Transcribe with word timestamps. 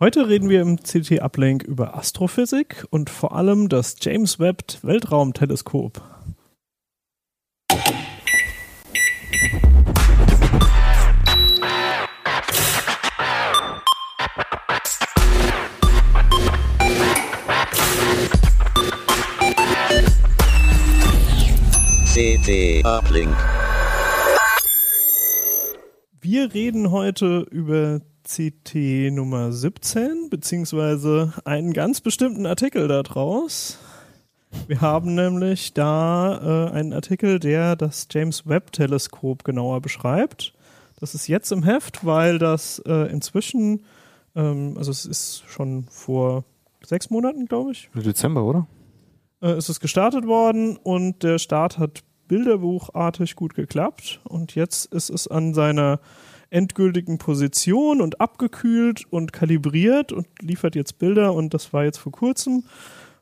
Heute 0.00 0.28
reden 0.28 0.48
wir 0.48 0.60
im 0.60 0.76
CT 0.76 1.22
Uplink 1.22 1.64
über 1.64 1.96
Astrophysik 1.96 2.86
und 2.90 3.10
vor 3.10 3.34
allem 3.34 3.68
das 3.68 3.96
James 4.00 4.38
Webb 4.38 4.78
Weltraumteleskop. 4.82 6.00
CT 22.14 22.84
Uplink. 22.86 23.36
Wir 26.20 26.54
reden 26.54 26.92
heute 26.92 27.40
über 27.50 28.00
CT 28.28 29.10
Nummer 29.10 29.52
17, 29.52 30.28
beziehungsweise 30.28 31.32
einen 31.46 31.72
ganz 31.72 32.02
bestimmten 32.02 32.44
Artikel 32.44 32.86
daraus. 32.86 33.78
Wir 34.66 34.82
haben 34.82 35.14
nämlich 35.14 35.72
da 35.72 36.68
äh, 36.68 36.72
einen 36.72 36.92
Artikel, 36.92 37.38
der 37.38 37.74
das 37.74 38.06
James 38.10 38.46
Webb 38.46 38.72
Teleskop 38.72 39.44
genauer 39.44 39.80
beschreibt. 39.80 40.52
Das 41.00 41.14
ist 41.14 41.26
jetzt 41.26 41.52
im 41.52 41.62
Heft, 41.62 42.04
weil 42.04 42.38
das 42.38 42.80
äh, 42.86 43.10
inzwischen, 43.10 43.84
ähm, 44.36 44.74
also 44.76 44.90
es 44.90 45.06
ist 45.06 45.44
schon 45.46 45.86
vor 45.90 46.44
sechs 46.84 47.08
Monaten, 47.08 47.46
glaube 47.46 47.72
ich. 47.72 47.88
Dezember, 47.94 48.44
oder? 48.44 48.66
Äh, 49.40 49.56
ist 49.56 49.70
es 49.70 49.80
gestartet 49.80 50.26
worden 50.26 50.76
und 50.76 51.22
der 51.22 51.38
Start 51.38 51.78
hat 51.78 52.02
bilderbuchartig 52.26 53.36
gut 53.36 53.54
geklappt 53.54 54.20
und 54.24 54.54
jetzt 54.54 54.92
ist 54.92 55.08
es 55.08 55.28
an 55.28 55.54
seiner 55.54 55.98
endgültigen 56.50 57.18
Position 57.18 58.00
und 58.00 58.20
abgekühlt 58.20 59.04
und 59.10 59.32
kalibriert 59.32 60.12
und 60.12 60.26
liefert 60.40 60.74
jetzt 60.74 60.98
Bilder 60.98 61.34
und 61.34 61.54
das 61.54 61.72
war 61.72 61.84
jetzt 61.84 61.98
vor 61.98 62.12
kurzem 62.12 62.64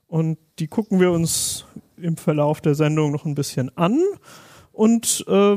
und 0.06 0.38
die 0.58 0.68
gucken 0.68 1.00
wir 1.00 1.10
uns 1.10 1.64
im 1.96 2.16
Verlauf 2.16 2.60
der 2.60 2.74
Sendung 2.74 3.10
noch 3.10 3.24
ein 3.24 3.34
bisschen 3.34 3.76
an 3.76 4.00
und 4.72 5.24
äh, 5.26 5.56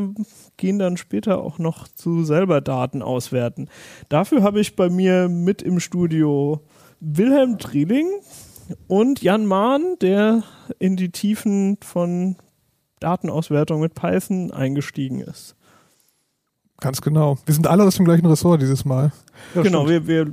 gehen 0.57 0.79
dann 0.79 0.97
später 0.97 1.39
auch 1.39 1.59
noch 1.59 1.87
zu 1.87 2.23
selber 2.23 2.61
Daten 2.61 3.01
auswerten. 3.01 3.69
Dafür 4.07 4.43
habe 4.43 4.59
ich 4.61 4.75
bei 4.75 4.89
mir 4.89 5.27
mit 5.27 5.61
im 5.61 5.79
Studio 5.79 6.61
Wilhelm 6.99 7.57
Drieling 7.57 8.07
und 8.87 9.21
Jan 9.21 9.45
Mahn, 9.45 9.97
der 10.01 10.43
in 10.79 10.95
die 10.95 11.11
Tiefen 11.11 11.77
von 11.81 12.37
Datenauswertung 12.99 13.81
mit 13.81 13.93
Python 13.93 14.51
eingestiegen 14.51 15.19
ist. 15.19 15.55
Ganz 16.79 17.01
genau. 17.01 17.37
Wir 17.45 17.53
sind 17.53 17.67
alle 17.67 17.83
aus 17.83 17.95
dem 17.95 18.05
gleichen 18.05 18.25
Ressort 18.25 18.61
dieses 18.61 18.85
Mal. 18.85 19.11
Ja, 19.55 19.61
genau, 19.61 19.87
wir, 19.87 20.07
wir 20.07 20.31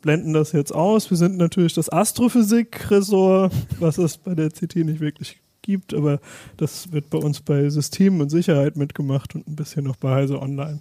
blenden 0.00 0.32
das 0.32 0.52
jetzt 0.52 0.74
aus. 0.74 1.10
Wir 1.10 1.16
sind 1.16 1.36
natürlich 1.36 1.74
das 1.74 1.90
Astrophysik-Ressort, 1.90 3.52
was 3.78 3.98
es 3.98 4.18
bei 4.18 4.34
der 4.34 4.50
CT 4.50 4.76
nicht 4.76 5.00
wirklich 5.00 5.40
gibt, 5.62 5.94
aber 5.94 6.20
das 6.56 6.92
wird 6.92 7.08
bei 7.08 7.18
uns 7.18 7.40
bei 7.40 7.68
Systemen 7.70 8.20
und 8.20 8.28
Sicherheit 8.28 8.76
mitgemacht 8.76 9.34
und 9.34 9.46
ein 9.46 9.56
bisschen 9.56 9.84
noch 9.84 9.96
bei 9.96 10.10
Heise 10.10 10.40
Online. 10.40 10.80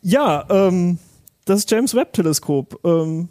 Ja, 0.00 0.46
ähm, 0.48 0.98
das 1.44 1.66
James 1.68 1.94
Webb 1.94 2.12
Teleskop. 2.14 2.80
Ähm, 2.84 3.28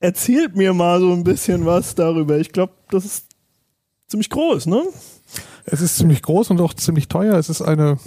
erzählt 0.00 0.56
mir 0.56 0.72
mal 0.72 1.00
so 1.00 1.12
ein 1.12 1.24
bisschen 1.24 1.66
was 1.66 1.94
darüber. 1.94 2.38
Ich 2.38 2.52
glaube, 2.52 2.74
das 2.90 3.04
ist 3.04 3.26
ziemlich 4.06 4.30
groß, 4.30 4.66
ne? 4.66 4.84
Es 5.64 5.80
ist 5.80 5.96
ziemlich 5.96 6.22
groß 6.22 6.50
und 6.50 6.60
auch 6.60 6.74
ziemlich 6.74 7.08
teuer. 7.08 7.34
Es 7.34 7.48
ist 7.48 7.62
eine 7.62 7.98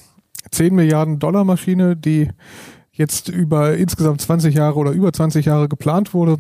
10 0.52 0.76
Milliarden 0.76 1.20
Dollar 1.20 1.44
Maschine, 1.44 1.96
die 1.96 2.30
jetzt 2.92 3.30
über 3.30 3.76
insgesamt 3.78 4.22
20 4.22 4.54
Jahre 4.54 4.78
oder 4.78 4.92
über 4.92 5.12
20 5.12 5.46
Jahre 5.46 5.70
geplant 5.70 6.14
wurde. 6.14 6.40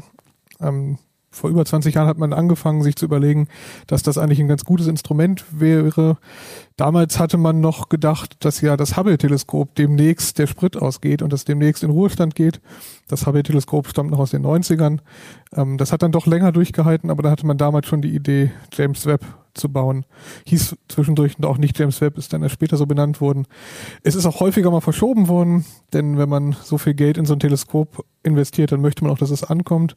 Ähm, 0.59 0.97
vor 1.31 1.49
über 1.49 1.63
20 1.63 1.95
Jahren 1.95 2.07
hat 2.07 2.17
man 2.17 2.33
angefangen, 2.33 2.83
sich 2.83 2.97
zu 2.97 3.05
überlegen, 3.05 3.47
dass 3.87 4.03
das 4.03 4.17
eigentlich 4.17 4.39
ein 4.41 4.49
ganz 4.49 4.65
gutes 4.65 4.87
Instrument 4.87 5.45
wäre. 5.51 6.17
Damals 6.81 7.19
hatte 7.19 7.37
man 7.37 7.61
noch 7.61 7.89
gedacht, 7.89 8.43
dass 8.43 8.59
ja 8.61 8.75
das 8.75 8.97
Hubble-Teleskop 8.97 9.75
demnächst 9.75 10.39
der 10.39 10.47
Sprit 10.47 10.75
ausgeht 10.75 11.21
und 11.21 11.31
das 11.31 11.45
demnächst 11.45 11.83
in 11.83 11.91
Ruhestand 11.91 12.33
geht. 12.33 12.59
Das 13.07 13.27
Hubble-Teleskop 13.27 13.87
stammt 13.87 14.09
noch 14.09 14.17
aus 14.17 14.31
den 14.31 14.43
90ern. 14.43 14.97
Ähm, 15.55 15.77
das 15.77 15.91
hat 15.91 16.01
dann 16.01 16.11
doch 16.11 16.25
länger 16.25 16.51
durchgehalten, 16.51 17.11
aber 17.11 17.21
da 17.21 17.29
hatte 17.29 17.45
man 17.45 17.59
damals 17.59 17.85
schon 17.85 18.01
die 18.01 18.15
Idee, 18.15 18.49
James 18.73 19.05
Webb 19.05 19.23
zu 19.53 19.69
bauen. 19.69 20.07
Hieß 20.47 20.75
zwischendurch 20.87 21.35
auch 21.43 21.59
nicht 21.59 21.77
James 21.77 22.01
Webb, 22.01 22.17
ist 22.17 22.33
dann 22.33 22.41
erst 22.41 22.55
später 22.55 22.77
so 22.77 22.87
benannt 22.87 23.21
worden. 23.21 23.45
Es 24.01 24.15
ist 24.15 24.25
auch 24.25 24.39
häufiger 24.39 24.71
mal 24.71 24.81
verschoben 24.81 25.27
worden, 25.27 25.65
denn 25.93 26.17
wenn 26.17 26.29
man 26.29 26.55
so 26.63 26.79
viel 26.79 26.95
Geld 26.95 27.15
in 27.15 27.27
so 27.27 27.33
ein 27.33 27.39
Teleskop 27.39 28.03
investiert, 28.23 28.71
dann 28.71 28.81
möchte 28.81 29.03
man 29.03 29.13
auch, 29.13 29.19
dass 29.19 29.29
es 29.29 29.43
ankommt. 29.43 29.95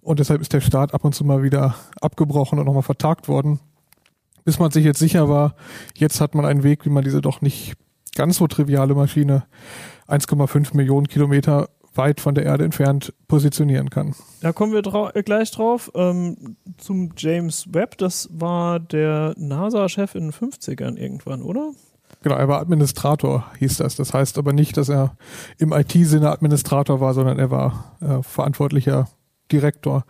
Und 0.00 0.18
deshalb 0.18 0.40
ist 0.40 0.52
der 0.52 0.62
Start 0.62 0.94
ab 0.94 1.04
und 1.04 1.14
zu 1.14 1.24
mal 1.24 1.44
wieder 1.44 1.76
abgebrochen 2.00 2.58
und 2.58 2.64
nochmal 2.64 2.82
vertagt 2.82 3.28
worden. 3.28 3.60
Bis 4.44 4.58
man 4.58 4.70
sich 4.70 4.84
jetzt 4.84 4.98
sicher 4.98 5.28
war, 5.28 5.56
jetzt 5.94 6.20
hat 6.20 6.34
man 6.34 6.44
einen 6.44 6.62
Weg, 6.62 6.84
wie 6.84 6.90
man 6.90 7.04
diese 7.04 7.20
doch 7.20 7.40
nicht 7.40 7.74
ganz 8.14 8.36
so 8.36 8.46
triviale 8.46 8.94
Maschine 8.94 9.44
1,5 10.08 10.76
Millionen 10.76 11.08
Kilometer 11.08 11.68
weit 11.94 12.20
von 12.20 12.34
der 12.34 12.44
Erde 12.44 12.64
entfernt 12.64 13.14
positionieren 13.28 13.90
kann. 13.90 14.14
Da 14.40 14.52
kommen 14.52 14.72
wir 14.72 14.82
drau 14.82 15.10
äh, 15.10 15.22
gleich 15.22 15.50
drauf. 15.50 15.90
Ähm, 15.94 16.56
zum 16.76 17.12
James 17.16 17.72
Webb, 17.72 17.98
das 17.98 18.28
war 18.32 18.80
der 18.80 19.34
NASA-Chef 19.36 20.14
in 20.14 20.30
den 20.30 20.32
50ern 20.32 20.96
irgendwann, 20.96 21.42
oder? 21.42 21.70
Genau, 22.22 22.36
er 22.36 22.48
war 22.48 22.60
Administrator, 22.60 23.44
hieß 23.58 23.78
das. 23.78 23.96
Das 23.96 24.14
heißt 24.14 24.38
aber 24.38 24.52
nicht, 24.52 24.76
dass 24.76 24.88
er 24.88 25.16
im 25.58 25.72
IT-Sinne 25.72 26.30
Administrator 26.30 27.00
war, 27.00 27.14
sondern 27.14 27.38
er 27.38 27.50
war 27.50 27.96
äh, 28.00 28.22
verantwortlicher 28.22 29.08
Direktor. 29.52 30.04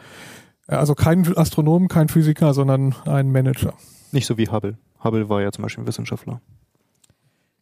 Äh, 0.68 0.76
also 0.76 0.94
kein 0.94 1.36
Astronom, 1.36 1.88
kein 1.88 2.08
Physiker, 2.08 2.54
sondern 2.54 2.94
ein 3.04 3.30
Manager. 3.30 3.74
Nicht 4.14 4.26
so 4.26 4.38
wie 4.38 4.48
Hubble. 4.48 4.78
Hubble 5.02 5.28
war 5.28 5.42
ja 5.42 5.50
zum 5.50 5.62
Beispiel 5.62 5.82
ein 5.82 5.88
Wissenschaftler. 5.88 6.40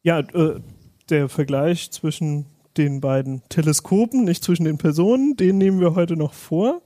Ja, 0.02 0.18
äh, 0.18 0.60
der 1.08 1.30
Vergleich 1.30 1.90
zwischen 1.92 2.44
den 2.76 3.00
beiden 3.00 3.42
Teleskopen, 3.48 4.24
nicht 4.24 4.44
zwischen 4.44 4.64
den 4.64 4.76
Personen, 4.76 5.34
den 5.36 5.56
nehmen 5.56 5.80
wir 5.80 5.94
heute 5.94 6.14
noch 6.14 6.34
vor. 6.34 6.82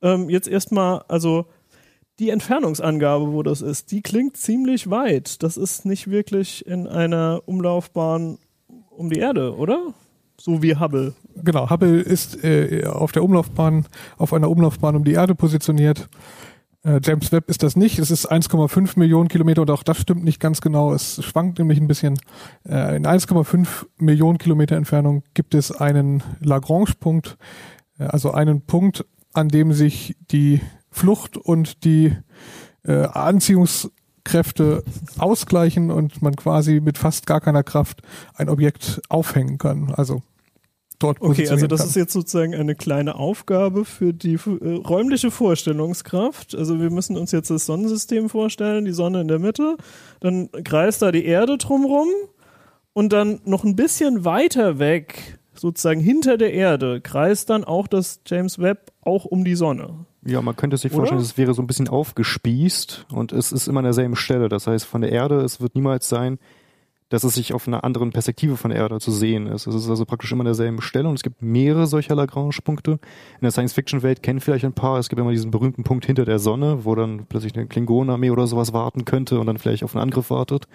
Ähm, 0.00 0.30
jetzt 0.30 0.48
erstmal, 0.48 1.02
also 1.06 1.44
die 2.18 2.30
Entfernungsangabe, 2.30 3.30
wo 3.30 3.42
das 3.42 3.60
ist, 3.60 3.90
die 3.92 4.00
klingt 4.00 4.38
ziemlich 4.38 4.88
weit. 4.88 5.42
Das 5.42 5.58
ist 5.58 5.84
nicht 5.84 6.08
wirklich 6.08 6.66
in 6.66 6.86
einer 6.86 7.42
Umlaufbahn 7.44 8.38
um 8.88 9.10
die 9.10 9.18
Erde, 9.18 9.54
oder? 9.54 9.92
So 10.40 10.62
wie 10.62 10.76
Hubble. 10.76 11.12
Genau, 11.36 11.68
Hubble 11.68 12.00
ist 12.00 12.42
äh, 12.42 12.86
auf 12.86 13.12
der 13.12 13.22
Umlaufbahn, 13.22 13.84
auf 14.16 14.32
einer 14.32 14.48
Umlaufbahn 14.48 14.96
um 14.96 15.04
die 15.04 15.12
Erde 15.12 15.34
positioniert. 15.34 16.08
Äh, 16.84 17.00
James 17.02 17.32
Webb 17.32 17.48
ist 17.48 17.62
das 17.62 17.76
nicht. 17.76 17.98
Es 17.98 18.10
ist 18.10 18.30
1,5 18.30 18.98
Millionen 18.98 19.28
Kilometer 19.28 19.62
und 19.62 19.70
auch 19.70 19.82
das 19.82 19.98
stimmt 19.98 20.24
nicht 20.24 20.38
ganz 20.38 20.60
genau. 20.60 20.92
Es 20.92 21.22
schwankt 21.24 21.58
nämlich 21.58 21.80
ein 21.80 21.88
bisschen. 21.88 22.18
Äh, 22.68 22.96
in 22.96 23.06
1,5 23.06 23.86
Millionen 23.98 24.38
Kilometer 24.38 24.76
Entfernung 24.76 25.24
gibt 25.32 25.54
es 25.54 25.72
einen 25.72 26.22
Lagrange-Punkt, 26.40 27.38
äh, 27.98 28.04
also 28.04 28.32
einen 28.32 28.62
Punkt, 28.62 29.04
an 29.32 29.48
dem 29.48 29.72
sich 29.72 30.16
die 30.30 30.60
Flucht 30.90 31.36
und 31.36 31.84
die 31.84 32.16
äh, 32.84 33.06
Anziehungskräfte 33.06 34.84
ausgleichen 35.18 35.90
und 35.90 36.22
man 36.22 36.36
quasi 36.36 36.80
mit 36.80 36.98
fast 36.98 37.26
gar 37.26 37.40
keiner 37.40 37.62
Kraft 37.62 38.02
ein 38.34 38.48
Objekt 38.48 39.00
aufhängen 39.08 39.58
kann. 39.58 39.92
Also 39.92 40.22
dort 40.98 41.20
Okay, 41.20 41.48
also 41.48 41.66
das 41.66 41.80
kann. 41.80 41.88
ist 41.88 41.96
jetzt 41.96 42.12
sozusagen 42.12 42.54
eine 42.54 42.74
kleine 42.74 43.16
Aufgabe 43.16 43.84
für 43.84 44.12
die 44.12 44.34
äh, 44.34 44.74
räumliche 44.86 45.30
Vorstellungskraft. 45.30 46.54
Also 46.54 46.80
wir 46.80 46.90
müssen 46.90 47.16
uns 47.16 47.32
jetzt 47.32 47.50
das 47.50 47.66
Sonnensystem 47.66 48.28
vorstellen, 48.28 48.84
die 48.84 48.92
Sonne 48.92 49.20
in 49.20 49.28
der 49.28 49.38
Mitte, 49.38 49.76
dann 50.20 50.50
kreist 50.64 51.02
da 51.02 51.12
die 51.12 51.24
Erde 51.24 51.58
drumrum 51.58 52.08
und 52.92 53.12
dann 53.12 53.40
noch 53.44 53.64
ein 53.64 53.76
bisschen 53.76 54.24
weiter 54.24 54.78
weg, 54.78 55.38
sozusagen 55.54 56.00
hinter 56.00 56.36
der 56.36 56.52
Erde, 56.52 57.00
kreist 57.00 57.50
dann 57.50 57.64
auch 57.64 57.86
das 57.86 58.20
James 58.26 58.58
Webb 58.58 58.92
auch 59.02 59.24
um 59.24 59.44
die 59.44 59.54
Sonne. 59.54 60.06
Ja, 60.26 60.40
man 60.40 60.56
könnte 60.56 60.78
sich 60.78 60.90
vorstellen, 60.90 61.20
es 61.20 61.36
wäre 61.36 61.52
so 61.52 61.60
ein 61.60 61.66
bisschen 61.66 61.88
aufgespießt 61.88 63.06
und 63.12 63.32
es 63.32 63.52
ist 63.52 63.68
immer 63.68 63.80
an 63.80 63.84
derselben 63.84 64.16
Stelle. 64.16 64.48
Das 64.48 64.66
heißt, 64.66 64.86
von 64.86 65.02
der 65.02 65.12
Erde, 65.12 65.40
es 65.40 65.60
wird 65.60 65.74
niemals 65.74 66.08
sein, 66.08 66.38
dass 67.10 67.22
es 67.22 67.34
sich 67.34 67.52
auf 67.52 67.68
einer 67.68 67.84
anderen 67.84 68.10
Perspektive 68.10 68.56
von 68.56 68.70
der 68.70 68.80
Erde 68.80 68.98
zu 68.98 69.10
sehen 69.12 69.46
ist. 69.46 69.66
Es 69.66 69.74
ist 69.74 69.88
also 69.88 70.04
praktisch 70.04 70.32
immer 70.32 70.40
an 70.40 70.46
derselben 70.46 70.80
Stelle 70.80 71.08
und 71.08 71.14
es 71.14 71.22
gibt 71.22 71.42
mehrere 71.42 71.86
solcher 71.86 72.14
Lagrange-Punkte. 72.14 72.92
In 72.92 72.98
der 73.42 73.50
Science-Fiction-Welt 73.50 74.22
kennen 74.22 74.40
vielleicht 74.40 74.64
ein 74.64 74.72
paar. 74.72 74.98
Es 74.98 75.08
gibt 75.08 75.20
immer 75.20 75.30
diesen 75.30 75.50
berühmten 75.50 75.84
Punkt 75.84 76.06
hinter 76.06 76.24
der 76.24 76.38
Sonne, 76.38 76.84
wo 76.84 76.94
dann 76.94 77.26
plötzlich 77.28 77.54
eine 77.54 77.66
Klingonenarmee 77.66 78.30
oder 78.30 78.46
sowas 78.46 78.72
warten 78.72 79.04
könnte 79.04 79.38
und 79.38 79.46
dann 79.46 79.58
vielleicht 79.58 79.84
auf 79.84 79.94
einen 79.94 80.02
Angriff 80.02 80.30
wartet. 80.30 80.66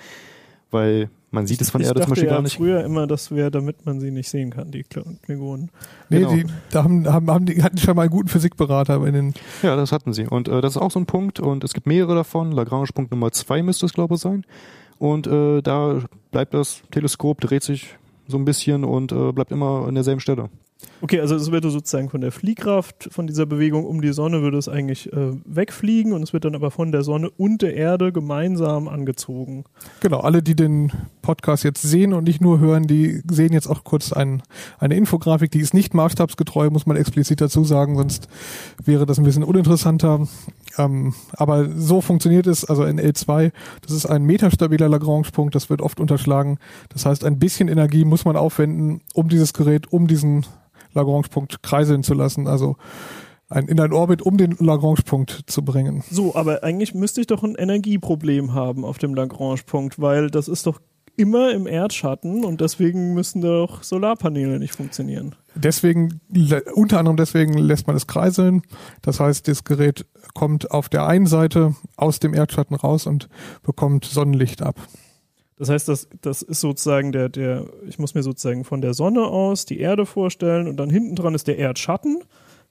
Weil 0.71 1.09
man 1.31 1.47
sieht 1.47 1.61
es 1.61 1.71
von 1.71 1.81
der 1.81 1.87
ich 1.87 1.89
Erde 1.89 2.01
zum 2.01 2.09
Beispiel 2.11 2.27
ja 2.29 2.35
gar 2.35 2.41
nicht. 2.43 2.57
früher 2.57 2.83
immer, 2.83 3.07
das 3.07 3.31
wäre, 3.31 3.49
damit 3.49 3.85
man 3.87 3.99
sie 3.99 4.11
nicht 4.11 4.29
sehen 4.29 4.51
kann, 4.51 4.69
die 4.71 4.83
Kl- 4.83 5.19
Klingonen. 5.23 5.71
Nee, 6.09 6.19
Genau. 6.19 6.31
die 6.33 6.45
da 6.71 6.83
haben, 6.83 7.07
haben, 7.11 7.29
haben 7.29 7.45
die 7.47 7.61
hatten 7.63 7.77
schon 7.79 7.95
mal 7.95 8.03
einen 8.03 8.11
guten 8.11 8.27
Physikberater 8.29 9.03
in 9.05 9.13
den 9.13 9.33
Ja, 9.63 9.75
das 9.75 9.91
hatten 9.91 10.13
sie. 10.13 10.27
Und 10.27 10.47
äh, 10.47 10.61
das 10.61 10.75
ist 10.75 10.81
auch 10.81 10.91
so 10.91 10.99
ein 10.99 11.05
Punkt 11.07 11.39
und 11.39 11.63
es 11.63 11.73
gibt 11.73 11.87
mehrere 11.87 12.13
davon. 12.15 12.51
Lagrange-Punkt 12.51 13.09
Nummer 13.11 13.31
zwei 13.31 13.63
müsste 13.63 13.87
es, 13.87 13.93
glaube 13.93 14.13
ich, 14.15 14.21
sein. 14.21 14.45
Und 14.99 15.25
äh, 15.27 15.61
da 15.61 16.01
bleibt 16.31 16.53
das 16.53 16.81
Teleskop, 16.91 17.41
dreht 17.41 17.63
sich 17.63 17.95
so 18.27 18.37
ein 18.37 18.45
bisschen 18.45 18.83
und 18.83 19.11
äh, 19.11 19.31
bleibt 19.31 19.51
immer 19.51 19.87
an 19.87 19.95
derselben 19.95 20.21
Stelle. 20.21 20.49
Okay, 21.01 21.19
also 21.19 21.35
es 21.35 21.51
würde 21.51 21.69
sozusagen 21.71 22.09
von 22.09 22.21
der 22.21 22.31
Fliehkraft 22.31 23.09
von 23.11 23.27
dieser 23.27 23.45
Bewegung 23.45 23.85
um 23.85 24.01
die 24.01 24.13
Sonne 24.13 24.41
würde 24.41 24.57
es 24.57 24.69
eigentlich 24.69 25.11
äh, 25.11 25.31
wegfliegen 25.45 26.13
und 26.13 26.23
es 26.23 26.31
wird 26.31 26.45
dann 26.45 26.55
aber 26.55 26.71
von 26.71 26.91
der 26.91 27.03
Sonne 27.03 27.29
und 27.29 27.61
der 27.61 27.75
Erde 27.75 28.11
gemeinsam 28.11 28.87
angezogen. 28.87 29.65
Genau, 30.01 30.19
alle, 30.19 30.41
die 30.41 30.55
den 30.55 30.91
Podcast 31.21 31.63
jetzt 31.63 31.81
sehen 31.81 32.13
und 32.13 32.25
nicht 32.25 32.41
nur 32.41 32.59
hören, 32.59 32.83
die 32.83 33.21
sehen 33.29 33.53
jetzt 33.53 33.67
auch 33.67 33.83
kurz 33.83 34.13
ein, 34.13 34.41
eine 34.77 34.95
Infografik, 34.95 35.51
die 35.51 35.59
ist 35.59 35.73
nicht 35.73 35.93
maßstabsgetreu, 35.93 36.69
muss 36.69 36.85
man 36.85 36.97
explizit 36.97 37.41
dazu 37.41 37.63
sagen, 37.63 37.97
sonst 37.97 38.27
wäre 38.83 39.05
das 39.05 39.19
ein 39.19 39.25
bisschen 39.25 39.43
uninteressanter. 39.43 40.27
Ähm, 40.77 41.13
aber 41.33 41.67
so 41.69 42.01
funktioniert 42.01 42.47
es, 42.47 42.65
also 42.65 42.83
in 42.83 42.99
L2, 42.99 43.51
das 43.81 43.91
ist 43.91 44.05
ein 44.05 44.23
metastabiler 44.23 44.89
Lagrange-Punkt, 44.89 45.55
das 45.55 45.69
wird 45.69 45.81
oft 45.81 45.99
unterschlagen. 45.99 46.59
Das 46.89 47.05
heißt, 47.05 47.23
ein 47.25 47.39
bisschen 47.39 47.67
Energie 47.67 48.05
muss 48.05 48.25
man 48.25 48.35
aufwenden, 48.35 49.01
um 49.13 49.29
dieses 49.29 49.53
Gerät, 49.53 49.91
um 49.91 50.07
diesen 50.07 50.45
Lagrange-Punkt 50.93 51.63
kreiseln 51.63 52.03
zu 52.03 52.13
lassen. 52.13 52.47
Also 52.47 52.77
ein, 53.49 53.67
in 53.67 53.79
einen 53.79 53.93
Orbit, 53.93 54.21
um 54.21 54.37
den 54.37 54.55
Lagrange-Punkt 54.59 55.43
zu 55.47 55.63
bringen. 55.63 56.03
So, 56.09 56.35
aber 56.35 56.63
eigentlich 56.63 56.93
müsste 56.93 57.21
ich 57.21 57.27
doch 57.27 57.43
ein 57.43 57.55
Energieproblem 57.55 58.53
haben 58.53 58.85
auf 58.85 58.99
dem 58.99 59.15
Lagrange-Punkt, 59.15 59.99
weil 59.99 60.29
das 60.29 60.47
ist 60.47 60.67
doch 60.67 60.79
immer 61.17 61.51
im 61.51 61.67
Erdschatten 61.67 62.45
und 62.45 62.61
deswegen 62.61 63.13
müssen 63.13 63.41
doch 63.41 63.83
Solarpaneele 63.83 64.57
nicht 64.59 64.73
funktionieren. 64.73 65.35
Deswegen, 65.63 66.21
unter 66.73 66.99
anderem 66.99 67.17
deswegen 67.17 67.57
lässt 67.57 67.87
man 67.87 67.95
es 67.95 68.07
kreiseln. 68.07 68.61
Das 69.01 69.19
heißt, 69.19 69.47
das 69.47 69.63
Gerät 69.63 70.05
kommt 70.33 70.71
auf 70.71 70.89
der 70.89 71.05
einen 71.05 71.25
Seite 71.25 71.75
aus 71.97 72.19
dem 72.19 72.33
Erdschatten 72.33 72.75
raus 72.75 73.07
und 73.07 73.29
bekommt 73.63 74.05
Sonnenlicht 74.05 74.61
ab. 74.61 74.75
Das 75.57 75.69
heißt, 75.69 75.89
das, 75.89 76.07
das 76.21 76.41
ist 76.41 76.61
sozusagen 76.61 77.11
der, 77.11 77.27
der, 77.27 77.65
ich 77.85 77.99
muss 77.99 78.15
mir 78.15 78.23
sozusagen 78.23 78.63
von 78.63 78.79
der 78.79 78.93
Sonne 78.93 79.23
aus 79.23 79.65
die 79.65 79.79
Erde 79.79 80.05
vorstellen 80.05 80.67
und 80.69 80.77
dann 80.77 80.89
hinten 80.89 81.15
dran 81.15 81.35
ist 81.35 81.47
der 81.47 81.57
Erdschatten, 81.57 82.23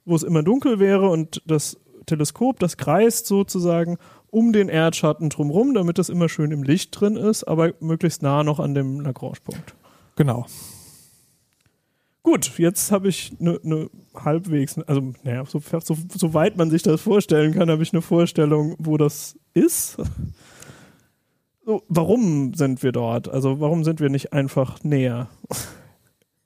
wo 0.06 0.16
es 0.16 0.22
immer 0.22 0.42
dunkel 0.42 0.78
wäre 0.78 1.10
und 1.10 1.42
das 1.46 1.76
Teleskop, 2.06 2.58
das 2.58 2.78
kreist 2.78 3.26
sozusagen 3.26 3.98
um 4.30 4.54
den 4.54 4.70
Erdschatten 4.70 5.28
drumherum, 5.28 5.74
damit 5.74 5.98
das 5.98 6.08
immer 6.08 6.30
schön 6.30 6.50
im 6.50 6.62
Licht 6.62 6.98
drin 6.98 7.16
ist, 7.16 7.44
aber 7.44 7.74
möglichst 7.80 8.22
nah 8.22 8.42
noch 8.42 8.58
an 8.58 8.74
dem 8.74 9.00
Lagrange-Punkt. 9.00 9.74
Genau. 10.16 10.46
Gut, 12.30 12.58
jetzt 12.58 12.92
habe 12.92 13.08
ich 13.08 13.32
eine 13.40 13.58
ne 13.62 13.88
halbwegs, 14.14 14.78
also 14.80 15.14
naja, 15.22 15.46
so, 15.46 15.62
so, 15.82 15.96
so 16.14 16.34
weit 16.34 16.58
man 16.58 16.68
sich 16.68 16.82
das 16.82 17.00
vorstellen 17.00 17.54
kann, 17.54 17.70
habe 17.70 17.82
ich 17.82 17.94
eine 17.94 18.02
Vorstellung, 18.02 18.76
wo 18.78 18.98
das 18.98 19.38
ist. 19.54 19.96
So, 21.64 21.82
warum 21.88 22.52
sind 22.52 22.82
wir 22.82 22.92
dort? 22.92 23.30
Also 23.30 23.60
warum 23.60 23.82
sind 23.82 24.00
wir 24.00 24.10
nicht 24.10 24.34
einfach 24.34 24.84
näher? 24.84 25.30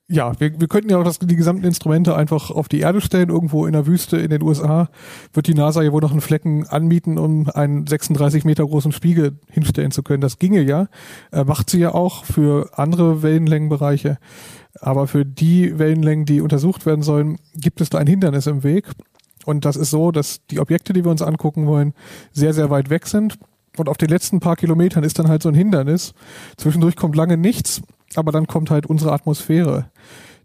Ja, 0.07 0.39
wir, 0.39 0.57
wir 0.57 0.67
könnten 0.67 0.89
ja 0.89 0.99
auch 0.99 1.03
das, 1.03 1.19
die 1.19 1.35
gesamten 1.35 1.65
Instrumente 1.65 2.15
einfach 2.15 2.49
auf 2.49 2.69
die 2.69 2.79
Erde 2.79 3.01
stellen, 3.01 3.29
irgendwo 3.29 3.65
in 3.65 3.73
der 3.73 3.85
Wüste 3.85 4.17
in 4.17 4.29
den 4.29 4.41
USA. 4.41 4.89
Wird 5.33 5.47
die 5.47 5.53
NASA 5.53 5.81
ja 5.81 5.91
wohl 5.91 6.01
noch 6.01 6.11
einen 6.11 6.21
Flecken 6.21 6.67
anmieten, 6.67 7.17
um 7.17 7.49
einen 7.49 7.87
36 7.87 8.45
Meter 8.45 8.65
großen 8.65 8.91
Spiegel 8.93 9.39
hinstellen 9.49 9.91
zu 9.91 10.03
können. 10.03 10.21
Das 10.21 10.39
ginge 10.39 10.61
ja. 10.61 10.87
Äh, 11.31 11.43
macht 11.43 11.69
sie 11.69 11.79
ja 11.79 11.93
auch 11.93 12.23
für 12.25 12.69
andere 12.77 13.21
Wellenlängenbereiche. 13.21 14.17
Aber 14.79 15.07
für 15.07 15.25
die 15.25 15.77
Wellenlängen, 15.77 16.25
die 16.25 16.41
untersucht 16.41 16.85
werden 16.85 17.03
sollen, 17.03 17.37
gibt 17.55 17.81
es 17.81 17.89
da 17.89 17.99
ein 17.99 18.07
Hindernis 18.07 18.47
im 18.47 18.63
Weg. 18.63 18.85
Und 19.45 19.65
das 19.65 19.75
ist 19.75 19.89
so, 19.89 20.11
dass 20.11 20.45
die 20.47 20.59
Objekte, 20.59 20.93
die 20.93 21.03
wir 21.03 21.11
uns 21.11 21.21
angucken 21.21 21.67
wollen, 21.67 21.93
sehr, 22.31 22.53
sehr 22.53 22.69
weit 22.69 22.89
weg 22.89 23.07
sind 23.07 23.37
und 23.77 23.89
auf 23.89 23.97
den 23.97 24.09
letzten 24.09 24.39
paar 24.39 24.55
Kilometern 24.55 25.03
ist 25.03 25.19
dann 25.19 25.27
halt 25.27 25.41
so 25.41 25.49
ein 25.49 25.55
Hindernis. 25.55 26.13
Zwischendurch 26.57 26.95
kommt 26.95 27.15
lange 27.15 27.37
nichts, 27.37 27.81
aber 28.15 28.31
dann 28.31 28.47
kommt 28.47 28.69
halt 28.69 28.85
unsere 28.85 29.11
Atmosphäre. 29.11 29.89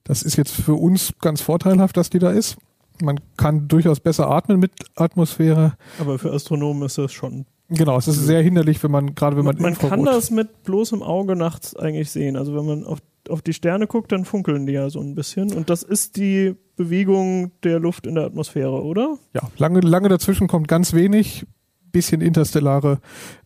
Das 0.05 0.23
ist 0.23 0.37
jetzt 0.37 0.53
für 0.53 0.75
uns 0.75 1.13
ganz 1.21 1.41
vorteilhaft, 1.41 1.97
dass 1.97 2.11
die 2.11 2.19
da 2.19 2.31
ist. 2.31 2.57
Man 3.03 3.21
kann 3.37 3.69
durchaus 3.69 4.01
besser 4.01 4.29
atmen 4.29 4.59
mit 4.59 4.73
Atmosphäre. 4.97 5.75
Aber 6.01 6.19
für 6.19 6.33
Astronomen 6.33 6.85
ist 6.85 6.99
das 6.99 7.13
schon. 7.13 7.45
Genau, 7.69 7.99
es 7.99 8.09
ist 8.09 8.25
sehr 8.25 8.41
hinderlich, 8.43 8.83
wenn 8.83 8.91
man 8.91 9.15
gerade 9.15 9.37
wenn 9.37 9.45
man 9.45 9.61
man 9.61 9.77
kann 9.77 10.03
das 10.05 10.31
mit 10.31 10.65
bloßem 10.65 11.03
Auge 11.03 11.37
nachts 11.37 11.77
eigentlich 11.77 12.11
sehen. 12.11 12.37
Also 12.37 12.57
wenn 12.57 12.65
man 12.65 12.85
auf, 12.85 12.99
auf 13.29 13.43
die 13.43 13.53
Sterne 13.53 13.87
guckt, 13.87 14.13
dann 14.13 14.25
funkeln 14.25 14.67
die 14.67 14.73
ja 14.73 14.91
so 14.91 15.01
ein 15.01 15.15
bisschen. 15.15 15.53
Und 15.53 15.71
das 15.71 15.83
ist 15.83 16.17
die 16.17 16.55
Bewegung 16.77 17.53
der 17.63 17.81
Luft 17.81 18.07
in 18.07 18.15
der 18.15 18.25
Atmosphäre, 18.25 18.83
oder? 18.83 19.19
Ja, 19.35 19.43
lange, 19.59 19.81
lange 19.81 20.09
dazwischen 20.09 20.49
kommt 20.49 20.69
ganz 20.69 20.93
wenig 20.93 21.47
bisschen 21.91 22.21
interstellare 22.21 23.01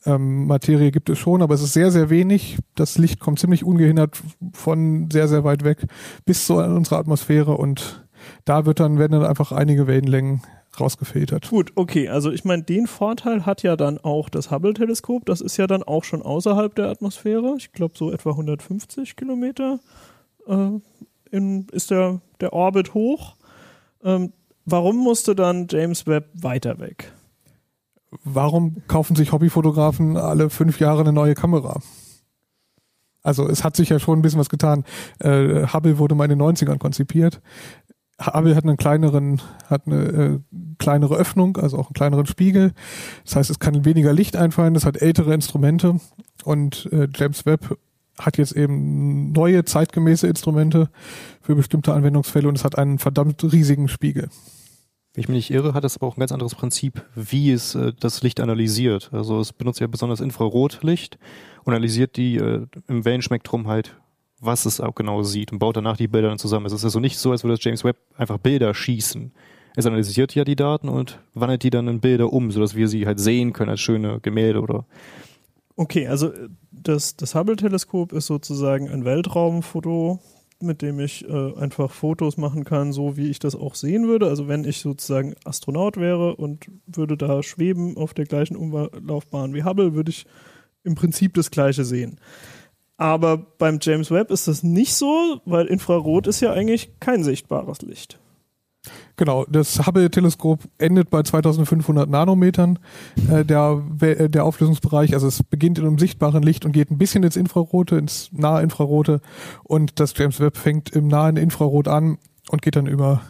ähm, 0.05 0.47
Materie 0.47 0.91
gibt 0.91 1.09
es 1.09 1.19
schon, 1.19 1.43
aber 1.43 1.55
es 1.55 1.63
ist 1.63 1.73
sehr, 1.73 1.91
sehr 1.91 2.11
wenig. 2.11 2.59
Das 2.75 2.99
Licht 2.99 3.21
kommt 3.21 3.39
ziemlich 3.39 3.65
ungehindert 3.65 4.21
von 4.53 5.11
sehr, 5.11 5.29
sehr 5.29 5.45
weit 5.45 5.65
weg 5.65 5.87
bis 6.25 6.47
zu 6.47 6.57
unserer 6.57 6.99
Atmosphäre 6.99 7.57
und 7.57 8.05
da 8.45 8.67
wird 8.67 8.81
dann, 8.81 8.99
werden 8.99 9.13
dann 9.13 9.25
einfach 9.25 9.53
einige 9.53 9.87
Wellenlängen 9.87 10.43
rausgefiltert. 10.79 11.51
Gut, 11.51 11.73
okay, 11.75 12.09
also 12.09 12.31
ich 12.31 12.45
meine, 12.45 12.63
den 12.63 12.87
Vorteil 12.87 13.47
hat 13.47 13.63
ja 13.63 13.77
dann 13.77 13.99
auch 13.99 14.29
das 14.29 14.51
Hubble-Teleskop. 14.51 15.27
Das 15.27 15.41
ist 15.41 15.57
ja 15.57 15.67
dann 15.67 15.83
auch 15.83 16.05
schon 16.05 16.23
außerhalb 16.23 16.75
der 16.75 16.89
Atmosphäre. 16.89 17.55
Ich 17.59 17.73
glaube, 17.73 17.95
so 17.97 18.11
etwa 18.11 18.31
150 18.31 19.17
Kilometer 19.17 19.81
äh, 20.47 20.71
in, 21.31 21.67
ist 21.73 21.91
der, 21.91 22.21
der 22.41 22.53
Orbit 22.53 22.95
hoch. 22.95 23.37
Ähm, 24.03 24.33
warum 24.65 24.97
musste 24.97 25.35
dann 25.35 25.67
James 25.71 26.07
Webb 26.07 26.31
weiter 26.35 26.79
weg? 26.79 27.13
warum 28.25 28.83
kaufen 28.89 29.17
sich 29.17 29.33
Hobbyfotografen 29.33 30.17
alle 30.17 30.51
fünf 30.51 30.81
Jahre 30.81 31.01
eine 31.01 31.13
neue 31.13 31.35
Kamera? 31.35 31.81
Also 33.25 33.49
es 33.49 33.63
hat 33.63 33.77
sich 33.77 33.89
ja 33.89 34.01
schon 34.01 34.19
ein 34.19 34.23
bisschen 34.23 34.41
was 34.41 34.49
getan. 34.49 34.85
Äh, 35.21 35.67
Hubble 35.73 35.99
wurde 35.99 36.17
mal 36.17 36.25
in 36.25 36.37
den 36.37 36.43
90ern 36.43 36.79
konzipiert. 36.79 37.41
Hubble 38.27 38.55
hat 38.55 38.65
einen 38.65 38.77
kleineren, 38.77 39.41
hat 39.69 39.87
eine 39.87 39.97
äh, 39.97 40.39
kleinere 40.79 41.17
Öffnung, 41.17 41.57
also 41.57 41.79
auch 41.79 41.87
einen 41.87 41.95
kleineren 41.95 42.27
Spiegel. 42.27 42.73
Das 43.25 43.37
heißt, 43.37 43.51
es 43.51 43.59
kann 43.59 43.85
weniger 43.85 44.13
Licht 44.13 44.37
einfallen, 44.37 44.77
es 44.77 44.87
hat 44.87 45.01
ältere 45.01 45.35
Instrumente 45.35 46.01
und 46.45 46.89
äh, 46.93 47.09
James 47.15 47.47
Webb 47.47 47.77
hat 48.19 48.39
jetzt 48.39 48.53
eben 48.53 49.33
neue 49.33 49.65
zeitgemäße 49.65 50.27
Instrumente 50.27 50.91
für 51.41 51.55
bestimmte 51.55 51.95
Anwendungsfälle 51.95 52.49
und 52.49 52.57
es 52.57 52.65
hat 52.65 52.79
einen 52.79 52.99
verdammt 52.99 53.43
riesigen 53.53 53.89
Spiegel. 53.89 54.29
Wenn 55.15 55.23
ich 55.23 55.29
mich 55.29 55.37
nicht 55.37 55.51
irre, 55.51 55.75
hat 55.75 55.85
es 55.85 55.97
aber 55.97 56.07
auch 56.07 56.17
ein 56.17 56.21
ganz 56.21 56.33
anderes 56.33 56.55
Prinzip, 56.55 57.05
wie 57.15 57.53
es 57.53 57.75
äh, 57.75 57.93
das 57.99 58.23
Licht 58.23 58.41
analysiert. 58.41 59.11
Also 59.13 59.41
es 59.41 59.53
benutzt 59.53 59.81
ja 59.81 59.87
besonders 59.87 60.21
Infrarotlicht 60.21 61.19
und 61.65 61.73
analysiert 61.73 62.17
die 62.17 62.37
äh, 62.37 62.67
im 62.89 63.05
Wellenspektrum 63.05 63.69
halt, 63.69 63.97
was 64.43 64.67
es 64.67 64.81
auch 64.81 64.95
genau 64.95 65.23
sieht 65.23 65.53
und 65.53 65.61
baut 65.61 65.77
danach 65.77 65.97
die 65.97 66.09
Bilder 66.09 66.29
dann 66.29 66.39
zusammen. 66.39 66.67
Es 66.67 66.73
ist 66.73 66.85
also 66.85 67.01
nicht 67.01 67.17
so, 67.17 67.31
als 67.31 67.45
würde 67.45 67.55
das 67.55 67.65
James 67.65 67.85
Webb 67.85 67.97
einfach 68.17 68.39
Bilder 68.39 68.75
schießen. 68.75 69.33
Es 69.77 69.87
analysiert 69.87 70.35
ja 70.35 70.45
die 70.45 70.57
Daten 70.57 70.89
und 70.89 71.21
wandelt 71.33 71.63
die 71.63 71.71
dann 71.71 71.89
in 71.89 72.01
Bilder 72.01 72.33
um, 72.33 72.51
sodass 72.51 72.75
wir 72.75 72.89
sie 72.89 73.07
halt 73.07 73.21
sehen 73.21 73.53
können 73.53 73.71
als 73.71 73.81
schöne 73.81 74.21
Gemälde 74.21 74.61
oder 74.61 74.85
Okay, 75.77 76.07
also 76.09 76.33
äh, 76.33 76.49
das, 76.71 77.17
das 77.17 77.35
Hubble-Teleskop 77.35 78.13
ist 78.13 78.27
sozusagen 78.27 78.91
ein 78.91 79.05
Weltraumfoto 79.05 80.21
mit 80.63 80.81
dem 80.81 81.01
ich 81.01 81.29
äh, 81.29 81.55
einfach 81.57 81.91
Fotos 81.91 82.37
machen 82.37 82.65
kann, 82.65 82.93
so 82.93 83.17
wie 83.17 83.29
ich 83.29 83.39
das 83.39 83.57
auch 83.57 83.75
sehen 83.75 84.07
würde. 84.07 84.29
Also 84.29 84.49
wenn 84.49 84.65
ich 84.65 84.79
sozusagen 84.79 85.35
Astronaut 85.45 85.97
wäre 85.97 86.37
und 86.37 86.71
würde 86.87 87.17
da 87.17 87.43
schweben 87.43 87.97
auf 87.97 88.15
der 88.15 88.27
gleichen 88.27 88.57
Umlaufbahn 88.57 89.55
wie 89.55 89.65
Hubble, 89.65 89.95
würde 89.95 90.11
ich 90.11 90.25
im 90.85 90.95
Prinzip 90.95 91.35
das 91.35 91.51
gleiche 91.51 91.85
sehen. 91.85 92.19
Aber 92.97 93.37
beim 93.37 93.79
James 93.81 94.11
Webb 94.11 94.31
ist 94.31 94.49
das 94.49 94.63
nicht 94.63 94.95
so, 94.95 95.41
weil 95.45 95.67
Infrarot 95.67 96.27
ist 96.27 96.41
ja 96.41 96.53
eigentlich 96.53 96.91
kein 97.01 97.25
sichtbares 97.25 97.83
Licht. 97.83 98.19
Genau, 99.17 99.45
das 99.49 99.87
Hubble-Teleskop 99.87 100.61
endet 100.79 101.11
bei 101.11 101.23
2500 101.23 102.09
Nanometern, 102.09 102.79
äh, 103.31 103.45
der, 103.45 103.83
äh, 104.01 104.29
der 104.29 104.45
Auflösungsbereich. 104.45 105.15
Also 105.15 105.29
es 105.29 105.43
beginnt 105.43 105.79
in 105.79 105.87
einem 105.87 105.99
sichtbaren 105.99 106.43
Licht 106.43 106.65
und 106.65 106.73
geht 106.73 106.91
ein 106.91 106.99
bisschen 106.99 107.23
ins 107.23 107.37
Infrarote, 107.37 107.97
ins 107.97 108.31
nahe 108.33 108.63
Infrarote. 108.63 109.21
Und 109.63 110.01
das 110.01 110.15
James 110.17 110.41
Webb 110.41 110.57
fängt 110.57 110.91
im 110.91 111.07
nahen 111.07 111.37
Infrarot 111.37 111.87
an 111.87 112.19
und 112.51 112.63
geht 112.63 112.75
dann 112.75 112.87
über 112.87 113.23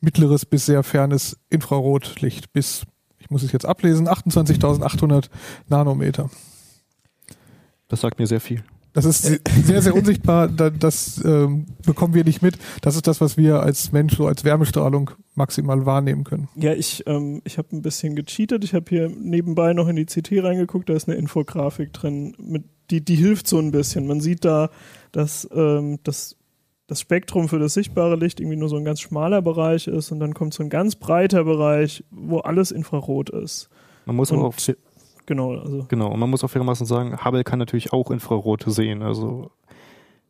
mittleres 0.00 0.44
bis 0.44 0.66
sehr 0.66 0.82
fernes 0.82 1.38
Infrarotlicht 1.48 2.52
bis, 2.52 2.82
ich 3.18 3.30
muss 3.30 3.42
es 3.42 3.52
jetzt 3.52 3.64
ablesen, 3.64 4.08
28.800 4.08 5.30
Nanometer. 5.68 6.28
Das 7.88 8.02
sagt 8.02 8.18
mir 8.18 8.26
sehr 8.26 8.40
viel. 8.40 8.62
Das 8.92 9.04
ist 9.04 9.22
sehr, 9.22 9.82
sehr 9.82 9.94
unsichtbar. 9.94 10.48
Das 10.48 11.22
ähm, 11.24 11.66
bekommen 11.84 12.14
wir 12.14 12.24
nicht 12.24 12.42
mit. 12.42 12.58
Das 12.80 12.96
ist 12.96 13.06
das, 13.06 13.20
was 13.20 13.36
wir 13.36 13.62
als 13.62 13.92
Mensch 13.92 14.16
so 14.16 14.26
als 14.26 14.44
Wärmestrahlung 14.44 15.10
maximal 15.34 15.86
wahrnehmen 15.86 16.24
können. 16.24 16.48
Ja, 16.56 16.72
ich, 16.72 17.04
ähm, 17.06 17.40
ich 17.44 17.58
habe 17.58 17.68
ein 17.76 17.82
bisschen 17.82 18.16
gecheatet. 18.16 18.64
Ich 18.64 18.74
habe 18.74 18.86
hier 18.88 19.08
nebenbei 19.08 19.72
noch 19.72 19.88
in 19.88 19.96
die 19.96 20.06
CT 20.06 20.42
reingeguckt. 20.42 20.88
Da 20.88 20.94
ist 20.94 21.08
eine 21.08 21.16
Infografik 21.16 21.92
drin. 21.92 22.34
Mit, 22.38 22.64
die, 22.90 23.04
die 23.04 23.16
hilft 23.16 23.46
so 23.46 23.58
ein 23.58 23.70
bisschen. 23.70 24.06
Man 24.06 24.20
sieht 24.20 24.44
da, 24.44 24.70
dass 25.12 25.48
ähm, 25.52 25.98
das, 26.02 26.36
das 26.86 27.00
Spektrum 27.00 27.48
für 27.48 27.58
das 27.58 27.74
sichtbare 27.74 28.16
Licht 28.16 28.40
irgendwie 28.40 28.56
nur 28.56 28.68
so 28.68 28.76
ein 28.76 28.84
ganz 28.84 29.00
schmaler 29.00 29.42
Bereich 29.42 29.86
ist 29.86 30.10
und 30.10 30.20
dann 30.20 30.34
kommt 30.34 30.54
so 30.54 30.62
ein 30.62 30.70
ganz 30.70 30.96
breiter 30.96 31.44
Bereich, 31.44 32.04
wo 32.10 32.38
alles 32.38 32.70
Infrarot 32.70 33.30
ist. 33.30 33.68
Man 34.06 34.16
muss 34.16 34.32
aber 34.32 34.44
auch 34.44 34.54
Genau, 35.28 35.58
also. 35.58 35.84
Genau, 35.88 36.10
und 36.10 36.18
man 36.18 36.30
muss 36.30 36.42
auch 36.42 36.48
fairermaßen 36.48 36.86
sagen, 36.86 37.22
Hubble 37.22 37.44
kann 37.44 37.58
natürlich 37.58 37.92
auch 37.92 38.10
Infrarote 38.10 38.70
sehen. 38.70 39.02
Also 39.02 39.50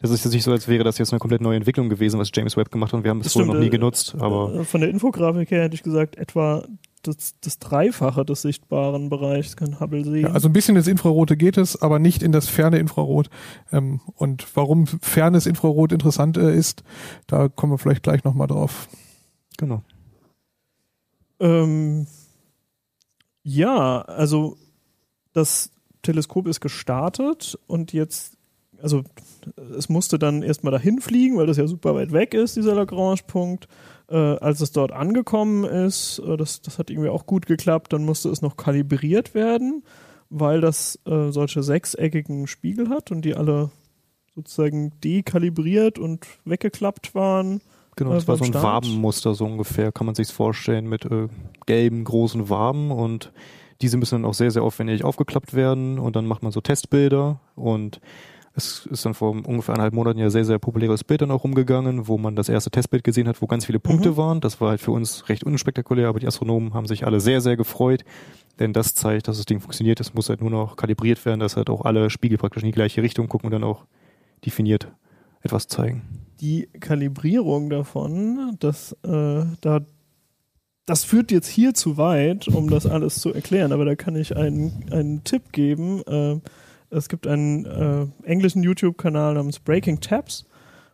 Das 0.00 0.10
ist 0.10 0.24
jetzt 0.24 0.34
nicht 0.34 0.42
so, 0.42 0.50
als 0.50 0.66
wäre 0.66 0.82
das 0.82 0.98
jetzt 0.98 1.12
eine 1.12 1.20
komplett 1.20 1.40
neue 1.40 1.56
Entwicklung 1.56 1.88
gewesen, 1.88 2.18
was 2.18 2.30
James 2.34 2.56
Webb 2.56 2.72
gemacht 2.72 2.92
hat 2.92 2.98
und 2.98 3.04
wir 3.04 3.10
haben 3.10 3.20
es 3.20 3.32
vorher 3.32 3.52
noch 3.52 3.60
nie 3.60 3.68
äh, 3.68 3.70
genutzt. 3.70 4.16
Aber 4.18 4.52
äh, 4.52 4.64
von 4.64 4.80
der 4.80 4.90
Infografik 4.90 5.52
her 5.52 5.62
hätte 5.62 5.76
ich 5.76 5.84
gesagt, 5.84 6.16
etwa 6.16 6.64
das, 7.02 7.36
das 7.40 7.60
Dreifache 7.60 8.24
des 8.24 8.42
sichtbaren 8.42 9.08
Bereichs 9.08 9.56
kann 9.56 9.78
Hubble 9.78 10.04
sehen. 10.04 10.22
Ja, 10.22 10.32
also 10.32 10.48
ein 10.48 10.52
bisschen 10.52 10.74
ins 10.74 10.88
Infrarote 10.88 11.36
geht 11.36 11.56
es, 11.56 11.80
aber 11.80 12.00
nicht 12.00 12.24
in 12.24 12.32
das 12.32 12.48
ferne 12.48 12.78
Infrarot. 12.78 13.30
Ähm, 13.70 14.00
und 14.16 14.48
warum 14.56 14.88
fernes 14.88 15.46
Infrarot 15.46 15.92
interessant 15.92 16.36
äh, 16.36 16.52
ist, 16.52 16.82
da 17.28 17.48
kommen 17.48 17.72
wir 17.72 17.78
vielleicht 17.78 18.02
gleich 18.02 18.24
nochmal 18.24 18.48
drauf. 18.48 18.88
genau. 19.58 19.82
Ähm, 21.38 22.08
ja, 23.44 24.00
also 24.02 24.56
das 25.32 25.70
Teleskop 26.02 26.46
ist 26.46 26.60
gestartet 26.60 27.58
und 27.66 27.92
jetzt, 27.92 28.36
also 28.80 29.02
es 29.76 29.88
musste 29.88 30.18
dann 30.18 30.42
erstmal 30.42 30.72
dahin 30.72 31.00
fliegen, 31.00 31.36
weil 31.36 31.46
das 31.46 31.56
ja 31.56 31.66
super 31.66 31.94
weit 31.94 32.12
weg 32.12 32.34
ist, 32.34 32.56
dieser 32.56 32.74
Lagrange-Punkt. 32.74 33.68
Äh, 34.10 34.16
als 34.16 34.60
es 34.60 34.72
dort 34.72 34.92
angekommen 34.92 35.64
ist, 35.64 36.20
äh, 36.20 36.36
das, 36.36 36.62
das 36.62 36.78
hat 36.78 36.88
irgendwie 36.90 37.10
auch 37.10 37.26
gut 37.26 37.46
geklappt, 37.46 37.92
dann 37.92 38.04
musste 38.04 38.30
es 38.30 38.40
noch 38.40 38.56
kalibriert 38.56 39.34
werden, 39.34 39.82
weil 40.30 40.60
das 40.60 40.98
äh, 41.04 41.30
solche 41.30 41.62
sechseckigen 41.62 42.46
Spiegel 42.46 42.88
hat 42.88 43.10
und 43.10 43.22
die 43.22 43.34
alle 43.34 43.70
sozusagen 44.34 44.92
dekalibriert 45.02 45.98
und 45.98 46.26
weggeklappt 46.44 47.14
waren. 47.14 47.60
Genau, 47.96 48.12
Äh, 48.12 48.14
das 48.14 48.28
war 48.28 48.36
so 48.36 48.44
ein 48.44 48.50
Start? 48.50 48.64
Wabenmuster 48.64 49.34
so 49.34 49.44
ungefähr, 49.44 49.92
kann 49.92 50.06
man 50.06 50.14
sich's 50.14 50.30
vorstellen, 50.30 50.88
mit 50.88 51.04
äh, 51.04 51.28
gelben 51.66 52.04
großen 52.04 52.48
Waben 52.48 52.90
und 52.90 53.32
diese 53.82 53.96
müssen 53.96 54.16
dann 54.22 54.24
auch 54.24 54.34
sehr, 54.34 54.50
sehr 54.50 54.62
aufwendig 54.62 55.04
aufgeklappt 55.04 55.54
werden 55.54 55.98
und 55.98 56.16
dann 56.16 56.26
macht 56.26 56.42
man 56.42 56.52
so 56.52 56.60
Testbilder 56.60 57.40
und 57.54 58.00
es 58.54 58.86
ist 58.86 59.04
dann 59.06 59.14
vor 59.14 59.30
ungefähr 59.30 59.74
eineinhalb 59.74 59.94
Monaten 59.94 60.18
ja 60.18 60.30
sehr, 60.30 60.44
sehr 60.44 60.58
populäres 60.58 61.04
Bild 61.04 61.22
dann 61.22 61.30
auch 61.30 61.44
rumgegangen, 61.44 62.08
wo 62.08 62.18
man 62.18 62.34
das 62.34 62.48
erste 62.48 62.72
Testbild 62.72 63.04
gesehen 63.04 63.28
hat, 63.28 63.40
wo 63.40 63.46
ganz 63.46 63.66
viele 63.66 63.78
Punkte 63.78 64.10
Mhm. 64.12 64.16
waren. 64.16 64.40
Das 64.40 64.60
war 64.60 64.70
halt 64.70 64.80
für 64.80 64.90
uns 64.90 65.28
recht 65.28 65.44
unspektakulär, 65.44 66.08
aber 66.08 66.18
die 66.18 66.26
Astronomen 66.26 66.74
haben 66.74 66.86
sich 66.86 67.06
alle 67.06 67.20
sehr, 67.20 67.40
sehr 67.40 67.56
gefreut, 67.56 68.04
denn 68.58 68.72
das 68.72 68.94
zeigt, 68.96 69.28
dass 69.28 69.36
das 69.36 69.46
Ding 69.46 69.60
funktioniert. 69.60 70.00
Es 70.00 70.12
muss 70.12 70.28
halt 70.28 70.40
nur 70.40 70.50
noch 70.50 70.74
kalibriert 70.74 71.24
werden, 71.24 71.38
dass 71.38 71.56
halt 71.56 71.70
auch 71.70 71.84
alle 71.84 72.10
Spiegel 72.10 72.36
praktisch 72.36 72.64
in 72.64 72.68
die 72.70 72.72
gleiche 72.74 73.00
Richtung 73.00 73.28
gucken 73.28 73.46
und 73.46 73.52
dann 73.52 73.62
auch 73.64 73.84
definiert 74.44 74.90
etwas 75.42 75.68
zeigen. 75.68 76.02
die 76.40 76.68
Kalibrierung 76.80 77.70
davon, 77.70 78.56
das, 78.60 78.92
äh, 79.04 79.44
da, 79.60 79.80
das 80.88 81.04
führt 81.04 81.30
jetzt 81.30 81.48
hier 81.48 81.74
zu 81.74 81.98
weit, 81.98 82.48
um 82.48 82.70
das 82.70 82.86
alles 82.86 83.20
zu 83.20 83.32
erklären, 83.32 83.72
aber 83.72 83.84
da 83.84 83.94
kann 83.94 84.16
ich 84.16 84.36
einen, 84.36 84.86
einen 84.90 85.22
Tipp 85.22 85.52
geben. 85.52 86.02
Äh, 86.06 86.40
es 86.90 87.10
gibt 87.10 87.26
einen 87.26 87.66
äh, 87.66 88.06
englischen 88.24 88.62
YouTube-Kanal 88.62 89.34
namens 89.34 89.58
Breaking 89.58 90.00
Tabs 90.00 90.46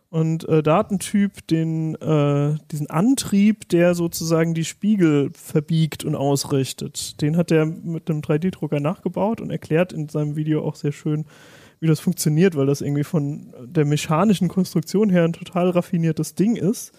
und 0.09 0.47
äh, 0.49 0.61
da 0.61 0.83
den, 0.83 1.95
äh, 1.95 2.55
diesen 2.71 2.89
Antrieb, 2.89 3.69
der 3.69 3.95
sozusagen 3.95 4.53
die 4.53 4.65
Spiegel 4.65 5.31
verbiegt 5.33 6.03
und 6.03 6.15
ausrichtet. 6.15 7.21
Den 7.21 7.37
hat 7.37 7.51
er 7.51 7.65
mit 7.65 8.09
einem 8.09 8.19
3D-Drucker 8.19 8.81
nachgebaut 8.81 9.39
und 9.39 9.49
erklärt 9.49 9.93
in 9.93 10.09
seinem 10.09 10.35
Video 10.35 10.65
auch 10.65 10.75
sehr 10.75 10.91
schön, 10.91 11.25
wie 11.79 11.87
das 11.87 12.01
funktioniert, 12.01 12.55
weil 12.57 12.65
das 12.65 12.81
irgendwie 12.81 13.03
von 13.05 13.53
der 13.65 13.85
mechanischen 13.85 14.49
Konstruktion 14.49 15.09
her 15.09 15.23
ein 15.23 15.33
total 15.33 15.69
raffiniertes 15.69 16.35
Ding 16.35 16.57
ist. 16.57 16.91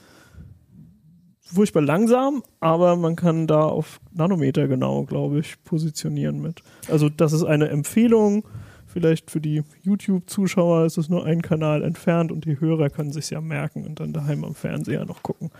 Furchtbar 1.53 1.83
langsam, 1.83 2.43
aber 2.59 2.97
man 2.97 3.15
kann 3.15 3.47
da 3.47 3.63
auf 3.63 4.01
Nanometer 4.13 4.67
genau, 4.67 5.05
glaube 5.05 5.39
ich, 5.39 5.63
positionieren 5.63 6.43
mit. 6.43 6.63
Also 6.91 7.09
das 7.09 7.33
ist 7.33 7.45
eine 7.45 7.69
Empfehlung. 7.69 8.45
Vielleicht 8.87 9.31
für 9.31 9.41
die 9.41 9.63
YouTube-Zuschauer 9.83 10.87
ist 10.87 10.97
es 10.97 11.09
nur 11.09 11.25
ein 11.25 11.43
Kanal 11.43 11.83
entfernt 11.83 12.33
und 12.33 12.47
die 12.47 12.59
Hörer 12.59 12.91
können 12.91 13.13
sich 13.13 13.31
ja 13.31 13.41
merken 13.41 13.85
und 13.85 14.01
dann 14.01 14.13
daheim 14.13 14.43
am 14.43 14.55
Fernseher 14.55 15.05
noch 15.05 15.23
gucken. 15.23 15.51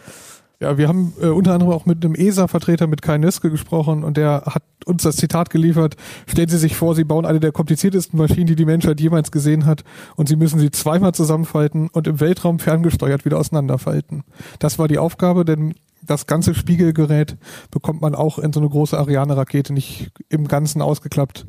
Ja, 0.59 0.79
wir 0.79 0.89
haben 0.89 1.13
äh, 1.21 1.27
unter 1.27 1.53
anderem 1.53 1.73
auch 1.73 1.85
mit 1.85 2.03
einem 2.03 2.15
ESA-Vertreter 2.15 2.87
mit 2.87 3.03
Kai 3.03 3.19
Nöske 3.19 3.51
gesprochen 3.51 4.03
und 4.03 4.17
der 4.17 4.43
hat 4.47 4.63
uns 4.87 5.03
das 5.03 5.17
Zitat 5.17 5.51
geliefert. 5.51 5.97
Stellen 6.27 6.49
Sie 6.49 6.57
sich 6.57 6.77
vor, 6.77 6.95
Sie 6.95 7.05
bauen 7.05 7.27
eine 7.27 7.41
der 7.41 7.53
kompliziertesten 7.53 8.19
Maschinen, 8.19 8.47
die 8.47 8.57
die 8.57 8.65
Menschheit 8.65 8.99
jemals 8.99 9.31
gesehen 9.31 9.67
hat 9.67 9.85
und 10.15 10.31
Sie 10.31 10.37
müssen 10.37 10.59
sie 10.59 10.71
zweimal 10.71 11.13
zusammenfalten 11.13 11.89
und 11.89 12.07
im 12.07 12.21
Weltraum 12.21 12.59
ferngesteuert 12.59 13.27
wieder 13.27 13.39
auseinanderfalten. 13.39 14.25
Das 14.59 14.79
war 14.79 14.89
die 14.89 14.97
Aufgabe, 14.97 15.45
denn 15.45 15.75
das 16.03 16.27
ganze 16.27 16.55
Spiegelgerät 16.55 17.37
bekommt 17.71 18.01
man 18.01 18.15
auch 18.15 18.39
in 18.39 18.53
so 18.55 18.61
eine 18.61 18.69
große 18.71 18.97
Ariane-Rakete 18.97 19.75
nicht 19.75 20.11
im 20.31 20.49
Ganzen 20.49 20.81
ausgeklappt. 20.81 21.47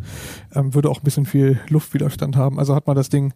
Ähm, 0.53 0.73
würde 0.73 0.89
auch 0.89 0.99
ein 0.99 1.03
bisschen 1.03 1.25
viel 1.25 1.59
Luftwiderstand 1.69 2.35
haben. 2.35 2.59
Also 2.59 2.75
hat 2.75 2.87
man 2.87 2.95
das 2.97 3.07
Ding 3.07 3.33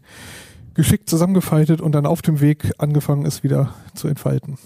geschickt 0.74 1.10
zusammengefaltet 1.10 1.80
und 1.80 1.94
dann 1.94 2.06
auf 2.06 2.22
dem 2.22 2.42
Weg 2.42 2.74
angefangen, 2.78 3.25
es 3.25 3.44
wieder 3.44 3.74
zu 3.94 4.10
entfalten. 4.10 4.58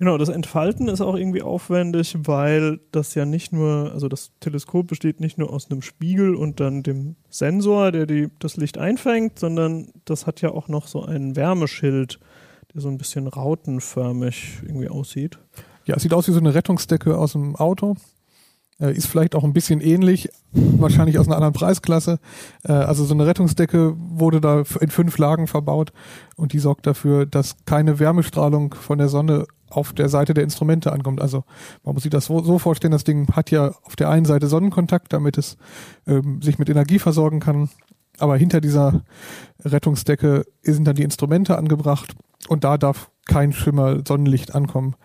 Genau, 0.00 0.18
das 0.18 0.28
Entfalten 0.28 0.88
ist 0.88 1.00
auch 1.00 1.14
irgendwie 1.14 1.42
aufwendig, 1.42 2.16
weil 2.24 2.80
das 2.90 3.14
ja 3.14 3.24
nicht 3.24 3.52
nur, 3.52 3.92
also 3.92 4.08
das 4.08 4.32
Teleskop 4.40 4.88
besteht 4.88 5.20
nicht 5.20 5.38
nur 5.38 5.52
aus 5.52 5.70
einem 5.70 5.82
Spiegel 5.82 6.34
und 6.34 6.58
dann 6.58 6.82
dem 6.82 7.14
Sensor, 7.30 7.92
der 7.92 8.06
die, 8.06 8.28
das 8.40 8.56
Licht 8.56 8.76
einfängt, 8.76 9.38
sondern 9.38 9.92
das 10.04 10.26
hat 10.26 10.40
ja 10.40 10.50
auch 10.50 10.66
noch 10.66 10.88
so 10.88 11.04
einen 11.04 11.36
Wärmeschild, 11.36 12.18
der 12.74 12.80
so 12.80 12.88
ein 12.88 12.98
bisschen 12.98 13.28
rautenförmig 13.28 14.62
irgendwie 14.62 14.88
aussieht. 14.88 15.38
Ja, 15.84 15.94
es 15.94 16.02
sieht 16.02 16.14
aus 16.14 16.26
wie 16.26 16.32
so 16.32 16.40
eine 16.40 16.54
Rettungsdecke 16.54 17.16
aus 17.16 17.32
dem 17.32 17.54
Auto. 17.54 17.94
Äh, 18.80 18.96
ist 18.96 19.06
vielleicht 19.06 19.36
auch 19.36 19.44
ein 19.44 19.52
bisschen 19.52 19.80
ähnlich, 19.80 20.28
wahrscheinlich 20.52 21.20
aus 21.20 21.26
einer 21.28 21.36
anderen 21.36 21.54
Preisklasse. 21.54 22.18
Äh, 22.64 22.72
also 22.72 23.04
so 23.04 23.14
eine 23.14 23.26
Rettungsdecke 23.26 23.94
wurde 23.96 24.40
da 24.40 24.64
in 24.80 24.90
fünf 24.90 25.18
Lagen 25.18 25.46
verbaut 25.46 25.92
und 26.34 26.52
die 26.52 26.58
sorgt 26.58 26.86
dafür, 26.86 27.26
dass 27.26 27.56
keine 27.66 28.00
Wärmestrahlung 28.00 28.74
von 28.74 28.98
der 28.98 29.08
Sonne 29.08 29.46
auf 29.76 29.92
der 29.92 30.08
Seite 30.08 30.34
der 30.34 30.44
Instrumente 30.44 30.92
ankommt. 30.92 31.20
Also 31.20 31.44
man 31.84 31.94
muss 31.94 32.02
sich 32.02 32.10
das 32.10 32.26
so, 32.26 32.42
so 32.42 32.58
vorstellen, 32.58 32.92
das 32.92 33.04
Ding 33.04 33.28
hat 33.32 33.50
ja 33.50 33.72
auf 33.82 33.96
der 33.96 34.10
einen 34.10 34.26
Seite 34.26 34.46
Sonnenkontakt, 34.46 35.12
damit 35.12 35.38
es 35.38 35.56
ähm, 36.06 36.40
sich 36.42 36.58
mit 36.58 36.68
Energie 36.68 36.98
versorgen 36.98 37.40
kann. 37.40 37.68
Aber 38.18 38.36
hinter 38.36 38.60
dieser 38.60 39.02
Rettungsdecke 39.64 40.44
sind 40.62 40.86
dann 40.86 40.94
die 40.94 41.02
Instrumente 41.02 41.58
angebracht 41.58 42.14
und 42.48 42.64
da 42.64 42.78
darf 42.78 43.10
kein 43.26 43.52
Schimmer 43.52 44.02
Sonnenlicht 44.06 44.54
ankommen, 44.54 44.96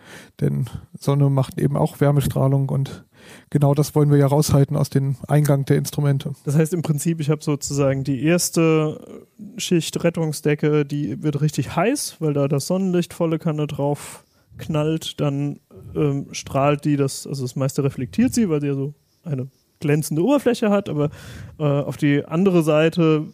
denn 0.41 0.65
Sonne 0.97 1.29
macht 1.29 1.57
eben 1.57 1.77
auch 1.77 2.01
Wärmestrahlung 2.01 2.69
und 2.69 3.05
genau 3.49 3.73
das 3.73 3.95
wollen 3.95 4.11
wir 4.11 4.17
ja 4.17 4.27
raushalten 4.27 4.75
aus 4.75 4.89
dem 4.89 5.15
Eingang 5.27 5.65
der 5.65 5.77
Instrumente. 5.77 6.33
Das 6.43 6.55
heißt 6.55 6.73
im 6.73 6.81
Prinzip, 6.81 7.21
ich 7.21 7.29
habe 7.29 7.43
sozusagen 7.43 8.03
die 8.03 8.23
erste 8.23 9.27
Schicht 9.57 10.03
Rettungsdecke, 10.03 10.85
die 10.85 11.23
wird 11.23 11.41
richtig 11.41 11.75
heiß, 11.75 12.17
weil 12.19 12.33
da 12.33 12.47
das 12.47 12.67
Sonnenlicht 12.67 13.13
volle 13.13 13.39
Kanne 13.39 13.67
drauf 13.67 14.25
knallt, 14.59 15.19
dann 15.19 15.59
ähm, 15.95 16.27
strahlt 16.31 16.85
die 16.85 16.97
das, 16.97 17.25
also 17.25 17.43
das 17.43 17.55
meiste 17.55 17.83
reflektiert 17.83 18.33
sie, 18.33 18.49
weil 18.49 18.61
sie 18.61 18.67
ja 18.67 18.75
so 18.75 18.93
eine 19.23 19.47
glänzende 19.79 20.23
Oberfläche 20.23 20.69
hat, 20.69 20.89
aber 20.89 21.09
äh, 21.57 21.63
auf 21.63 21.97
die 21.97 22.23
andere 22.25 22.63
Seite 22.63 23.25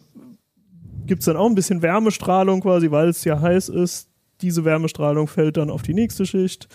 gibt 1.06 1.20
es 1.20 1.26
dann 1.26 1.36
auch 1.36 1.46
ein 1.46 1.54
bisschen 1.54 1.82
Wärmestrahlung 1.82 2.60
quasi, 2.60 2.90
weil 2.90 3.08
es 3.08 3.24
ja 3.24 3.40
heiß 3.40 3.68
ist. 3.68 4.08
Diese 4.40 4.64
Wärmestrahlung 4.64 5.28
fällt 5.28 5.56
dann 5.56 5.70
auf 5.70 5.82
die 5.82 5.94
nächste 5.94 6.26
Schicht. 6.26 6.68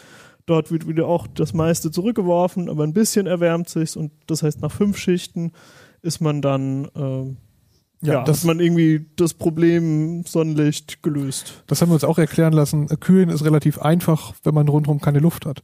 Dort 0.45 0.71
wird 0.71 0.87
wieder 0.87 1.07
auch 1.07 1.27
das 1.27 1.53
meiste 1.53 1.91
zurückgeworfen, 1.91 2.69
aber 2.69 2.83
ein 2.83 2.93
bisschen 2.93 3.27
erwärmt 3.27 3.69
sich 3.69 3.95
und 3.95 4.11
das 4.27 4.43
heißt, 4.43 4.61
nach 4.61 4.71
fünf 4.71 4.97
Schichten 4.97 5.51
ist 6.01 6.19
man 6.19 6.41
dann, 6.41 6.87
ähm, 6.95 7.37
ja, 8.01 8.13
Ja, 8.13 8.23
das, 8.23 8.39
hat 8.39 8.45
man 8.45 8.59
irgendwie 8.59 9.05
das 9.15 9.33
Problem 9.33 10.23
Sonnenlicht 10.25 11.03
gelöst. 11.03 11.63
das 11.67 11.81
haben 11.81 11.89
wir 11.89 11.95
uns 11.95 12.03
auch 12.03 12.17
erklären 12.17 12.53
lassen. 12.53 12.87
Kühlen 12.99 13.29
ist 13.29 13.45
relativ 13.45 13.79
einfach, 13.79 14.33
wenn 14.43 14.53
man 14.53 14.67
rundherum 14.67 15.01
keine 15.01 15.19
Luft 15.19 15.45
hat. 15.45 15.61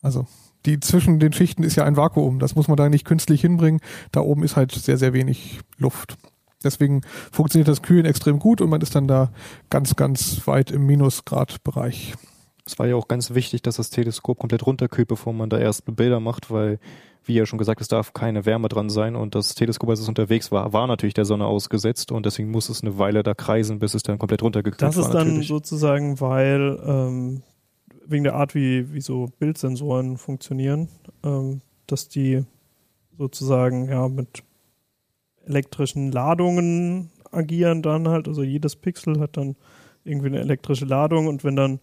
Also 0.00 0.26
die 0.66 0.80
zwischen 0.80 1.18
den 1.18 1.32
Schichten 1.32 1.62
ist 1.62 1.76
ja 1.76 1.84
ein 1.84 1.96
Vakuum. 1.96 2.38
Das 2.38 2.54
muss 2.54 2.68
man 2.68 2.76
da 2.76 2.88
nicht 2.88 3.04
künstlich 3.04 3.40
hinbringen. 3.40 3.80
Da 4.12 4.20
oben 4.20 4.42
ist 4.42 4.56
halt 4.56 4.72
sehr, 4.72 4.98
sehr 4.98 5.12
wenig 5.12 5.60
Luft. 5.76 6.16
Deswegen 6.64 7.02
funktioniert 7.30 7.68
das 7.68 7.82
Kühlen 7.82 8.04
extrem 8.04 8.38
gut 8.38 8.60
und 8.60 8.68
man 8.68 8.80
ist 8.80 8.94
dann 8.94 9.06
da 9.06 9.30
ganz, 9.70 9.94
ganz 9.94 10.46
weit 10.46 10.70
im 10.70 10.86
Minusgradbereich. 10.86 12.14
Es 12.66 12.78
war 12.78 12.86
ja 12.86 12.96
auch 12.96 13.08
ganz 13.08 13.32
wichtig, 13.32 13.62
dass 13.62 13.76
das 13.76 13.90
Teleskop 13.90 14.38
komplett 14.38 14.66
runterkühlt, 14.66 15.08
bevor 15.08 15.32
man 15.32 15.48
da 15.48 15.58
erst 15.58 15.84
Bilder 15.96 16.20
macht, 16.20 16.50
weil, 16.50 16.80
wie 17.28 17.34
ja 17.34 17.46
schon 17.46 17.58
gesagt, 17.58 17.80
es 17.80 17.88
darf 17.88 18.12
keine 18.12 18.46
Wärme 18.46 18.68
dran 18.68 18.88
sein 18.88 19.14
und 19.14 19.34
das 19.34 19.54
Teleskop, 19.54 19.90
als 19.90 20.00
es 20.00 20.08
unterwegs 20.08 20.50
war, 20.50 20.72
war 20.72 20.86
natürlich 20.86 21.14
der 21.14 21.24
Sonne 21.24 21.46
ausgesetzt 21.46 22.10
und 22.10 22.26
deswegen 22.26 22.50
muss 22.50 22.68
es 22.68 22.82
eine 22.82 22.98
Weile 22.98 23.22
da 23.22 23.34
kreisen, 23.34 23.78
bis 23.78 23.94
es 23.94 24.02
dann 24.02 24.18
komplett 24.18 24.42
runtergekühlt 24.42 24.82
Das 24.82 24.96
war. 24.96 25.04
ist 25.04 25.12
dann 25.12 25.28
natürlich. 25.28 25.48
sozusagen, 25.48 26.20
weil 26.20 26.80
ähm, 26.84 27.42
wegen 28.06 28.24
der 28.24 28.34
Art, 28.34 28.54
wie, 28.54 28.92
wie 28.92 29.00
so 29.00 29.28
Bildsensoren 29.38 30.16
funktionieren, 30.16 30.88
ähm, 31.22 31.60
dass 31.86 32.08
die 32.08 32.44
sozusagen 33.16 33.88
ja 33.88 34.08
mit 34.08 34.42
elektrischen 35.44 36.10
Ladungen 36.10 37.10
agieren 37.30 37.82
dann 37.82 38.08
halt. 38.08 38.28
Also 38.28 38.42
jedes 38.42 38.76
Pixel 38.76 39.20
hat 39.20 39.36
dann 39.36 39.56
irgendwie 40.04 40.28
eine 40.28 40.40
elektrische 40.40 40.86
Ladung 40.86 41.26
und 41.26 41.44
wenn 41.44 41.56
dann 41.56 41.80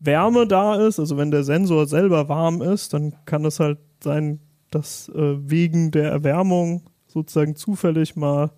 Wärme 0.00 0.46
da 0.46 0.74
ist, 0.76 0.98
also 0.98 1.16
wenn 1.16 1.30
der 1.30 1.44
Sensor 1.44 1.86
selber 1.86 2.28
warm 2.28 2.62
ist, 2.62 2.94
dann 2.94 3.14
kann 3.26 3.44
es 3.44 3.60
halt 3.60 3.78
sein, 4.02 4.40
dass 4.70 5.08
äh, 5.10 5.50
wegen 5.50 5.90
der 5.90 6.10
Erwärmung 6.10 6.82
sozusagen 7.06 7.56
zufällig 7.56 8.16
mal 8.16 8.52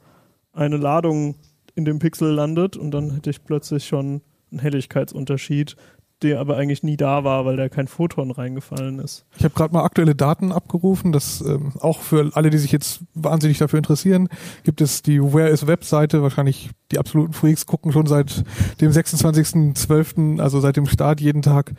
eine 0.53 0.77
Ladung 0.77 1.37
in 1.75 1.85
dem 1.85 1.99
Pixel 1.99 2.33
landet 2.33 2.77
und 2.77 2.91
dann 2.91 3.13
hätte 3.13 3.31
ich 3.31 3.45
plötzlich 3.45 3.87
schon 3.87 4.21
einen 4.51 4.61
Helligkeitsunterschied, 4.61 5.77
der 6.23 6.41
aber 6.41 6.57
eigentlich 6.57 6.83
nie 6.83 6.97
da 6.97 7.25
war, 7.25 7.45
weil 7.45 7.57
da 7.57 7.69
kein 7.69 7.89
Photon 7.89 8.31
reingefallen 8.31 8.99
ist. 8.99 9.25
Ich 9.37 9.45
habe 9.45 9.55
gerade 9.55 9.75
mal 9.75 9.85
aktuelle 9.85 10.15
Daten 10.15 10.53
abgerufen. 10.53 11.13
Das 11.13 11.41
ähm, 11.41 11.73
auch 11.81 12.01
für 12.01 12.31
alle, 12.35 12.51
die 12.51 12.59
sich 12.59 12.73
jetzt 12.73 13.01
wahnsinnig 13.15 13.59
dafür 13.59 13.79
interessieren, 13.79 14.29
gibt 14.65 14.81
es 14.81 15.03
die 15.03 15.21
Where 15.21 15.49
is 15.49 15.67
Webseite. 15.67 16.23
Wahrscheinlich 16.23 16.71
die 16.91 16.99
absoluten 16.99 17.33
Freaks 17.33 17.67
gucken 17.67 17.93
schon 17.93 18.07
seit 18.07 18.45
dem 18.81 18.93
26.12., 18.93 20.41
also 20.41 20.61
seit 20.61 20.77
dem 20.77 20.87
Start 20.87 21.21
jeden 21.21 21.43
Tag 21.43 21.73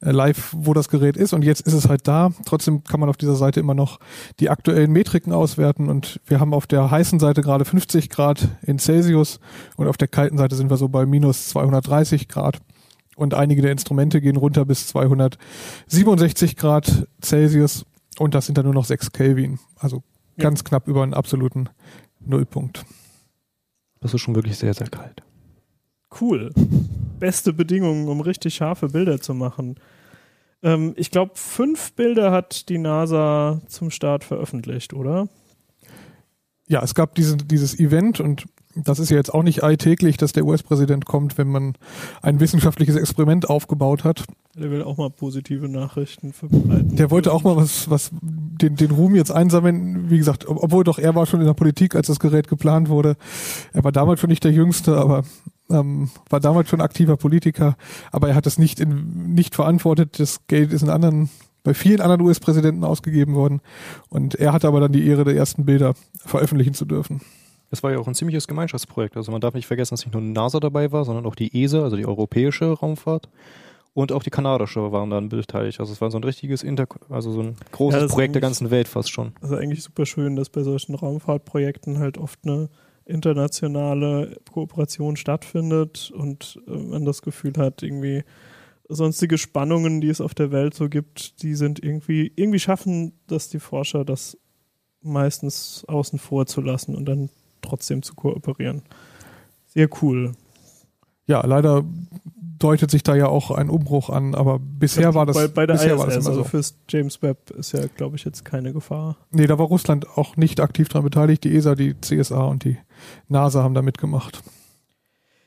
äh, 0.00 0.10
live, 0.10 0.54
wo 0.56 0.74
das 0.74 0.88
Gerät 0.88 1.16
ist. 1.16 1.32
Und 1.32 1.42
jetzt 1.42 1.60
ist 1.62 1.74
es 1.74 1.88
halt 1.88 2.06
da. 2.08 2.30
Trotzdem 2.46 2.84
kann 2.84 3.00
man 3.00 3.08
auf 3.08 3.16
dieser 3.16 3.34
Seite 3.34 3.60
immer 3.60 3.74
noch 3.74 3.98
die 4.38 4.50
aktuellen 4.50 4.92
Metriken 4.92 5.32
auswerten. 5.32 5.88
Und 5.88 6.20
wir 6.26 6.40
haben 6.40 6.54
auf 6.54 6.66
der 6.66 6.90
heißen 6.90 7.18
Seite 7.18 7.42
gerade 7.42 7.64
50 7.64 8.08
Grad 8.08 8.48
in 8.62 8.78
Celsius 8.78 9.40
und 9.76 9.88
auf 9.88 9.96
der 9.96 10.08
kalten 10.08 10.38
Seite 10.38 10.56
sind 10.56 10.70
wir 10.70 10.76
so 10.76 10.88
bei 10.88 11.06
minus 11.06 11.48
230 11.48 12.28
Grad 12.28 12.60
und 13.20 13.34
einige 13.34 13.60
der 13.60 13.72
Instrumente 13.72 14.22
gehen 14.22 14.36
runter 14.36 14.64
bis 14.64 14.86
267 14.88 16.56
Grad 16.56 17.06
Celsius 17.22 17.84
und 18.18 18.34
das 18.34 18.46
sind 18.46 18.56
dann 18.56 18.64
nur 18.64 18.72
noch 18.72 18.86
6 18.86 19.12
Kelvin. 19.12 19.58
Also 19.76 20.02
ganz 20.38 20.60
ja. 20.60 20.64
knapp 20.64 20.88
über 20.88 21.02
einen 21.02 21.12
absoluten 21.12 21.68
Nullpunkt. 22.20 22.86
Das 24.00 24.14
ist 24.14 24.22
schon 24.22 24.34
wirklich 24.34 24.56
sehr, 24.56 24.72
sehr 24.72 24.88
kalt. 24.88 25.22
Cool. 26.18 26.50
Beste 27.20 27.52
Bedingungen, 27.52 28.08
um 28.08 28.22
richtig 28.22 28.54
scharfe 28.54 28.88
Bilder 28.88 29.20
zu 29.20 29.34
machen. 29.34 29.76
Ähm, 30.62 30.94
ich 30.96 31.10
glaube, 31.10 31.32
fünf 31.34 31.92
Bilder 31.92 32.32
hat 32.32 32.70
die 32.70 32.78
NASA 32.78 33.60
zum 33.66 33.90
Start 33.90 34.24
veröffentlicht, 34.24 34.94
oder? 34.94 35.28
Ja, 36.68 36.82
es 36.82 36.94
gab 36.94 37.14
diesen, 37.16 37.46
dieses 37.48 37.78
Event 37.78 38.18
und 38.20 38.46
das 38.74 38.98
ist 38.98 39.10
ja 39.10 39.16
jetzt 39.16 39.34
auch 39.34 39.42
nicht 39.42 39.62
alltäglich, 39.62 40.16
dass 40.16 40.32
der 40.32 40.44
US-Präsident 40.44 41.04
kommt, 41.04 41.38
wenn 41.38 41.48
man 41.48 41.74
ein 42.22 42.38
wissenschaftliches 42.38 42.96
Experiment 42.96 43.50
aufgebaut 43.50 44.04
hat. 44.04 44.24
Der 44.56 44.70
will 44.70 44.82
auch 44.82 44.96
mal 44.96 45.10
positive 45.10 45.68
Nachrichten 45.68 46.32
verbreiten. 46.32 46.96
Der 46.96 47.10
wollte 47.10 47.32
auch 47.32 47.42
mal 47.42 47.56
was, 47.56 47.90
was 47.90 48.10
den, 48.22 48.76
den 48.76 48.90
Ruhm 48.90 49.14
jetzt 49.14 49.32
einsammeln. 49.32 50.10
Wie 50.10 50.18
gesagt, 50.18 50.46
obwohl 50.48 50.84
doch 50.84 50.98
er 50.98 51.14
war 51.14 51.26
schon 51.26 51.40
in 51.40 51.46
der 51.46 51.54
Politik, 51.54 51.94
als 51.94 52.06
das 52.06 52.20
Gerät 52.20 52.48
geplant 52.48 52.88
wurde. 52.88 53.16
Er 53.72 53.84
war 53.84 53.92
damals 53.92 54.20
schon 54.20 54.30
nicht 54.30 54.44
der 54.44 54.52
Jüngste, 54.52 54.96
aber 54.96 55.24
ähm, 55.68 56.10
war 56.28 56.40
damals 56.40 56.68
schon 56.68 56.80
aktiver 56.80 57.16
Politiker. 57.16 57.76
Aber 58.12 58.28
er 58.28 58.34
hat 58.34 58.46
es 58.46 58.58
nicht, 58.58 58.80
in, 58.80 59.34
nicht 59.34 59.54
verantwortet. 59.54 60.18
Das 60.18 60.46
Geld 60.46 60.72
ist 60.72 60.82
in 60.82 60.90
anderen 60.90 61.30
bei 61.62 61.74
vielen 61.74 62.00
anderen 62.00 62.22
US-Präsidenten 62.22 62.84
ausgegeben 62.84 63.34
worden. 63.34 63.60
Und 64.08 64.34
er 64.34 64.52
hatte 64.52 64.68
aber 64.68 64.80
dann 64.80 64.92
die 64.92 65.06
Ehre, 65.06 65.24
die 65.24 65.36
ersten 65.36 65.64
Bilder 65.64 65.94
veröffentlichen 66.24 66.74
zu 66.74 66.84
dürfen. 66.84 67.20
Es 67.70 67.82
war 67.82 67.92
ja 67.92 67.98
auch 67.98 68.08
ein 68.08 68.14
ziemliches 68.14 68.48
Gemeinschaftsprojekt. 68.48 69.16
Also 69.16 69.30
man 69.32 69.40
darf 69.40 69.54
nicht 69.54 69.66
vergessen, 69.66 69.94
dass 69.94 70.04
nicht 70.04 70.12
nur 70.12 70.22
NASA 70.22 70.60
dabei 70.60 70.90
war, 70.92 71.04
sondern 71.04 71.26
auch 71.26 71.34
die 71.34 71.62
ESA, 71.62 71.82
also 71.82 71.96
die 71.96 72.06
europäische 72.06 72.72
Raumfahrt. 72.72 73.28
Und 73.92 74.12
auch 74.12 74.22
die 74.22 74.30
kanadische 74.30 74.92
waren 74.92 75.10
dann 75.10 75.28
beteiligt. 75.28 75.80
Also 75.80 75.92
es 75.92 76.00
war 76.00 76.10
so 76.10 76.18
ein 76.18 76.24
richtiges 76.24 76.62
Inter 76.62 76.86
also 77.08 77.32
so 77.32 77.42
ein 77.42 77.56
großes 77.72 78.02
ja, 78.02 78.08
Projekt 78.08 78.34
der 78.34 78.42
ganzen 78.42 78.70
Welt 78.70 78.88
fast 78.88 79.10
schon. 79.10 79.32
Also 79.40 79.56
eigentlich 79.56 79.82
super 79.82 80.06
schön, 80.06 80.36
dass 80.36 80.48
bei 80.48 80.62
solchen 80.62 80.94
Raumfahrtprojekten 80.94 81.98
halt 81.98 82.18
oft 82.18 82.38
eine 82.44 82.68
internationale 83.04 84.36
Kooperation 84.50 85.16
stattfindet 85.16 86.12
und 86.14 86.60
äh, 86.68 86.76
man 86.76 87.04
das 87.04 87.22
Gefühl 87.22 87.54
hat, 87.56 87.82
irgendwie 87.82 88.22
sonstige 88.88 89.38
Spannungen, 89.38 90.00
die 90.00 90.08
es 90.08 90.20
auf 90.20 90.34
der 90.34 90.52
Welt 90.52 90.74
so 90.74 90.88
gibt, 90.88 91.42
die 91.42 91.54
sind 91.54 91.82
irgendwie, 91.82 92.32
irgendwie 92.36 92.58
schaffen 92.58 93.12
dass 93.26 93.48
die 93.48 93.60
Forscher 93.60 94.04
das 94.04 94.38
meistens 95.02 95.84
außen 95.88 96.18
vor 96.18 96.46
zu 96.46 96.60
lassen 96.60 96.94
und 96.94 97.06
dann 97.06 97.30
trotzdem 97.70 98.02
zu 98.02 98.14
kooperieren. 98.14 98.82
Sehr 99.66 99.88
cool. 100.02 100.32
Ja, 101.26 101.44
leider 101.46 101.84
deutet 102.58 102.90
sich 102.90 103.02
da 103.02 103.14
ja 103.14 103.26
auch 103.26 103.50
ein 103.50 103.70
Umbruch 103.70 104.10
an, 104.10 104.34
aber 104.34 104.58
bisher 104.58 105.04
ja, 105.04 105.14
war 105.14 105.26
das 105.26 105.36
bei, 105.36 105.48
bei 105.48 105.66
der 105.66 105.74
bisher 105.74 105.94
ISS, 105.94 105.98
war 105.98 106.06
das 106.06 106.16
also 106.26 106.34
so. 106.34 106.44
fürs 106.44 106.76
James 106.88 107.22
Webb 107.22 107.50
ist 107.50 107.72
ja, 107.72 107.86
glaube 107.96 108.16
ich, 108.16 108.24
jetzt 108.24 108.44
keine 108.44 108.72
Gefahr. 108.72 109.16
Nee, 109.30 109.46
da 109.46 109.58
war 109.58 109.66
Russland 109.66 110.06
auch 110.16 110.36
nicht 110.36 110.60
aktiv 110.60 110.88
daran 110.88 111.04
beteiligt. 111.04 111.44
Die 111.44 111.56
ESA, 111.56 111.74
die 111.74 111.94
CSA 112.00 112.44
und 112.44 112.64
die 112.64 112.76
NASA 113.28 113.62
haben 113.62 113.74
da 113.74 113.82
mitgemacht. 113.82 114.42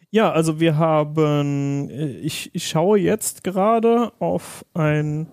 Ja, 0.10 0.32
also 0.32 0.60
wir 0.60 0.78
haben, 0.78 1.89
ich, 1.89 2.54
ich 2.54 2.67
schaue 2.67 3.00
jetzt 3.00 3.43
gerade 3.43 4.12
auf 4.19 4.65
ein 4.74 5.28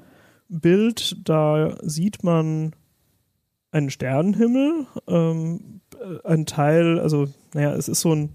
Bild, 0.48 1.16
da 1.28 1.76
sieht 1.82 2.24
man 2.24 2.72
einen 3.72 3.90
Sternenhimmel, 3.90 4.86
ähm, 5.06 5.80
ein 6.24 6.46
Teil, 6.46 6.98
also 6.98 7.28
naja, 7.54 7.74
es 7.74 7.88
ist 7.88 8.00
so 8.00 8.14
ein 8.14 8.30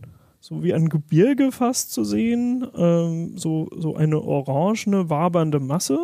so 0.46 0.62
wie 0.62 0.76
ein 0.76 0.90
Gebirge 0.90 1.52
fast 1.52 1.92
zu 1.92 2.04
sehen, 2.04 2.68
ähm, 2.78 3.36
so, 3.36 3.68
so 3.76 3.96
eine 3.96 4.22
orangene, 4.22 5.10
wabernde 5.10 5.60
Masse, 5.60 5.98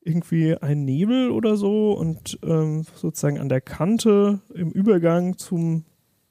irgendwie 0.00 0.54
ein 0.54 0.84
Nebel 0.84 1.32
oder 1.32 1.56
so 1.56 1.92
und 1.94 2.38
ähm, 2.44 2.84
sozusagen 2.94 3.40
an 3.40 3.48
der 3.48 3.60
Kante 3.60 4.42
im 4.54 4.70
Übergang 4.70 5.38
zum, 5.38 5.84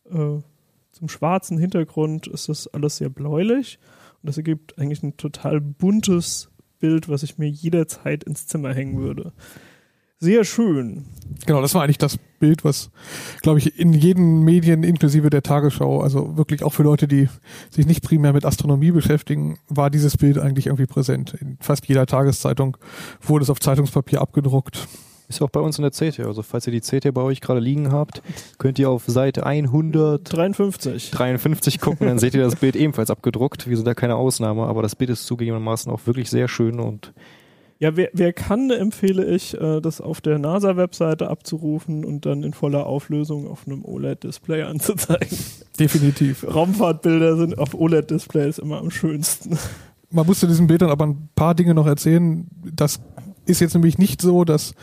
äh, 0.09 0.39
zum 0.93 1.09
schwarzen 1.09 1.57
Hintergrund 1.57 2.27
ist 2.27 2.47
das 2.47 2.67
alles 2.67 2.95
sehr 2.95 3.09
bläulich 3.09 3.77
und 4.21 4.27
das 4.27 4.37
ergibt 4.37 4.79
eigentlich 4.79 5.03
ein 5.03 5.17
total 5.17 5.59
buntes 5.59 6.49
Bild, 6.79 7.09
was 7.09 7.23
ich 7.23 7.37
mir 7.37 7.49
jederzeit 7.49 8.23
ins 8.23 8.47
Zimmer 8.47 8.73
hängen 8.73 8.99
würde 8.99 9.33
sehr 10.19 10.43
schön. 10.43 11.05
Genau, 11.45 11.61
das 11.61 11.73
war 11.75 11.83
eigentlich 11.83 11.97
das 11.97 12.17
Bild, 12.39 12.63
was, 12.63 12.89
glaube 13.41 13.59
ich, 13.59 13.79
in 13.79 13.93
jeden 13.93 14.43
Medien 14.43 14.83
inklusive 14.83 15.29
der 15.29 15.43
Tagesschau, 15.43 16.01
also 16.01 16.37
wirklich 16.37 16.63
auch 16.63 16.73
für 16.73 16.83
Leute, 16.83 17.07
die 17.07 17.29
sich 17.69 17.85
nicht 17.85 18.03
primär 18.03 18.33
mit 18.33 18.45
Astronomie 18.45 18.91
beschäftigen, 18.91 19.59
war 19.67 19.89
dieses 19.89 20.17
Bild 20.17 20.37
eigentlich 20.39 20.67
irgendwie 20.67 20.85
präsent. 20.85 21.35
In 21.39 21.57
fast 21.59 21.87
jeder 21.87 22.05
Tageszeitung 22.05 22.77
wurde 23.21 23.43
es 23.43 23.49
auf 23.49 23.59
Zeitungspapier 23.59 24.21
abgedruckt. 24.21 24.87
Ist 25.29 25.41
auch 25.41 25.49
bei 25.49 25.59
uns 25.59 25.77
in 25.77 25.81
der 25.83 25.91
CT. 25.91 26.21
Also 26.21 26.41
falls 26.41 26.67
ihr 26.67 26.73
die 26.73 26.79
CT 26.79 27.13
bei 27.13 27.21
euch 27.21 27.41
gerade 27.41 27.59
liegen 27.59 27.91
habt, 27.91 28.21
könnt 28.59 28.79
ihr 28.79 28.89
auf 28.89 29.03
Seite 29.07 29.45
153 29.45 31.11
53 31.11 31.79
gucken, 31.81 32.07
dann 32.07 32.17
seht 32.17 32.33
ihr 32.33 32.41
das 32.41 32.55
Bild 32.55 32.77
ebenfalls 32.77 33.11
abgedruckt. 33.11 33.67
Wir 33.67 33.75
sind 33.75 33.85
da 33.85 33.93
keine 33.93 34.15
Ausnahme, 34.15 34.63
aber 34.63 34.81
das 34.81 34.95
Bild 34.95 35.09
ist 35.09 35.25
zugegebenermaßen 35.25 35.91
auch 35.91 36.05
wirklich 36.05 36.29
sehr 36.29 36.47
schön 36.47 36.79
und 36.79 37.13
ja, 37.79 37.95
wer, 37.95 38.09
wer 38.13 38.33
kann, 38.33 38.71
empfehle 38.71 39.25
ich, 39.25 39.53
äh, 39.59 39.81
das 39.81 40.01
auf 40.01 40.21
der 40.21 40.39
NASA-Webseite 40.39 41.29
abzurufen 41.29 42.05
und 42.05 42.25
dann 42.25 42.43
in 42.43 42.53
voller 42.53 42.87
Auflösung 42.87 43.47
auf 43.47 43.67
einem 43.67 43.85
OLED-Display 43.85 44.63
anzuzeigen. 44.63 45.37
Definitiv. 45.79 46.45
Raumfahrtbilder 46.47 47.37
sind 47.37 47.57
auf 47.57 47.75
OLED-Displays 47.75 48.57
immer 48.57 48.79
am 48.79 48.89
schönsten. 48.89 49.57
Man 50.09 50.25
muss 50.25 50.39
zu 50.39 50.47
diesen 50.47 50.67
Bildern 50.67 50.89
aber 50.89 51.05
ein 51.05 51.29
paar 51.35 51.53
Dinge 51.53 51.73
noch 51.73 51.85
erzählen. 51.85 52.47
Das 52.73 52.99
ist 53.45 53.61
jetzt 53.61 53.73
nämlich 53.73 53.97
nicht 53.97 54.21
so, 54.21 54.43
dass 54.43 54.73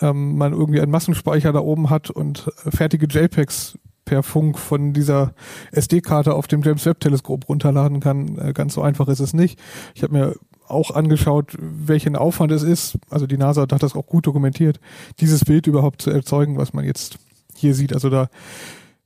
ähm, 0.00 0.36
man 0.36 0.52
irgendwie 0.52 0.80
einen 0.80 0.90
Massenspeicher 0.90 1.52
da 1.52 1.60
oben 1.60 1.90
hat 1.90 2.10
und 2.10 2.48
äh, 2.64 2.70
fertige 2.70 3.06
JPEGs 3.06 3.78
per 4.04 4.22
Funk 4.24 4.58
von 4.58 4.92
dieser 4.92 5.34
SD-Karte 5.70 6.34
auf 6.34 6.48
dem 6.48 6.62
James 6.62 6.84
Webb 6.84 6.98
Teleskop 6.98 7.48
runterladen 7.48 8.00
kann. 8.00 8.38
Äh, 8.38 8.52
ganz 8.52 8.74
so 8.74 8.82
einfach 8.82 9.06
ist 9.06 9.20
es 9.20 9.34
nicht. 9.34 9.60
Ich 9.94 10.02
habe 10.02 10.12
mir 10.12 10.34
auch 10.70 10.90
angeschaut, 10.92 11.56
welchen 11.58 12.16
Aufwand 12.16 12.52
es 12.52 12.62
ist. 12.62 12.98
Also 13.10 13.26
die 13.26 13.36
NASA 13.36 13.62
hat 13.62 13.82
das 13.82 13.94
auch 13.94 14.06
gut 14.06 14.26
dokumentiert, 14.26 14.80
dieses 15.20 15.44
Bild 15.44 15.66
überhaupt 15.66 16.02
zu 16.02 16.10
erzeugen, 16.10 16.56
was 16.56 16.72
man 16.72 16.84
jetzt 16.84 17.18
hier 17.54 17.74
sieht. 17.74 17.92
Also 17.92 18.10
da 18.10 18.28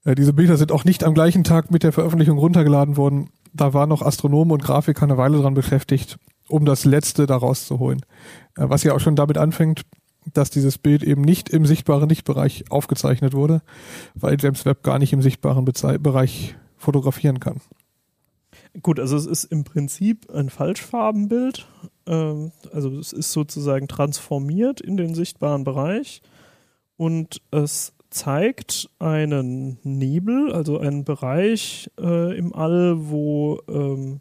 äh, 0.04 0.14
diese 0.14 0.32
Bilder 0.32 0.56
sind 0.56 0.72
auch 0.72 0.84
nicht 0.84 1.04
am 1.04 1.14
gleichen 1.14 1.44
Tag 1.44 1.70
mit 1.70 1.82
der 1.82 1.92
Veröffentlichung 1.92 2.38
runtergeladen 2.38 2.96
worden. 2.96 3.30
Da 3.52 3.72
waren 3.74 3.88
noch 3.88 4.02
Astronomen 4.02 4.52
und 4.52 4.62
Grafiker 4.62 5.04
eine 5.04 5.16
Weile 5.16 5.38
dran 5.38 5.54
beschäftigt, 5.54 6.18
um 6.48 6.64
das 6.64 6.84
Letzte 6.84 7.26
daraus 7.26 7.66
zu 7.66 7.78
holen. 7.78 8.00
Äh, 8.56 8.68
was 8.68 8.82
ja 8.82 8.94
auch 8.94 9.00
schon 9.00 9.16
damit 9.16 9.38
anfängt, 9.38 9.82
dass 10.32 10.50
dieses 10.50 10.78
Bild 10.78 11.02
eben 11.02 11.22
nicht 11.22 11.50
im 11.50 11.66
sichtbaren 11.66 12.08
Lichtbereich 12.08 12.64
aufgezeichnet 12.70 13.34
wurde, 13.34 13.60
weil 14.14 14.38
James 14.40 14.64
Webb 14.64 14.82
gar 14.82 14.98
nicht 14.98 15.12
im 15.12 15.20
sichtbaren 15.20 15.64
Bereich 15.66 16.56
fotografieren 16.78 17.40
kann. 17.40 17.60
Gut, 18.82 18.98
also 18.98 19.16
es 19.16 19.26
ist 19.26 19.44
im 19.44 19.64
Prinzip 19.64 20.30
ein 20.30 20.50
Falschfarbenbild. 20.50 21.66
Ähm, 22.06 22.52
also 22.72 22.98
es 22.98 23.12
ist 23.12 23.32
sozusagen 23.32 23.88
transformiert 23.88 24.80
in 24.80 24.96
den 24.96 25.14
sichtbaren 25.14 25.64
Bereich 25.64 26.22
und 26.96 27.40
es 27.50 27.92
zeigt 28.10 28.88
einen 28.98 29.78
Nebel, 29.82 30.52
also 30.52 30.78
einen 30.78 31.04
Bereich 31.04 31.90
äh, 31.98 32.36
im 32.36 32.54
All, 32.54 33.08
wo 33.08 33.60
ähm, 33.68 34.20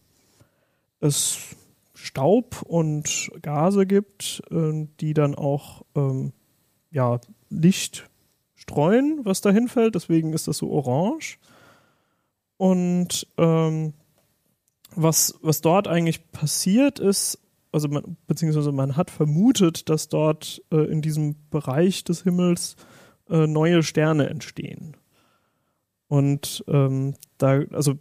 es 1.00 1.56
Staub 1.94 2.64
und 2.64 3.32
Gase 3.42 3.86
gibt, 3.86 4.42
äh, 4.52 4.88
die 5.00 5.14
dann 5.14 5.36
auch 5.36 5.84
ähm, 5.96 6.34
ja, 6.92 7.20
Licht 7.50 8.10
streuen, 8.56 9.22
was 9.24 9.42
dahin 9.42 9.68
fällt. 9.68 9.96
Deswegen 9.96 10.34
ist 10.34 10.48
das 10.48 10.58
so 10.58 10.72
orange. 10.72 11.38
Und 12.58 13.28
ähm, 13.38 13.94
was, 14.96 15.40
was 15.42 15.62
dort 15.62 15.88
eigentlich 15.88 16.32
passiert 16.32 17.00
ist, 17.00 17.40
also 17.72 17.88
man, 17.88 18.18
beziehungsweise 18.28 18.72
man 18.72 18.96
hat 18.96 19.10
vermutet, 19.10 19.90
dass 19.90 20.08
dort 20.08 20.62
äh, 20.72 20.78
in 20.78 21.02
diesem 21.02 21.36
Bereich 21.50 22.04
des 22.04 22.24
Himmels 22.24 22.76
äh, 23.30 23.48
neue 23.48 23.82
Sterne 23.84 24.30
entstehen. 24.30 24.96
Und 26.08 26.64
ähm, 26.68 27.16
da, 27.40 27.62
also 27.72 27.96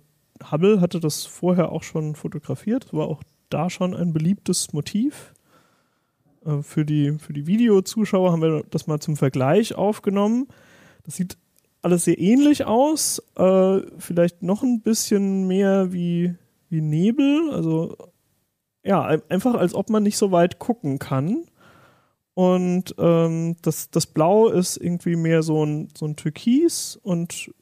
Hubble 0.50 0.80
hatte 0.80 1.00
das 1.00 1.24
vorher 1.24 1.72
auch 1.72 1.82
schon 1.82 2.14
fotografiert, 2.14 2.92
war 2.92 3.06
auch 3.06 3.22
da 3.48 3.70
schon 3.70 3.94
ein 3.94 4.12
beliebtes 4.12 4.74
Motiv. 4.74 5.32
Äh, 6.44 6.62
für 6.62 6.84
die, 6.84 7.18
für 7.18 7.32
die 7.32 7.46
Videozuschauer 7.46 8.32
haben 8.32 8.42
wir 8.42 8.64
das 8.68 8.86
mal 8.86 9.00
zum 9.00 9.16
Vergleich 9.16 9.74
aufgenommen. 9.74 10.48
Das 11.04 11.16
sieht 11.16 11.38
alles 11.80 12.04
sehr 12.04 12.18
ähnlich 12.18 12.64
aus, 12.64 13.22
äh, 13.36 13.80
vielleicht 13.98 14.42
noch 14.42 14.62
ein 14.62 14.82
bisschen 14.82 15.48
mehr 15.48 15.92
wie, 15.92 16.34
wie 16.72 16.80
Nebel, 16.80 17.50
also 17.52 17.96
ja, 18.82 19.04
einfach 19.28 19.54
als 19.54 19.74
ob 19.74 19.90
man 19.90 20.02
nicht 20.02 20.18
so 20.18 20.32
weit 20.32 20.58
gucken 20.58 20.98
kann. 20.98 21.44
Und 22.34 22.94
ähm, 22.98 23.56
das, 23.62 23.90
das 23.90 24.06
Blau 24.06 24.48
ist 24.48 24.78
irgendwie 24.78 25.16
mehr 25.16 25.42
so 25.42 25.64
ein, 25.64 25.88
so 25.96 26.06
ein 26.06 26.16
Türkis 26.16 26.98
und 27.02 27.52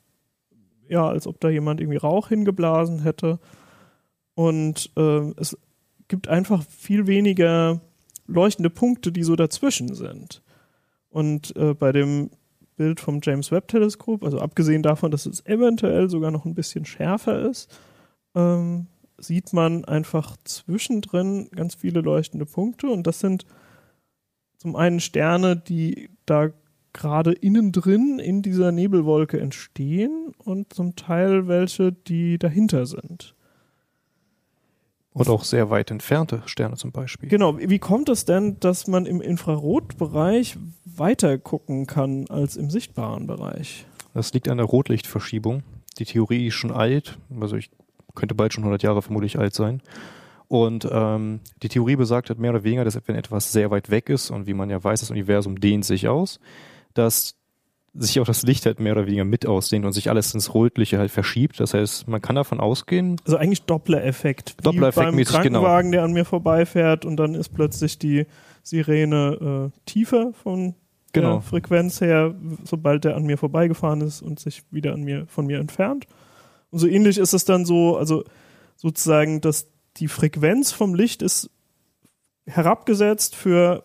ja, 0.88 1.08
als 1.08 1.26
ob 1.26 1.40
da 1.40 1.48
jemand 1.48 1.80
irgendwie 1.80 1.98
Rauch 1.98 2.28
hingeblasen 2.28 3.02
hätte. 3.02 3.38
Und 4.34 4.90
äh, 4.96 5.32
es 5.36 5.58
gibt 6.08 6.28
einfach 6.28 6.62
viel 6.64 7.06
weniger 7.06 7.80
leuchtende 8.26 8.70
Punkte, 8.70 9.12
die 9.12 9.22
so 9.22 9.36
dazwischen 9.36 9.94
sind. 9.94 10.42
Und 11.10 11.54
äh, 11.56 11.74
bei 11.74 11.92
dem 11.92 12.30
Bild 12.76 13.00
vom 13.00 13.20
James 13.22 13.50
Webb 13.50 13.68
Teleskop, 13.68 14.24
also 14.24 14.38
abgesehen 14.38 14.82
davon, 14.82 15.10
dass 15.10 15.26
es 15.26 15.44
eventuell 15.46 16.08
sogar 16.08 16.30
noch 16.30 16.44
ein 16.44 16.54
bisschen 16.54 16.84
schärfer 16.84 17.40
ist, 17.40 17.76
ähm, 18.34 18.86
sieht 19.20 19.52
man 19.52 19.84
einfach 19.84 20.36
zwischendrin 20.44 21.48
ganz 21.54 21.74
viele 21.74 22.00
leuchtende 22.00 22.46
Punkte 22.46 22.88
und 22.88 23.06
das 23.06 23.20
sind 23.20 23.46
zum 24.56 24.76
einen 24.76 25.00
Sterne, 25.00 25.56
die 25.56 26.10
da 26.26 26.50
gerade 26.92 27.32
innen 27.32 27.72
drin 27.72 28.18
in 28.18 28.42
dieser 28.42 28.72
Nebelwolke 28.72 29.40
entstehen 29.40 30.34
und 30.38 30.72
zum 30.72 30.96
Teil 30.96 31.46
welche, 31.48 31.92
die 31.92 32.38
dahinter 32.38 32.86
sind. 32.86 33.34
Und 35.12 35.28
auch 35.28 35.44
sehr 35.44 35.70
weit 35.70 35.90
entfernte 35.90 36.42
Sterne 36.46 36.76
zum 36.76 36.92
Beispiel. 36.92 37.28
Genau. 37.28 37.58
Wie 37.58 37.80
kommt 37.80 38.08
es 38.08 38.24
denn, 38.24 38.60
dass 38.60 38.86
man 38.86 39.06
im 39.06 39.20
Infrarotbereich 39.20 40.56
weiter 40.84 41.36
gucken 41.36 41.86
kann 41.86 42.26
als 42.28 42.56
im 42.56 42.70
sichtbaren 42.70 43.26
Bereich? 43.26 43.86
Das 44.14 44.32
liegt 44.32 44.48
an 44.48 44.58
der 44.58 44.66
Rotlichtverschiebung. 44.66 45.62
Die 45.98 46.04
Theorie 46.04 46.46
ist 46.46 46.54
schon 46.54 46.70
alt. 46.70 47.18
Also 47.40 47.56
ich 47.56 47.70
könnte 48.14 48.34
bald 48.34 48.52
schon 48.52 48.64
100 48.64 48.82
Jahre 48.82 49.02
vermutlich 49.02 49.38
alt 49.38 49.54
sein. 49.54 49.82
Und 50.48 50.88
ähm, 50.90 51.40
die 51.62 51.68
Theorie 51.68 51.96
besagt 51.96 52.28
halt 52.28 52.40
mehr 52.40 52.50
oder 52.50 52.64
weniger, 52.64 52.84
dass 52.84 52.98
wenn 53.06 53.14
etwas 53.14 53.52
sehr 53.52 53.70
weit 53.70 53.90
weg 53.90 54.08
ist 54.08 54.30
und 54.30 54.46
wie 54.46 54.54
man 54.54 54.68
ja 54.68 54.82
weiß, 54.82 55.00
das 55.00 55.10
Universum 55.10 55.60
dehnt 55.60 55.84
sich 55.84 56.08
aus, 56.08 56.40
dass 56.94 57.36
sich 57.94 58.20
auch 58.20 58.26
das 58.26 58.42
Licht 58.42 58.66
halt 58.66 58.80
mehr 58.80 58.92
oder 58.92 59.06
weniger 59.06 59.24
mit 59.24 59.46
ausdehnt 59.46 59.84
und 59.84 59.92
sich 59.92 60.10
alles 60.10 60.32
ins 60.34 60.54
Rötliche 60.54 60.98
halt 60.98 61.10
verschiebt. 61.10 61.58
Das 61.60 61.74
heißt, 61.74 62.08
man 62.08 62.20
kann 62.20 62.36
davon 62.36 62.60
ausgehen. 62.60 63.16
Also 63.24 63.36
eigentlich 63.36 63.62
Doppler-Effekt. 63.62 64.56
Doppler-Effekt 64.64 65.12
beim 65.12 65.24
Krankenwagen, 65.24 65.90
genau. 65.90 66.02
der 66.02 66.04
an 66.04 66.12
mir 66.12 66.24
vorbeifährt 66.24 67.04
und 67.04 67.16
dann 67.16 67.34
ist 67.34 67.50
plötzlich 67.50 67.98
die 67.98 68.26
Sirene 68.62 69.70
äh, 69.72 69.80
tiefer 69.86 70.32
von 70.32 70.74
genau. 71.12 71.34
der 71.34 71.42
Frequenz 71.42 72.00
her, 72.00 72.34
sobald 72.64 73.04
der 73.04 73.16
an 73.16 73.24
mir 73.24 73.38
vorbeigefahren 73.38 74.00
ist 74.00 74.22
und 74.22 74.38
sich 74.38 74.62
wieder 74.70 74.92
an 74.92 75.02
mir, 75.02 75.26
von 75.26 75.46
mir 75.46 75.58
entfernt. 75.58 76.06
Und 76.70 76.78
so 76.78 76.86
ähnlich 76.86 77.18
ist 77.18 77.32
es 77.32 77.44
dann 77.44 77.64
so, 77.64 77.96
also 77.96 78.24
sozusagen, 78.76 79.40
dass 79.40 79.68
die 79.96 80.08
Frequenz 80.08 80.72
vom 80.72 80.94
Licht 80.94 81.22
ist 81.22 81.50
herabgesetzt 82.46 83.36
für 83.36 83.84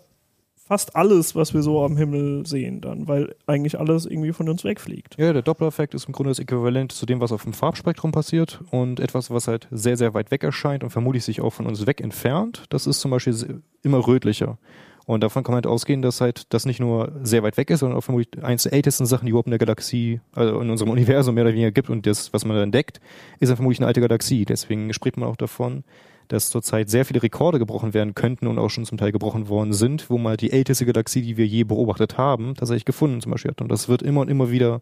fast 0.67 0.95
alles, 0.95 1.35
was 1.35 1.53
wir 1.53 1.61
so 1.61 1.83
am 1.83 1.95
Himmel 1.95 2.45
sehen 2.47 2.81
dann, 2.81 3.07
weil 3.07 3.35
eigentlich 3.45 3.79
alles 3.79 4.05
irgendwie 4.05 4.33
von 4.33 4.49
uns 4.49 4.63
wegfliegt. 4.63 5.15
Ja, 5.17 5.31
der 5.31 5.43
Doppler-Effekt 5.43 5.93
ist 5.93 6.07
im 6.07 6.13
Grunde 6.13 6.31
das 6.31 6.39
Äquivalent 6.39 6.91
zu 6.91 7.05
dem, 7.05 7.21
was 7.21 7.31
auf 7.31 7.43
dem 7.43 7.53
Farbspektrum 7.53 8.11
passiert 8.11 8.61
und 8.71 8.99
etwas, 8.99 9.29
was 9.29 9.47
halt 9.47 9.67
sehr, 9.69 9.95
sehr 9.95 10.15
weit 10.15 10.31
weg 10.31 10.43
erscheint 10.43 10.83
und 10.83 10.89
vermutlich 10.89 11.23
sich 11.23 11.39
auch 11.41 11.51
von 11.51 11.67
uns 11.67 11.85
weg 11.85 12.01
entfernt, 12.01 12.63
das 12.69 12.87
ist 12.87 12.99
zum 12.99 13.11
Beispiel 13.11 13.61
immer 13.83 14.07
rötlicher. 14.07 14.57
Und 15.05 15.21
davon 15.21 15.43
kann 15.43 15.53
man 15.53 15.57
halt 15.57 15.67
ausgehen, 15.67 16.01
dass 16.01 16.19
halt 16.19 16.51
das 16.53 16.65
nicht 16.65 16.79
nur 16.79 17.11
sehr 17.21 17.43
weit 17.43 17.57
weg 17.57 17.69
ist, 17.69 17.81
sondern 17.81 17.97
auch 17.97 18.03
vermutlich 18.03 18.43
eins 18.43 18.63
der 18.63 18.73
ältesten 18.73 19.05
Sachen, 19.05 19.25
die 19.25 19.29
überhaupt 19.29 19.47
in 19.47 19.51
der 19.51 19.59
Galaxie, 19.59 20.19
also 20.33 20.59
in 20.59 20.69
unserem 20.69 20.91
Universum 20.91 21.35
mehr 21.35 21.43
oder 21.43 21.53
weniger 21.53 21.71
gibt. 21.71 21.89
Und 21.89 22.07
das, 22.07 22.33
was 22.33 22.43
man 22.43 22.57
da 22.57 22.63
entdeckt, 22.63 22.99
ist 23.39 23.49
dann 23.49 23.57
vermutlich 23.57 23.79
eine 23.79 23.87
alte 23.87 24.01
Galaxie. 24.01 24.45
Deswegen 24.45 24.91
spricht 24.93 25.17
man 25.17 25.29
auch 25.29 25.35
davon, 25.35 25.83
dass 26.27 26.49
zurzeit 26.49 26.89
sehr 26.89 27.05
viele 27.05 27.21
Rekorde 27.21 27.59
gebrochen 27.59 27.93
werden 27.93 28.15
könnten 28.15 28.47
und 28.47 28.57
auch 28.57 28.69
schon 28.69 28.85
zum 28.85 28.97
Teil 28.97 29.11
gebrochen 29.11 29.47
worden 29.47 29.73
sind, 29.73 30.09
wo 30.09 30.17
mal 30.17 30.37
die 30.37 30.51
älteste 30.51 30.87
Galaxie, 30.87 31.21
die 31.21 31.37
wir 31.37 31.45
je 31.45 31.63
beobachtet 31.63 32.17
haben, 32.17 32.55
tatsächlich 32.55 32.85
gefunden 32.85 33.21
zum 33.21 33.31
Beispiel 33.31 33.51
hat. 33.51 33.61
Und 33.61 33.71
das 33.71 33.87
wird 33.87 34.01
immer 34.01 34.21
und 34.21 34.29
immer 34.29 34.49
wieder 34.49 34.81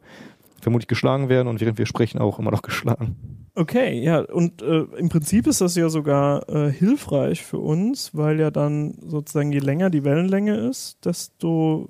vermutlich 0.62 0.88
geschlagen 0.88 1.28
werden 1.28 1.50
und 1.50 1.60
während 1.60 1.78
wir 1.78 1.86
sprechen 1.86 2.20
auch 2.20 2.40
immer 2.40 2.52
noch 2.52 2.62
geschlagen. 2.64 3.43
Okay, 3.56 4.02
ja, 4.02 4.22
und 4.22 4.64
äh, 4.64 4.82
im 4.98 5.10
Prinzip 5.10 5.46
ist 5.46 5.62
das 5.62 5.76
ja 5.76 5.88
sogar 5.90 6.50
äh, 6.50 6.72
hilfreich 6.72 7.44
für 7.44 7.60
uns, 7.60 8.16
weil 8.16 8.40
ja 8.40 8.50
dann 8.50 8.98
sozusagen 9.06 9.52
je 9.52 9.60
länger 9.60 9.92
die 9.92 10.04
Wellenlänge 10.04 10.56
ist, 10.56 11.06
desto 11.06 11.88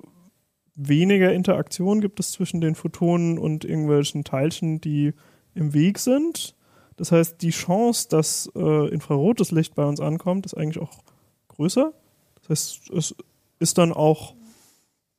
weniger 0.74 1.32
Interaktion 1.32 2.02
gibt 2.02 2.20
es 2.20 2.32
zwischen 2.32 2.60
den 2.60 2.74
Photonen 2.74 3.38
und 3.38 3.64
irgendwelchen 3.64 4.24
Teilchen, 4.24 4.82
die 4.82 5.14
im 5.54 5.72
Weg 5.72 5.98
sind. 5.98 6.54
Das 6.96 7.12
heißt, 7.12 7.40
die 7.40 7.50
Chance, 7.50 8.08
dass 8.10 8.50
äh, 8.54 8.88
infrarotes 8.90 9.50
Licht 9.50 9.74
bei 9.74 9.86
uns 9.86 10.00
ankommt, 10.00 10.44
ist 10.44 10.54
eigentlich 10.54 10.80
auch 10.82 10.98
größer. 11.48 11.94
Das 12.42 12.50
heißt, 12.50 12.90
es 12.90 13.14
ist 13.58 13.78
dann 13.78 13.92
auch 13.92 14.34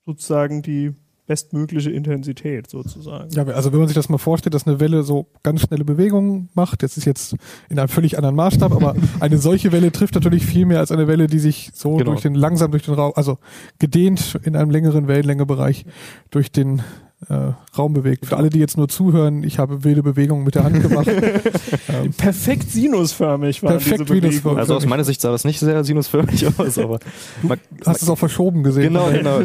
sozusagen 0.05 0.61
die 0.61 0.93
bestmögliche 1.27 1.91
Intensität 1.91 2.69
sozusagen. 2.69 3.31
Ja, 3.31 3.43
also 3.45 3.71
wenn 3.71 3.79
man 3.79 3.87
sich 3.87 3.95
das 3.95 4.09
mal 4.09 4.17
vorstellt, 4.17 4.53
dass 4.53 4.67
eine 4.67 4.79
Welle 4.79 5.03
so 5.03 5.27
ganz 5.43 5.61
schnelle 5.61 5.83
Bewegungen 5.83 6.49
macht, 6.53 6.83
das 6.83 6.97
ist 6.97 7.05
jetzt 7.05 7.35
in 7.69 7.79
einem 7.79 7.87
völlig 7.87 8.17
anderen 8.17 8.35
Maßstab, 8.35 8.71
aber 8.71 8.95
eine 9.19 9.37
solche 9.37 9.71
Welle 9.71 9.91
trifft 9.91 10.15
natürlich 10.15 10.45
viel 10.45 10.65
mehr 10.65 10.79
als 10.79 10.91
eine 10.91 11.07
Welle, 11.07 11.27
die 11.27 11.39
sich 11.39 11.71
so 11.73 11.97
genau. 11.97 12.11
durch 12.11 12.21
den 12.21 12.35
langsam 12.35 12.71
durch 12.71 12.83
den 12.83 12.93
Raum, 12.93 13.13
also 13.15 13.37
gedehnt 13.79 14.39
in 14.43 14.55
einem 14.55 14.69
längeren 14.69 15.07
Wellenlängebereich 15.07 15.85
durch 16.29 16.51
den 16.51 16.81
äh, 17.29 17.53
Raum 17.77 17.93
bewegt. 17.93 18.25
Für 18.25 18.37
alle, 18.37 18.49
die 18.49 18.59
jetzt 18.59 18.77
nur 18.77 18.87
zuhören, 18.87 19.43
ich 19.43 19.57
habe 19.57 19.83
wilde 19.83 20.03
Bewegungen 20.03 20.43
mit 20.43 20.55
der 20.55 20.63
Hand 20.63 20.81
gemacht. 20.81 21.07
ähm, 21.89 22.11
perfekt 22.13 22.69
sinusförmig 22.69 23.63
war 23.63 23.71
perfekt 23.71 24.01
diese 24.01 24.21
Bewegung. 24.21 24.57
Also 24.57 24.75
aus 24.75 24.85
meiner 24.85 25.03
Sicht 25.03 25.21
sah 25.21 25.31
das 25.31 25.43
nicht 25.45 25.59
sehr 25.59 25.83
sinusförmig 25.83 26.45
aus, 26.59 26.77
aber 26.77 26.99
man, 27.41 27.59
hast 27.85 28.01
es 28.01 28.09
auch 28.09 28.17
verschoben 28.17 28.63
gesehen. 28.63 28.93
Genau, 28.93 29.09
genau. 29.11 29.39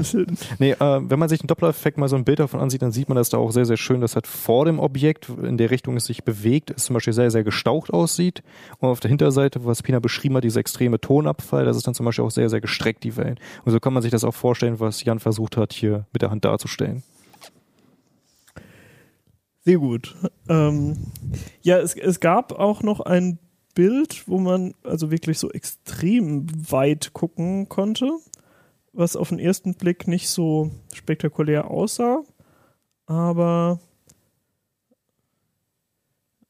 nee, 0.59 0.73
äh, 0.73 0.77
wenn 0.79 1.19
man 1.19 1.29
sich 1.29 1.41
einen 1.41 1.47
Doppler-Effekt 1.47 1.97
mal 1.97 2.09
so 2.09 2.17
ein 2.17 2.25
Bild 2.25 2.41
davon 2.41 2.61
ansieht, 2.61 2.83
dann 2.83 2.93
sieht 2.93 3.09
man 3.09 3.17
das 3.17 3.31
da 3.31 3.39
auch 3.39 3.53
sehr, 3.53 3.65
sehr 3.65 3.77
schön, 3.77 4.01
dass 4.01 4.15
halt 4.15 4.27
vor 4.27 4.65
dem 4.65 4.79
Objekt, 4.79 5.29
in 5.43 5.57
der 5.57 5.71
Richtung 5.71 5.97
es 5.97 6.05
sich 6.05 6.25
bewegt, 6.25 6.71
es 6.71 6.85
zum 6.85 6.95
Beispiel 6.95 7.13
sehr, 7.13 7.31
sehr 7.31 7.45
gestaucht 7.45 7.93
aussieht. 7.93 8.43
Und 8.79 8.89
auf 8.89 9.01
der 9.01 9.09
Hinterseite, 9.09 9.65
was 9.65 9.83
Pina 9.83 10.01
beschrieben 10.01 10.37
hat, 10.37 10.45
dieser 10.45 10.61
extreme 10.61 11.01
Tonabfall, 11.01 11.65
das 11.65 11.77
ist 11.77 11.87
dann 11.87 11.95
zum 11.95 12.07
Beispiel 12.07 12.25
auch 12.25 12.31
sehr, 12.31 12.51
sehr 12.51 12.61
gestreckt, 12.61 13.05
die 13.05 13.17
Wellen. 13.17 13.39
Und 13.65 13.73
so 13.73 13.81
kann 13.81 13.93
man 13.93 14.03
sich 14.03 14.11
das 14.11 14.25
auch 14.25 14.35
vorstellen, 14.35 14.81
was 14.81 15.05
Jan 15.05 15.21
versucht 15.21 15.57
hat, 15.57 15.73
hier 15.73 16.07
mit 16.13 16.23
der 16.23 16.31
Hand 16.31 16.45
darzustellen. 16.45 17.03
Sehr 19.65 19.79
gut. 19.79 20.17
Ähm, 20.49 20.97
ja, 21.63 21.79
es, 21.79 21.95
es 21.95 22.21
gab 22.21 22.53
auch 22.53 22.83
noch 22.83 23.01
ein 23.01 23.39
Bild, 23.75 24.27
wo 24.27 24.39
man 24.39 24.75
also 24.83 25.11
wirklich 25.11 25.39
so 25.39 25.51
extrem 25.51 26.47
weit 26.71 27.13
gucken 27.13 27.69
konnte, 27.69 28.11
was 28.93 29.17
auf 29.17 29.29
den 29.29 29.39
ersten 29.39 29.75
Blick 29.75 30.09
nicht 30.09 30.29
so 30.29 30.71
spektakulär 30.93 31.71
aussah, 31.71 32.25
aber 33.07 33.81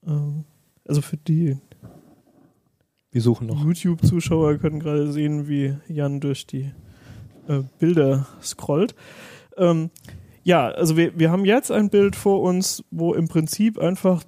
ähm, 0.07 0.45
also 0.87 1.03
für 1.03 1.17
die 1.17 1.59
wir 3.13 3.23
suchen 3.23 3.49
noch. 3.49 3.65
YouTube-Zuschauer 3.65 4.59
können 4.59 4.79
gerade 4.79 5.11
sehen, 5.11 5.49
wie 5.49 5.77
Jan 5.89 6.21
durch 6.21 6.47
die 6.47 6.71
äh, 7.49 7.63
Bilder 7.81 8.29
scrollt. 8.41 8.95
Ähm, 9.57 9.91
ja, 10.43 10.69
also 10.69 10.97
wir, 10.97 11.19
wir 11.19 11.31
haben 11.31 11.45
jetzt 11.45 11.71
ein 11.71 11.91
Bild 11.91 12.17
vor 12.17 12.41
uns, 12.43 12.85
wo 12.91 13.15
im 13.15 13.29
Prinzip 13.29 13.79
einfach, 13.79 14.23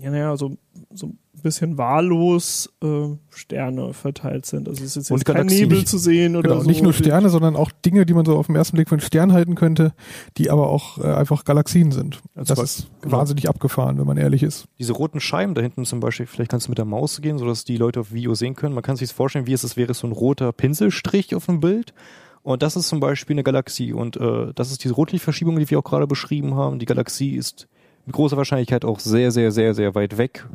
ja, 0.00 0.10
naja, 0.10 0.36
so, 0.36 0.56
so 0.92 1.08
ein 1.08 1.18
bisschen 1.42 1.78
wahllos 1.78 2.72
äh, 2.82 3.08
Sterne 3.30 3.92
verteilt 3.92 4.46
sind. 4.46 4.68
Also 4.68 4.84
es 4.84 4.96
ist 4.96 5.10
jetzt, 5.10 5.24
kein 5.24 5.46
Nebel 5.46 5.78
nicht, 5.78 5.88
zu 5.88 5.98
sehen 5.98 6.36
oder 6.36 6.50
genau, 6.50 6.60
so. 6.62 6.68
Nicht 6.68 6.82
nur 6.82 6.92
Sterne, 6.92 7.28
sondern 7.30 7.56
auch 7.56 7.70
Dinge, 7.70 8.06
die 8.06 8.14
man 8.14 8.24
so 8.24 8.36
auf 8.36 8.46
den 8.46 8.56
ersten 8.56 8.76
Blick 8.76 8.88
für 8.88 8.94
einen 8.94 9.02
Stern 9.02 9.32
halten 9.32 9.54
könnte, 9.54 9.92
die 10.36 10.50
aber 10.50 10.68
auch 10.68 10.98
äh, 10.98 11.02
einfach 11.02 11.44
Galaxien 11.44 11.92
sind. 11.92 12.20
Also 12.34 12.54
das 12.54 12.64
ist 12.64 12.86
genau. 13.00 13.18
wahnsinnig 13.18 13.48
abgefahren, 13.48 13.98
wenn 13.98 14.06
man 14.06 14.16
ehrlich 14.16 14.42
ist. 14.42 14.66
Diese 14.78 14.92
roten 14.92 15.20
Scheiben 15.20 15.54
da 15.54 15.62
hinten 15.62 15.84
zum 15.84 16.00
Beispiel, 16.00 16.26
vielleicht 16.26 16.50
kannst 16.50 16.66
du 16.66 16.70
mit 16.70 16.78
der 16.78 16.84
Maus 16.84 17.20
gehen, 17.20 17.38
sodass 17.38 17.64
die 17.64 17.76
Leute 17.76 18.00
auf 18.00 18.12
Video 18.12 18.34
sehen 18.34 18.54
können. 18.54 18.74
Man 18.74 18.82
kann 18.82 18.96
sich 18.96 19.08
das 19.08 19.16
vorstellen, 19.16 19.46
wie 19.46 19.52
es 19.52 19.64
ist, 19.64 19.76
wäre 19.76 19.94
so 19.94 20.06
ein 20.06 20.12
roter 20.12 20.52
Pinselstrich 20.52 21.34
auf 21.34 21.46
dem 21.46 21.60
Bild 21.60 21.94
und 22.42 22.62
das 22.62 22.76
ist 22.76 22.88
zum 22.88 23.00
Beispiel 23.00 23.34
eine 23.34 23.42
Galaxie. 23.42 23.92
Und 23.92 24.16
äh, 24.16 24.52
das 24.54 24.70
ist 24.70 24.82
diese 24.84 24.94
Rotlichtverschiebung, 24.94 25.58
die 25.58 25.68
wir 25.68 25.78
auch 25.78 25.84
gerade 25.84 26.06
beschrieben 26.06 26.54
haben. 26.54 26.78
Die 26.78 26.86
Galaxie 26.86 27.36
ist 27.36 27.68
mit 28.06 28.14
großer 28.14 28.36
Wahrscheinlichkeit 28.36 28.84
auch 28.84 28.98
sehr, 28.98 29.30
sehr, 29.30 29.50
sehr, 29.52 29.74
sehr 29.74 29.94
weit 29.94 30.16
weg. 30.16 30.46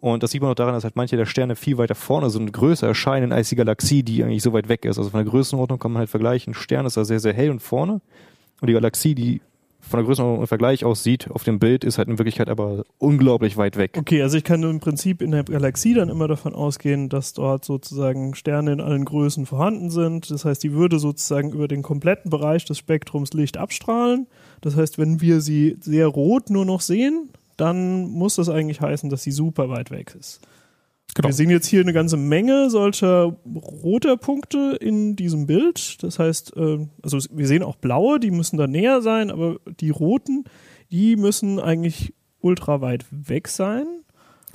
Und 0.00 0.22
das 0.22 0.32
sieht 0.32 0.42
man 0.42 0.50
auch 0.50 0.56
daran, 0.56 0.74
dass 0.74 0.84
halt 0.84 0.96
manche 0.96 1.16
der 1.16 1.26
Sterne 1.26 1.54
viel 1.54 1.78
weiter 1.78 1.94
vorne 1.94 2.28
sind 2.30 2.42
und 2.42 2.52
größer 2.52 2.88
erscheinen 2.88 3.30
als 3.30 3.50
die 3.50 3.56
Galaxie, 3.56 4.02
die 4.02 4.24
eigentlich 4.24 4.42
so 4.42 4.52
weit 4.52 4.68
weg 4.68 4.84
ist. 4.84 4.98
Also 4.98 5.10
von 5.10 5.22
der 5.22 5.30
Größenordnung 5.30 5.78
kann 5.78 5.92
man 5.92 6.00
halt 6.00 6.10
vergleichen. 6.10 6.52
Ein 6.52 6.54
Stern 6.54 6.86
ist 6.86 6.96
da 6.96 7.04
sehr, 7.04 7.20
sehr 7.20 7.32
hell 7.34 7.50
und 7.50 7.60
vorne. 7.60 8.00
Und 8.60 8.66
die 8.66 8.72
Galaxie, 8.72 9.14
die 9.14 9.42
von 9.82 9.98
der 9.98 10.06
Größenordnung 10.06 10.42
im 10.42 10.46
Vergleich 10.46 10.84
aussieht 10.84 11.30
auf 11.30 11.44
dem 11.44 11.58
Bild, 11.58 11.84
ist 11.84 11.98
halt 11.98 12.08
in 12.08 12.18
Wirklichkeit 12.18 12.48
aber 12.48 12.84
unglaublich 12.98 13.56
weit 13.56 13.76
weg. 13.76 13.96
Okay, 13.98 14.22
also 14.22 14.38
ich 14.38 14.44
kann 14.44 14.62
im 14.62 14.80
Prinzip 14.80 15.20
in 15.20 15.32
der 15.32 15.44
Galaxie 15.44 15.92
dann 15.92 16.08
immer 16.08 16.28
davon 16.28 16.54
ausgehen, 16.54 17.08
dass 17.08 17.32
dort 17.32 17.64
sozusagen 17.64 18.34
Sterne 18.34 18.72
in 18.72 18.80
allen 18.80 19.04
Größen 19.04 19.44
vorhanden 19.44 19.90
sind. 19.90 20.30
Das 20.30 20.44
heißt, 20.44 20.62
die 20.62 20.72
würde 20.72 20.98
sozusagen 20.98 21.52
über 21.52 21.68
den 21.68 21.82
kompletten 21.82 22.30
Bereich 22.30 22.64
des 22.64 22.78
Spektrums 22.78 23.32
Licht 23.32 23.56
abstrahlen. 23.56 24.28
Das 24.60 24.76
heißt, 24.76 24.98
wenn 24.98 25.20
wir 25.20 25.40
sie 25.40 25.76
sehr 25.80 26.06
rot 26.06 26.48
nur 26.48 26.64
noch 26.64 26.80
sehen, 26.80 27.30
dann 27.56 28.10
muss 28.10 28.36
das 28.36 28.48
eigentlich 28.48 28.80
heißen, 28.80 29.10
dass 29.10 29.22
sie 29.22 29.32
super 29.32 29.68
weit 29.68 29.90
weg 29.90 30.14
ist. 30.18 30.40
Genau. 31.14 31.28
Wir 31.28 31.34
sehen 31.34 31.50
jetzt 31.50 31.66
hier 31.66 31.82
eine 31.82 31.92
ganze 31.92 32.16
Menge 32.16 32.70
solcher 32.70 33.36
roter 33.44 34.16
Punkte 34.16 34.78
in 34.80 35.14
diesem 35.14 35.46
Bild. 35.46 36.02
Das 36.02 36.18
heißt, 36.18 36.56
äh, 36.56 36.86
also 37.02 37.18
wir 37.30 37.46
sehen 37.46 37.62
auch 37.62 37.76
blaue, 37.76 38.18
die 38.18 38.30
müssen 38.30 38.56
da 38.56 38.66
näher 38.66 39.02
sein, 39.02 39.30
aber 39.30 39.56
die 39.80 39.90
roten, 39.90 40.44
die 40.90 41.16
müssen 41.16 41.60
eigentlich 41.60 42.14
ultra 42.40 42.80
weit 42.80 43.04
weg 43.10 43.48
sein. 43.48 43.86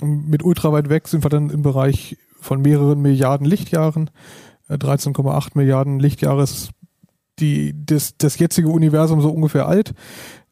Und 0.00 0.28
mit 0.28 0.42
ultra 0.42 0.72
weit 0.72 0.88
weg 0.88 1.06
sind 1.06 1.24
wir 1.24 1.30
dann 1.30 1.50
im 1.50 1.62
Bereich 1.62 2.16
von 2.40 2.60
mehreren 2.60 3.00
Milliarden 3.00 3.46
Lichtjahren. 3.46 4.10
13,8 4.68 5.46
äh, 5.46 5.50
Milliarden 5.54 6.00
Lichtjahre 6.00 6.42
ist 6.42 6.70
die, 7.38 7.72
das, 7.86 8.16
das 8.18 8.38
jetzige 8.38 8.68
Universum 8.68 9.20
so 9.20 9.30
ungefähr 9.30 9.68
alt. 9.68 9.94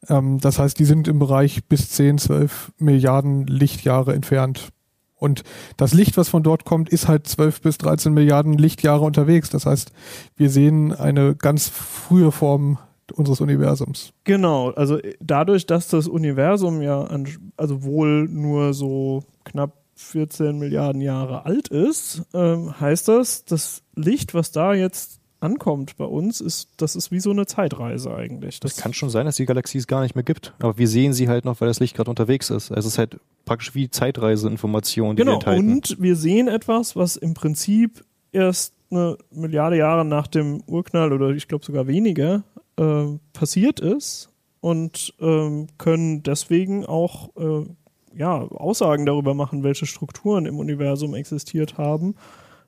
Ähm, 0.07 0.39
das 0.39 0.57
heißt, 0.57 0.79
die 0.79 0.85
sind 0.85 1.09
im 1.09 1.19
Bereich 1.19 1.65
bis 1.65 1.89
10, 1.89 2.17
12 2.17 2.71
Milliarden 2.77 3.45
Lichtjahre 3.45 4.13
entfernt 4.13 4.69
und 5.19 5.43
das 5.77 5.93
Licht, 5.93 6.17
was 6.17 6.29
von 6.29 6.43
dort 6.43 6.63
kommt, 6.63 6.89
ist 6.89 7.07
halt 7.07 7.27
12 7.27 7.61
bis 7.61 7.77
13 7.79 8.13
Milliarden 8.13 8.53
Lichtjahre 8.53 9.03
unterwegs. 9.03 9.49
Das 9.49 9.65
heißt, 9.65 9.91
wir 10.35 10.49
sehen 10.49 10.93
eine 10.93 11.35
ganz 11.35 11.67
frühe 11.69 12.31
Form 12.31 12.77
unseres 13.13 13.41
Universums. 13.41 14.13
Genau, 14.25 14.71
also 14.71 14.99
dadurch, 15.19 15.65
dass 15.65 15.87
das 15.87 16.07
Universum 16.07 16.81
ja 16.81 17.01
an, 17.03 17.27
also 17.55 17.83
wohl 17.83 18.27
nur 18.27 18.73
so 18.73 19.23
knapp 19.45 19.73
14 19.95 20.59
Milliarden 20.59 21.01
Jahre 21.01 21.45
alt 21.45 21.69
ist, 21.69 22.21
ähm, 22.33 22.79
heißt 22.79 23.07
das, 23.07 23.45
das 23.45 23.81
Licht, 23.95 24.33
was 24.33 24.51
da 24.51 24.73
jetzt 24.73 25.16
ankommt 25.39 25.97
bei 25.97 26.05
uns, 26.05 26.41
ist, 26.41 26.69
das 26.77 26.95
ist 26.95 27.11
wie 27.11 27.19
so 27.19 27.31
eine 27.31 27.45
Zeitreise 27.45 28.13
eigentlich. 28.13 28.59
Das, 28.59 28.73
das 28.73 28.83
kann 28.83 28.93
schon 28.93 29.09
sein, 29.09 29.25
dass 29.25 29.35
die 29.35 29.45
Galaxie 29.45 29.77
es 29.77 29.87
gar 29.87 30.01
nicht 30.01 30.15
mehr 30.15 30.23
gibt. 30.23 30.53
Aber 30.59 30.77
wir 30.77 30.87
sehen 30.87 31.13
sie 31.13 31.29
halt 31.29 31.45
noch, 31.45 31.61
weil 31.61 31.67
das 31.67 31.79
Licht 31.79 31.95
gerade 31.95 32.09
unterwegs 32.09 32.49
ist. 32.49 32.71
Also 32.71 32.87
es 32.87 32.93
ist 32.93 32.97
halt 32.97 33.19
praktisch 33.45 33.75
wie 33.75 33.89
Zeitreiseinformationen, 33.89 35.15
die 35.15 35.21
genau, 35.21 35.33
wir 35.33 35.35
enthalten. 35.35 35.71
Und 35.71 35.97
wir 35.99 36.15
sehen 36.15 36.47
etwas, 36.47 36.95
was 36.95 37.15
im 37.15 37.33
Prinzip 37.33 38.03
erst 38.31 38.73
eine 38.89 39.17
Milliarde 39.31 39.77
Jahre 39.77 40.05
nach 40.05 40.27
dem 40.27 40.63
Urknall 40.65 41.13
oder 41.13 41.29
ich 41.29 41.47
glaube 41.47 41.65
sogar 41.65 41.87
weniger 41.87 42.43
äh, 42.77 43.05
passiert 43.33 43.79
ist 43.79 44.29
und 44.61 45.13
ähm, 45.19 45.67
können 45.77 46.23
deswegen 46.23 46.85
auch 46.85 47.29
äh, 47.35 47.65
ja, 48.17 48.39
Aussagen 48.39 49.05
darüber 49.05 49.33
machen, 49.33 49.63
welche 49.63 49.85
Strukturen 49.85 50.45
im 50.45 50.57
Universum 50.57 51.13
existiert 51.13 51.77
haben 51.77 52.15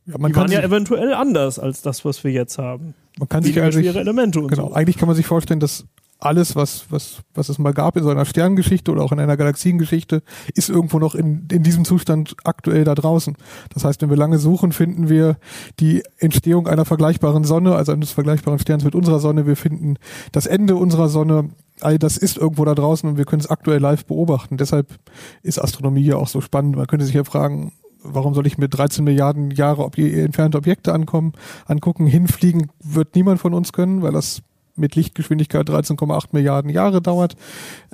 ja, 0.10 0.17
man 0.17 0.32
die 0.32 0.36
waren 0.36 0.52
ja 0.52 0.62
eventuell 0.62 1.13
anders 1.13 1.60
als 1.60 1.82
das, 1.82 2.04
was 2.06 2.24
wir 2.24 2.32
jetzt 2.32 2.58
haben. 2.58 2.95
Man 3.17 3.30
kann 3.30 3.43
sich 3.43 3.60
eigentlich, 3.60 3.86
schwere 3.86 4.00
Elemente 4.00 4.39
und 4.39 4.48
genau, 4.48 4.69
so. 4.69 4.74
Eigentlich 4.74 4.98
kann 4.98 5.08
man 5.08 5.15
sich 5.15 5.28
vorstellen, 5.28 5.60
dass 5.60 5.86
alles, 6.19 6.56
was, 6.56 6.86
was, 6.89 7.19
was 7.34 7.48
es 7.48 7.60
mal 7.60 7.74
gab 7.74 7.95
in 7.95 8.04
so 8.04 8.10
einer 8.10 8.26
Sternengeschichte 8.26 8.91
oder 8.91 9.04
auch 9.04 9.13
in 9.13 9.19
einer 9.19 9.38
Galaxiengeschichte, 9.38 10.22
ist 10.54 10.69
irgendwo 10.69 11.00
noch 11.00 11.15
in, 11.15 11.48
in 11.52 11.63
diesem 11.63 11.86
Zustand 11.86 12.36
aktuell 12.43 12.84
da 12.84 12.93
draußen. 12.93 13.38
Das 13.74 13.86
heißt, 13.86 14.02
wenn 14.02 14.10
wir 14.10 14.17
lange 14.17 14.38
suchen, 14.38 14.74
finden 14.74 15.08
wir 15.08 15.38
die 15.80 16.04
Entstehung 16.17 16.67
einer 16.67 16.84
vergleichbaren 16.84 17.45
Sonne, 17.45 17.76
also 17.76 17.93
eines 17.93 18.12
vergleichbaren 18.12 18.60
Sterns 18.60 18.84
mit 18.84 18.95
unserer 18.95 19.19
Sonne. 19.19 19.48
Wir 19.48 19.56
finden 19.56 19.95
das 20.34 20.45
Ende 20.45 20.76
unserer 20.76 21.08
Sonne. 21.08 21.50
All 21.80 21.98
das 21.98 22.17
ist 22.17 22.38
irgendwo 22.38 22.65
da 22.65 22.76
draußen 22.76 23.10
und 23.10 23.17
wir 23.17 23.24
können 23.24 23.39
es 23.39 23.50
aktuell 23.50 23.80
live 23.80 24.06
beobachten. 24.06 24.58
Deshalb 24.58 25.00
ist 25.41 25.60
Astronomie 25.60 26.04
ja 26.04 26.17
auch 26.17 26.28
so 26.28 26.41
spannend. 26.41 26.76
Man 26.76 26.88
könnte 26.88 27.06
sich 27.06 27.15
ja 27.15 27.24
fragen, 27.24 27.72
warum 28.04 28.34
soll 28.34 28.48
ich 28.48 28.58
mir 28.58 28.68
13 28.68 29.04
Milliarden 29.04 29.52
Jahre 29.52 29.84
ob 29.84 29.98
entfernte 29.98 30.58
Objekte 30.58 30.94
ankommen, 30.94 31.34
angucken? 31.66 32.06
Hinfliegen 32.06 32.72
wird 32.84 33.16
niemand 33.16 33.40
von 33.40 33.54
uns 33.54 33.74
können, 33.74 34.02
weil 34.02 34.14
das 34.14 34.42
mit 34.76 34.96
Lichtgeschwindigkeit 34.96 35.70
13,8 35.70 36.30
Milliarden 36.32 36.72
Jahre 36.72 37.02
dauert. 37.02 37.36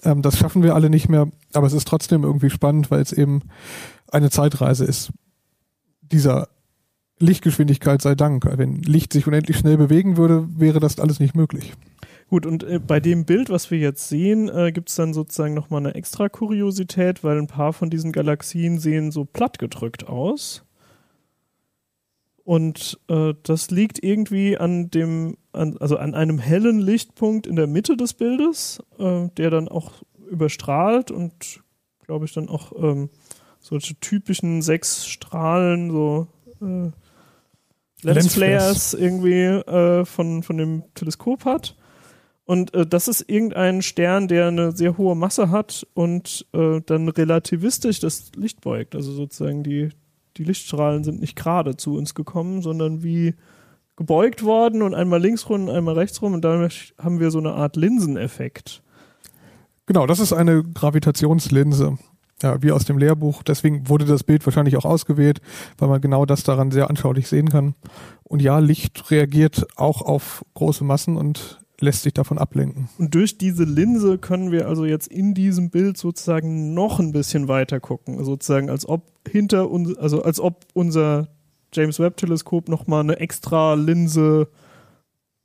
Ähm, 0.04 0.22
das 0.22 0.38
schaffen 0.38 0.64
wir 0.64 0.76
alle 0.76 0.90
nicht 0.90 1.10
mehr, 1.10 1.28
aber 1.54 1.68
es 1.68 1.74
ist 1.74 1.88
trotzdem 1.88 2.24
irgendwie 2.24 2.50
spannend, 2.50 2.92
weil 2.92 3.02
es 3.02 3.12
eben 3.12 3.42
eine 4.12 4.30
Zeitreise 4.30 4.86
ist. 4.86 5.12
Dieser 6.02 6.48
Lichtgeschwindigkeit 7.20 8.02
sei 8.02 8.16
Dank. 8.16 8.46
Wenn 8.46 8.82
Licht 8.84 9.14
sich 9.14 9.26
unendlich 9.26 9.58
schnell 9.58 9.78
bewegen 9.78 10.18
würde, 10.18 10.48
wäre 10.56 10.80
das 10.80 11.00
alles 11.00 11.20
nicht 11.20 11.36
möglich. 11.36 11.74
Gut, 12.30 12.46
und 12.46 12.64
äh, 12.64 12.80
bei 12.80 13.00
dem 13.00 13.26
Bild, 13.26 13.50
was 13.50 13.70
wir 13.70 13.78
jetzt 13.78 14.10
sehen, 14.10 14.50
äh, 14.50 14.72
gibt 14.72 14.90
es 14.90 14.96
dann 14.96 15.14
sozusagen 15.14 15.54
nochmal 15.54 15.82
eine 15.82 15.96
extra 15.96 16.28
Kuriosität, 16.28 17.24
weil 17.24 17.38
ein 17.38 17.48
paar 17.48 17.72
von 17.72 17.90
diesen 17.90 18.12
Galaxien 18.12 18.80
sehen 18.80 19.12
so 19.12 19.26
plattgedrückt 19.26 20.08
aus. 20.08 20.64
Und 22.44 23.00
äh, 23.10 23.34
das 23.44 23.72
liegt 23.72 24.04
irgendwie 24.04 24.58
an 24.58 24.90
dem, 24.90 25.38
an, 25.52 25.78
also 25.80 25.98
an 25.98 26.14
einem 26.14 26.38
hellen 26.38 26.80
Lichtpunkt 26.80 27.48
in 27.48 27.56
der 27.56 27.68
Mitte 27.68 27.98
des 27.98 28.14
Bildes, 28.14 28.82
äh, 29.00 29.30
der 29.38 29.50
dann 29.50 29.68
auch 29.68 29.94
überstrahlt 30.30 31.12
und, 31.12 31.62
glaube 32.06 32.26
ich, 32.26 32.34
dann 32.34 32.50
auch 32.50 32.72
ähm, 32.78 33.10
solche 33.60 33.96
typischen 34.00 34.62
sechs 34.62 35.08
Strahlen, 35.08 35.92
so 35.92 36.28
äh, 36.62 36.92
Lensflares 38.04 38.94
irgendwie 38.94 39.42
äh, 39.42 40.06
von, 40.06 40.44
von 40.44 40.58
dem 40.58 40.84
Teleskop 40.94 41.46
hat. 41.46 41.76
Und 42.46 42.74
äh, 42.74 42.86
das 42.86 43.08
ist 43.08 43.28
irgendein 43.28 43.82
Stern, 43.82 44.28
der 44.28 44.48
eine 44.48 44.72
sehr 44.72 44.98
hohe 44.98 45.16
Masse 45.16 45.50
hat 45.50 45.86
und 45.94 46.46
äh, 46.54 46.82
dann 46.86 47.10
relativistisch 47.10 48.00
das 48.00 48.32
Licht 48.36 48.62
beugt. 48.62 48.96
Also 48.96 49.12
sozusagen 49.12 49.64
die, 49.64 49.90
die 50.38 50.44
Lichtstrahlen 50.44 51.04
sind 51.04 51.20
nicht 51.20 51.36
gerade 51.36 51.76
zu 51.76 51.96
uns 51.96 52.14
gekommen, 52.14 52.62
sondern 52.62 53.04
wie 53.04 53.34
gebeugt 53.96 54.44
worden 54.44 54.82
und 54.82 54.94
einmal 54.94 55.22
links 55.22 55.50
rum 55.50 55.64
und 55.64 55.70
einmal 55.70 55.96
rechts 55.96 56.22
rum 56.22 56.34
und 56.34 56.44
dadurch 56.44 56.94
haben 57.02 57.20
wir 57.20 57.32
so 57.32 57.40
eine 57.40 57.54
Art 57.54 57.78
Linseneffekt. 57.78 58.84
Genau, 59.86 60.06
das 60.06 60.20
ist 60.20 60.34
eine 60.34 60.64
Gravitationslinse. 60.64 61.98
Ja, 62.44 62.62
wie 62.62 62.74
aus 62.74 62.84
dem 62.84 62.98
Lehrbuch. 62.98 63.44
Deswegen 63.44 63.88
wurde 63.88 64.04
das 64.04 64.24
Bild 64.24 64.46
wahrscheinlich 64.46 64.76
auch 64.76 64.84
ausgewählt, 64.84 65.40
weil 65.78 65.88
man 65.88 66.02
genau 66.02 66.26
das 66.26 66.44
daran 66.44 66.70
sehr 66.70 66.90
anschaulich 66.90 67.30
sehen 67.30 67.48
kann. 67.48 67.76
Und 68.24 68.42
ja, 68.42 68.60
Licht 68.60 69.10
reagiert 69.10 69.66
auch 69.78 70.02
auf 70.02 70.44
große 70.54 70.84
Massen 70.84 71.16
und 71.16 71.65
lässt 71.80 72.04
sich 72.04 72.14
davon 72.14 72.38
ablenken. 72.38 72.90
Und 72.98 73.14
durch 73.16 73.38
diese 73.38 73.64
Linse 73.64 74.18
können 74.18 74.52
wir 74.52 74.68
also 74.68 74.86
jetzt 74.86 75.08
in 75.08 75.34
diesem 75.34 75.70
Bild 75.70 75.98
sozusagen 75.98 76.74
noch 76.74 77.00
ein 77.00 77.12
bisschen 77.12 77.48
weiter 77.48 77.80
gucken, 77.80 78.24
sozusagen 78.24 78.70
als 78.70 78.88
ob 78.88 79.12
hinter 79.28 79.70
uns, 79.70 79.98
also 79.98 80.22
als 80.24 80.40
ob 80.40 80.66
unser 80.74 81.28
James 81.74 82.00
Webb 82.00 82.18
Teleskop 82.18 82.70
nochmal 82.70 83.02
eine 83.02 83.20
extra 83.20 83.74
Linse 83.74 84.48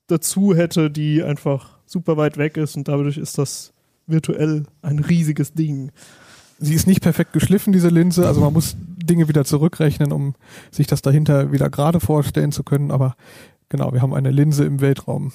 dazu 0.06 0.54
hätte, 0.54 0.90
die 0.90 1.22
einfach 1.22 1.78
super 1.86 2.16
weit 2.16 2.38
weg 2.38 2.56
ist 2.56 2.76
und 2.76 2.86
dadurch 2.88 3.18
ist 3.18 3.38
das 3.38 3.72
virtuell 4.06 4.64
ein 4.82 4.98
riesiges 4.98 5.54
Ding. 5.54 5.90
Sie 6.58 6.74
ist 6.74 6.86
nicht 6.86 7.00
perfekt 7.00 7.32
geschliffen, 7.32 7.72
diese 7.72 7.88
Linse, 7.88 8.26
also 8.26 8.40
man 8.40 8.52
muss 8.52 8.76
Dinge 8.78 9.28
wieder 9.28 9.44
zurückrechnen, 9.44 10.12
um 10.12 10.34
sich 10.70 10.86
das 10.86 11.00
dahinter 11.02 11.52
wieder 11.52 11.70
gerade 11.70 12.00
vorstellen 12.00 12.52
zu 12.52 12.62
können, 12.62 12.90
aber 12.90 13.16
genau, 13.68 13.92
wir 13.92 14.02
haben 14.02 14.14
eine 14.14 14.30
Linse 14.30 14.64
im 14.64 14.80
Weltraum. 14.80 15.32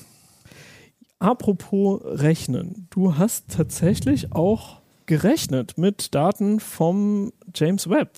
Apropos 1.19 2.01
Rechnen. 2.03 2.87
Du 2.89 3.17
hast 3.17 3.49
tatsächlich 3.49 4.33
auch 4.33 4.81
gerechnet 5.05 5.77
mit 5.77 6.13
Daten 6.13 6.59
vom 6.59 7.31
James 7.53 7.89
Webb. 7.89 8.11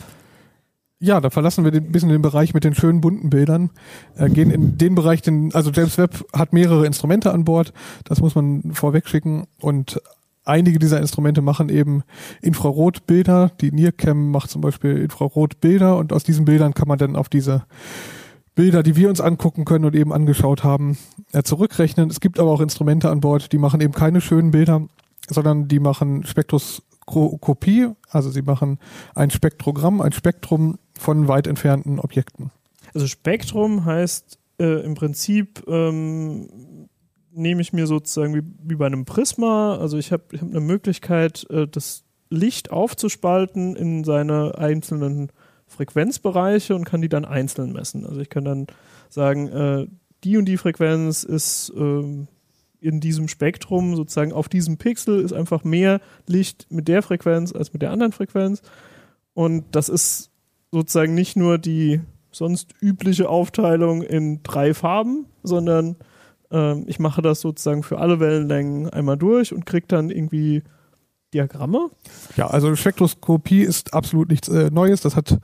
Ja, 1.00 1.22
da 1.22 1.30
verlassen 1.30 1.64
wir 1.64 1.72
ein 1.72 1.92
bisschen 1.92 2.10
den 2.10 2.24
Bereich 2.24 2.56
mit 2.56 2.64
den 2.64 2.74
schönen 2.74 3.02
bunten 3.02 3.30
Bildern, 3.30 3.70
äh, 4.16 4.30
gehen 4.30 4.50
in 4.50 4.80
den 4.80 4.96
Bereich, 4.96 5.22
den, 5.22 5.54
also 5.54 5.70
James 5.70 6.00
Webb 6.00 6.26
hat 6.34 6.54
mehrere 6.54 6.88
Instrumente 6.88 7.32
an 7.32 7.46
Bord, 7.46 7.72
das 8.04 8.20
muss 8.20 8.34
man 8.34 8.74
vorweg 8.74 9.08
schicken 9.08 9.46
und 9.62 10.02
einige 10.44 10.80
dieser 10.80 11.00
Instrumente 11.00 11.44
machen 11.44 11.70
eben 11.70 12.04
Infrarotbilder, 12.42 13.52
die 13.62 13.72
NIRCam 13.72 14.32
macht 14.32 14.50
zum 14.50 14.62
Beispiel 14.62 14.98
Infrarotbilder 14.98 15.98
und 15.98 16.14
aus 16.14 16.24
diesen 16.24 16.46
Bildern 16.46 16.74
kann 16.74 16.88
man 16.88 16.98
dann 16.98 17.16
auf 17.16 17.30
diese 17.30 17.66
Bilder, 18.58 18.82
die 18.82 18.96
wir 18.96 19.08
uns 19.08 19.22
angucken 19.22 19.66
können 19.66 19.86
und 19.86 19.96
eben 19.96 20.12
angeschaut 20.12 20.64
haben, 20.64 20.98
äh, 21.32 21.44
zurückrechnen. 21.44 22.10
Es 22.10 22.20
gibt 22.20 22.40
aber 22.40 22.50
auch 22.50 22.60
Instrumente 22.60 23.10
an 23.12 23.22
Bord, 23.22 23.52
die 23.54 23.60
machen 23.60 23.80
eben 23.82 23.94
keine 23.94 24.20
schönen 24.20 24.50
Bilder, 24.50 24.88
sondern 25.30 25.68
die 25.68 25.80
machen 25.80 26.26
Spektroskopie, 26.26 27.90
also 28.10 28.32
sie 28.32 28.42
machen 28.42 28.80
ein 29.14 29.30
Spektrogramm, 29.30 30.02
ein 30.02 30.12
Spektrum 30.12 30.80
von 30.98 31.28
weit 31.28 31.46
entfernten 31.46 32.00
Objekten. 32.00 32.50
Also 32.96 33.06
Spektrum 33.06 33.86
heißt 33.86 34.40
äh, 34.60 34.84
im 34.84 34.96
Prinzip 34.96 35.64
ähm, 35.68 36.90
nehme 37.32 37.62
ich 37.62 37.74
mir 37.74 37.86
sozusagen 37.86 38.34
wie, 38.34 38.42
wie 38.64 38.76
bei 38.76 38.88
einem 38.88 39.06
Prisma, 39.06 39.78
also 39.78 40.00
ich 40.00 40.12
habe 40.12 40.24
hab 40.36 40.50
eine 40.50 40.62
Möglichkeit, 40.62 41.46
äh, 41.52 41.68
das 41.68 42.06
Licht 42.32 42.72
aufzuspalten 42.72 43.76
in 43.76 44.04
seine 44.04 44.58
einzelnen 44.58 45.32
Frequenzbereiche 45.68 46.76
und 46.76 46.86
kann 46.86 47.02
die 47.02 47.10
dann 47.10 47.26
einzeln 47.26 47.74
messen. 47.74 48.06
Also 48.06 48.22
ich 48.22 48.30
kann 48.30 48.46
dann 48.46 48.68
sagen, 49.10 49.48
äh, 49.48 49.88
die 50.24 50.38
und 50.38 50.46
die 50.46 50.58
Frequenz 50.58 51.24
ist 51.24 51.72
äh, 51.76 52.28
in 52.80 53.00
diesem 53.00 53.28
Spektrum, 53.28 53.96
sozusagen 53.96 54.34
auf 54.34 54.50
diesem 54.50 54.78
Pixel, 54.78 55.22
ist 55.22 55.34
einfach 55.34 55.64
mehr 55.64 56.00
Licht 56.26 56.68
mit 56.70 56.88
der 56.88 57.02
Frequenz 57.02 57.54
als 57.54 57.74
mit 57.74 57.82
der 57.82 57.92
anderen 57.92 58.12
Frequenz. 58.12 58.62
Und 59.34 59.66
das 59.72 59.90
ist 59.90 60.32
sozusagen 60.72 61.14
nicht 61.14 61.36
nur 61.36 61.58
die 61.58 62.02
sonst 62.32 62.74
übliche 62.82 63.30
Aufteilung 63.30 64.02
in 64.04 64.42
drei 64.44 64.74
Farben, 64.74 65.26
sondern 65.44 65.96
ähm, 66.52 66.86
ich 66.88 67.00
mache 67.00 67.22
das 67.22 67.42
sozusagen 67.42 67.84
für 67.84 68.00
alle 68.00 68.20
Wellenlängen 68.20 68.90
einmal 68.90 69.18
durch 69.18 69.54
und 69.54 69.66
kriege 69.66 69.88
dann 69.88 70.10
irgendwie 70.10 70.64
Diagramme. 71.34 71.90
Ja, 72.36 72.48
also 72.48 72.76
Spektroskopie 72.76 73.62
ist 73.62 73.94
absolut 73.94 74.30
nichts 74.30 74.48
äh, 74.48 74.70
Neues. 74.72 75.02
Das 75.02 75.16
hat 75.16 75.40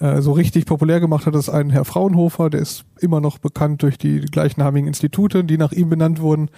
äh, 0.00 0.22
so 0.22 0.32
richtig 0.32 0.64
populär 0.64 0.98
gemacht 0.98 1.26
hat 1.26 1.34
das 1.34 1.48
ein 1.50 1.70
Herr 1.70 1.84
Fraunhofer, 1.84 2.48
der 2.50 2.60
ist 2.60 2.84
immer 3.00 3.20
noch 3.20 3.38
bekannt 3.38 3.82
durch 3.82 3.98
die 3.98 4.20
gleichnamigen 4.20 4.88
Institute, 4.88 5.44
die 5.44 5.58
nach 5.58 5.72
ihm 5.72 5.90
benannt 5.90 6.20
wurden. 6.20 6.48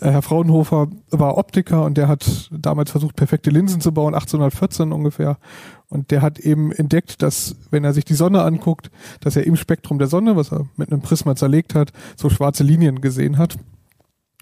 Äh, 0.00 0.10
Herr 0.10 0.22
Fraunhofer 0.22 0.88
war 1.10 1.36
Optiker 1.36 1.84
und 1.84 1.98
der 1.98 2.08
hat 2.08 2.48
damals 2.52 2.92
versucht, 2.92 3.16
perfekte 3.16 3.50
Linsen 3.50 3.80
zu 3.80 3.92
bauen, 3.92 4.14
1814 4.14 4.92
ungefähr. 4.92 5.38
Und 5.88 6.12
der 6.12 6.22
hat 6.22 6.38
eben 6.38 6.72
entdeckt, 6.72 7.20
dass, 7.20 7.56
wenn 7.70 7.84
er 7.84 7.92
sich 7.92 8.04
die 8.04 8.14
Sonne 8.14 8.42
anguckt, 8.42 8.90
dass 9.20 9.36
er 9.36 9.44
im 9.44 9.56
Spektrum 9.56 9.98
der 9.98 10.08
Sonne, 10.08 10.36
was 10.36 10.52
er 10.52 10.66
mit 10.76 10.92
einem 10.92 11.02
Prisma 11.02 11.34
zerlegt 11.36 11.74
hat, 11.74 11.92
so 12.16 12.30
schwarze 12.30 12.62
Linien 12.62 13.00
gesehen 13.00 13.38
hat. 13.38 13.56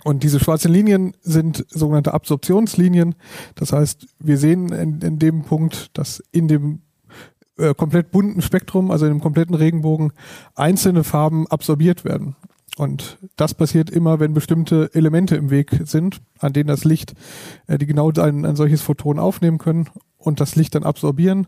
Und 0.04 0.22
diese 0.22 0.40
schwarzen 0.40 0.72
Linien 0.72 1.16
sind 1.20 1.64
sogenannte 1.68 2.14
Absorptionslinien. 2.14 3.14
Das 3.54 3.72
heißt, 3.72 4.06
wir 4.18 4.38
sehen 4.38 4.70
in, 4.72 5.00
in 5.00 5.18
dem 5.18 5.42
Punkt, 5.42 5.96
dass 5.96 6.22
in 6.32 6.48
dem 6.48 6.82
äh, 7.56 7.74
komplett 7.74 8.10
bunten 8.10 8.42
Spektrum, 8.42 8.90
also 8.90 9.06
in 9.06 9.12
dem 9.12 9.20
kompletten 9.20 9.54
Regenbogen, 9.54 10.12
einzelne 10.54 11.04
Farben 11.04 11.46
absorbiert 11.46 12.04
werden. 12.04 12.34
Und 12.78 13.18
das 13.36 13.54
passiert 13.54 13.90
immer, 13.90 14.18
wenn 14.18 14.32
bestimmte 14.32 14.90
Elemente 14.94 15.36
im 15.36 15.50
Weg 15.50 15.82
sind, 15.84 16.22
an 16.38 16.54
denen 16.54 16.68
das 16.68 16.84
Licht, 16.84 17.14
äh, 17.66 17.78
die 17.78 17.86
genau 17.86 18.10
ein, 18.10 18.46
ein 18.46 18.56
solches 18.56 18.82
Photon 18.82 19.18
aufnehmen 19.18 19.58
können 19.58 19.88
und 20.16 20.40
das 20.40 20.56
Licht 20.56 20.74
dann 20.74 20.84
absorbieren. 20.84 21.46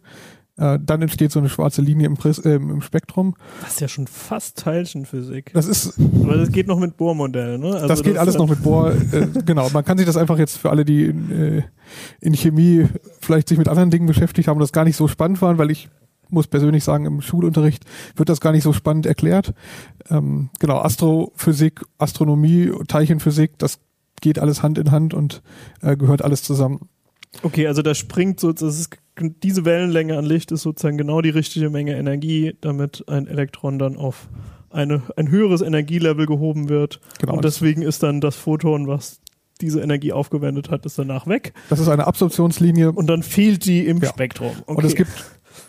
Äh, 0.56 0.78
dann 0.80 1.02
entsteht 1.02 1.32
so 1.32 1.40
eine 1.40 1.48
schwarze 1.48 1.82
Linie 1.82 2.06
im, 2.06 2.16
Pris, 2.16 2.38
äh, 2.38 2.54
im 2.54 2.80
Spektrum. 2.80 3.34
Das 3.62 3.72
ist 3.72 3.80
ja 3.80 3.88
schon 3.88 4.06
fast 4.06 4.58
Teilchenphysik. 4.58 5.52
Das 5.52 5.66
ist. 5.66 5.98
Aber 6.22 6.36
das 6.36 6.52
geht 6.52 6.68
noch 6.68 6.78
mit 6.78 6.96
Bohrmodellen, 6.96 7.60
ne? 7.60 7.72
Also 7.74 7.88
das 7.88 8.02
geht 8.02 8.14
das 8.14 8.20
alles 8.20 8.36
noch 8.36 8.48
mit 8.48 8.62
Bohr. 8.62 8.92
Äh, 8.92 9.26
genau. 9.44 9.68
Man 9.70 9.84
kann 9.84 9.98
sich 9.98 10.06
das 10.06 10.16
einfach 10.16 10.38
jetzt 10.38 10.58
für 10.58 10.70
alle, 10.70 10.84
die 10.84 11.06
in, 11.06 11.30
äh, 11.32 11.62
in 12.20 12.34
Chemie 12.34 12.86
vielleicht 13.20 13.48
sich 13.48 13.58
mit 13.58 13.68
anderen 13.68 13.90
Dingen 13.90 14.06
beschäftigt 14.06 14.46
haben 14.46 14.56
und 14.56 14.62
das 14.62 14.72
gar 14.72 14.84
nicht 14.84 14.96
so 14.96 15.08
spannend 15.08 15.42
waren, 15.42 15.58
weil 15.58 15.72
ich 15.72 15.88
muss 16.30 16.46
persönlich 16.46 16.84
sagen, 16.84 17.04
im 17.04 17.20
Schulunterricht 17.20 17.84
wird 18.16 18.28
das 18.28 18.40
gar 18.40 18.52
nicht 18.52 18.62
so 18.62 18.72
spannend 18.72 19.06
erklärt. 19.06 19.54
Ähm, 20.08 20.50
genau, 20.60 20.78
Astrophysik, 20.78 21.82
Astronomie, 21.98 22.72
Teilchenphysik, 22.88 23.58
das 23.58 23.80
geht 24.20 24.38
alles 24.38 24.62
Hand 24.62 24.78
in 24.78 24.90
Hand 24.90 25.14
und 25.14 25.42
äh, 25.82 25.96
gehört 25.96 26.22
alles 26.22 26.42
zusammen. 26.42 26.88
Okay, 27.42 27.66
also 27.66 27.82
da 27.82 27.94
springt 27.94 28.40
so, 28.40 28.52
das 28.52 28.78
ist, 28.78 28.96
diese 29.18 29.64
Wellenlänge 29.64 30.18
an 30.18 30.24
Licht 30.24 30.52
ist 30.52 30.62
sozusagen 30.62 30.98
genau 30.98 31.20
die 31.20 31.30
richtige 31.30 31.70
Menge 31.70 31.96
Energie, 31.96 32.56
damit 32.60 33.04
ein 33.08 33.26
Elektron 33.26 33.78
dann 33.78 33.96
auf 33.96 34.28
eine, 34.70 35.02
ein 35.16 35.30
höheres 35.30 35.60
Energielevel 35.60 36.26
gehoben 36.26 36.68
wird. 36.68 37.00
Genau. 37.20 37.34
Und 37.34 37.44
deswegen 37.44 37.82
ist 37.82 38.02
dann 38.02 38.20
das 38.20 38.34
Photon, 38.34 38.88
was 38.88 39.20
diese 39.60 39.80
Energie 39.80 40.12
aufgewendet 40.12 40.70
hat, 40.70 40.84
ist 40.84 40.98
danach 40.98 41.28
weg. 41.28 41.52
Das 41.70 41.78
ist 41.78 41.88
eine 41.88 42.06
Absorptionslinie. 42.06 42.90
Und 42.90 43.06
dann 43.06 43.22
fehlt 43.22 43.64
die 43.66 43.86
im 43.86 43.98
ja. 43.98 44.08
Spektrum. 44.08 44.50
Okay. 44.66 44.76
Und 44.76 44.84
es 44.84 44.96
gibt 44.96 45.12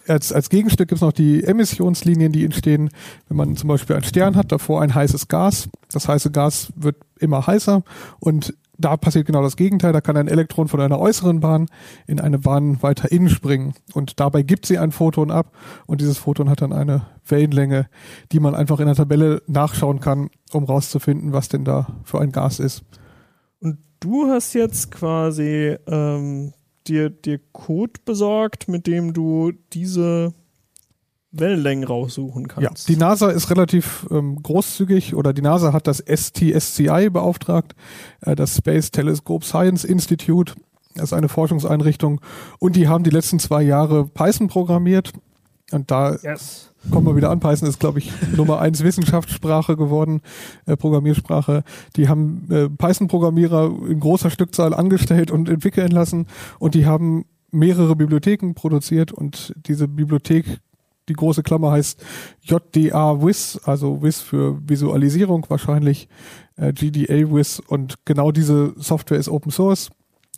als, 0.08 0.34
als 0.34 0.50
Gegenstück 0.50 0.90
gibt 0.90 0.98
es 0.98 1.02
noch 1.02 1.12
die 1.12 1.44
Emissionslinien, 1.44 2.32
die 2.32 2.44
entstehen, 2.44 2.90
wenn 3.28 3.38
man 3.38 3.56
zum 3.56 3.68
Beispiel 3.68 3.96
einen 3.96 4.06
Stern 4.06 4.36
hat, 4.36 4.52
davor 4.52 4.82
ein 4.82 4.94
heißes 4.94 5.28
Gas. 5.28 5.70
Das 5.92 6.08
heiße 6.08 6.32
Gas 6.32 6.74
wird 6.76 6.98
immer 7.20 7.46
heißer 7.46 7.84
und 8.20 8.56
da 8.78 8.98
passiert 8.98 9.26
genau 9.26 9.42
das 9.42 9.56
Gegenteil. 9.56 9.94
Da 9.94 10.02
kann 10.02 10.18
ein 10.18 10.28
Elektron 10.28 10.68
von 10.68 10.80
einer 10.82 11.00
äußeren 11.00 11.40
Bahn 11.40 11.68
in 12.08 12.20
eine 12.20 12.40
Bahn 12.40 12.82
weiter 12.82 13.12
innen 13.12 13.30
springen. 13.30 13.74
Und 13.94 14.20
dabei 14.20 14.44
gibt 14.44 14.66
sie 14.66 14.78
ein 14.78 14.92
Photon 14.92 15.32
ab. 15.32 15.52
Und 15.86 16.02
dieses 16.02 16.18
Photon 16.18 16.50
hat 16.50 16.62
dann 16.62 16.74
eine 16.74 17.06
Wellenlänge, 17.26 17.88
die 18.32 18.40
man 18.40 18.56
einfach 18.56 18.80
in 18.80 18.88
der 18.88 18.96
Tabelle 18.96 19.42
nachschauen 19.48 20.00
kann, 20.00 20.30
um 20.52 20.64
rauszufinden, 20.64 21.34
was 21.34 21.50
denn 21.50 21.66
da 21.66 21.88
für 22.04 22.20
ein 22.20 22.32
Gas 22.32 22.60
ist. 22.60 22.84
Und 23.60 23.78
du 24.00 24.30
hast 24.30 24.54
jetzt 24.54 24.92
quasi 24.92 25.78
ähm, 25.88 26.54
dir, 26.88 27.10
dir 27.10 27.40
Code 27.52 28.00
besorgt, 28.06 28.68
mit 28.68 28.88
dem 28.88 29.14
du 29.14 29.52
diese 29.74 30.34
Wellenlängen 31.40 31.84
raussuchen 31.84 32.48
kannst. 32.48 32.88
Ja, 32.90 32.94
die 32.94 33.00
NASA 33.00 33.30
ist 33.30 33.50
relativ 33.50 34.08
ähm, 34.12 34.42
großzügig 34.42 35.16
oder 35.16 35.34
die 35.34 35.42
NASA 35.42 35.74
hat 35.74 35.88
das 35.88 36.00
STSCI 36.00 37.10
beauftragt, 37.10 37.76
äh, 38.22 38.36
das 38.36 38.58
Space 38.58 38.92
Telescope 38.92 39.46
Science 39.46 39.84
Institute. 39.84 40.54
Das 40.96 41.06
ist 41.06 41.14
eine 41.14 41.30
Forschungseinrichtung 41.30 42.22
und 42.60 42.76
die 42.76 42.88
haben 42.88 43.04
die 43.04 43.10
letzten 43.10 43.40
zwei 43.40 43.62
Jahre 43.64 44.06
Python 44.06 44.48
programmiert 44.48 45.12
und 45.72 45.92
da 45.92 46.16
yes. 46.22 46.72
kommen 46.92 47.08
wir 47.08 47.16
wieder 47.16 47.32
an. 47.32 47.40
Python 47.40 47.68
ist, 47.68 47.80
glaube 47.80 48.00
ich, 48.00 48.12
Nummer 48.36 48.60
eins 48.60 48.84
Wissenschaftssprache 48.84 49.76
geworden, 49.76 50.22
äh, 50.66 50.78
Programmiersprache. 50.78 51.64
Die 51.96 52.08
haben 52.08 52.48
äh, 52.52 52.70
Python-Programmierer 52.70 53.72
in 53.90 54.00
großer 54.00 54.30
Stückzahl 54.30 54.74
angestellt 54.74 55.32
und 55.32 55.50
entwickeln 55.50 55.92
lassen 55.92 56.28
und 56.60 56.76
die 56.76 56.86
haben 56.86 57.26
mehrere 57.52 57.96
Bibliotheken 57.96 58.54
produziert 58.54 59.12
und 59.12 59.54
diese 59.66 59.88
Bibliothek 59.88 60.60
die 61.10 61.14
große 61.14 61.44
Klammer 61.44 61.72
heißt 61.72 62.04
JDA 62.42 63.22
WIS, 63.24 63.60
also 63.64 64.02
WIS 64.02 64.22
für 64.22 64.60
Visualisierung 64.68 65.46
wahrscheinlich, 65.50 66.08
äh, 66.58 66.74
GDA 66.74 67.32
WIS 67.32 67.60
und 67.60 68.06
genau 68.06 68.32
diese 68.32 68.74
Software 68.78 69.20
ist 69.20 69.30
Open 69.30 69.52
Source 69.52 69.90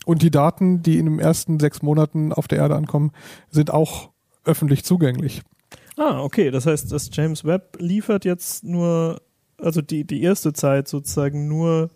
und 0.05 0.21
die 0.21 0.31
Daten, 0.31 0.81
die 0.81 0.97
in 0.97 1.05
den 1.05 1.19
ersten 1.19 1.59
sechs 1.59 1.81
Monaten 1.81 2.33
auf 2.33 2.47
der 2.47 2.59
Erde 2.59 2.75
ankommen, 2.75 3.11
sind 3.49 3.71
auch 3.71 4.09
öffentlich 4.45 4.83
zugänglich. 4.83 5.41
Ah, 5.97 6.21
okay. 6.21 6.51
Das 6.51 6.65
heißt, 6.65 6.91
das 6.91 7.09
James 7.11 7.43
Webb 7.43 7.77
liefert 7.79 8.23
jetzt 8.23 8.63
nur, 8.63 9.21
also 9.57 9.81
die, 9.81 10.05
die 10.05 10.21
erste 10.21 10.53
Zeit 10.53 10.87
sozusagen 10.87 11.47
nur 11.47 11.89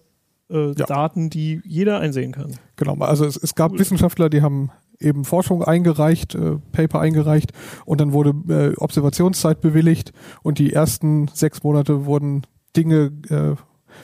äh, 0.50 0.74
ja. 0.74 0.86
Daten, 0.86 1.30
die 1.30 1.62
jeder 1.64 2.00
einsehen 2.00 2.34
kann. 2.34 2.56
Genau, 2.76 2.96
also 2.96 3.26
es, 3.26 3.38
es 3.38 3.56
gab 3.56 3.72
cool. 3.72 3.80
Wissenschaftler, 3.80 4.30
die 4.30 4.42
haben 4.42 4.72
eben 5.02 5.26
Forschung 5.26 5.64
eingereicht, 5.64 6.36
äh, 6.36 6.58
Paper 6.72 7.00
eingereicht 7.00 7.52
und 7.86 8.02
dann 8.02 8.14
wurde 8.14 8.34
äh, 8.50 8.76
Observationszeit 8.78 9.62
bewilligt 9.62 10.14
und 10.44 10.60
die 10.60 10.74
ersten 10.74 11.28
sechs 11.34 11.64
Monate 11.64 12.06
wurden 12.06 12.44
Dinge 12.76 13.12
äh, 13.30 13.56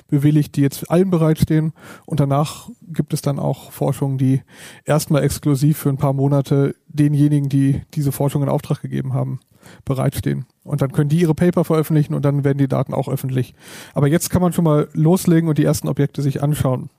bewilligt, 0.07 0.55
die 0.55 0.61
jetzt 0.61 0.89
allen 0.89 1.09
bereitstehen. 1.09 1.73
Und 2.05 2.19
danach 2.19 2.69
gibt 2.87 3.13
es 3.13 3.21
dann 3.21 3.39
auch 3.39 3.71
Forschung, 3.71 4.17
die 4.17 4.41
erstmal 4.85 5.23
exklusiv 5.23 5.77
für 5.77 5.89
ein 5.89 5.97
paar 5.97 6.13
Monate 6.13 6.75
denjenigen, 6.87 7.49
die 7.49 7.81
diese 7.93 8.11
Forschung 8.11 8.43
in 8.43 8.49
Auftrag 8.49 8.81
gegeben 8.81 9.13
haben, 9.13 9.39
bereitstehen. 9.85 10.45
Und 10.63 10.81
dann 10.81 10.91
können 10.91 11.09
die 11.09 11.21
ihre 11.21 11.35
Paper 11.35 11.63
veröffentlichen 11.63 12.13
und 12.13 12.25
dann 12.25 12.43
werden 12.43 12.57
die 12.57 12.67
Daten 12.67 12.93
auch 12.93 13.07
öffentlich. 13.07 13.53
Aber 13.93 14.07
jetzt 14.07 14.29
kann 14.29 14.41
man 14.41 14.53
schon 14.53 14.65
mal 14.65 14.87
loslegen 14.93 15.49
und 15.49 15.57
die 15.57 15.65
ersten 15.65 15.87
Objekte 15.87 16.21
sich 16.21 16.41
anschauen. 16.41 16.89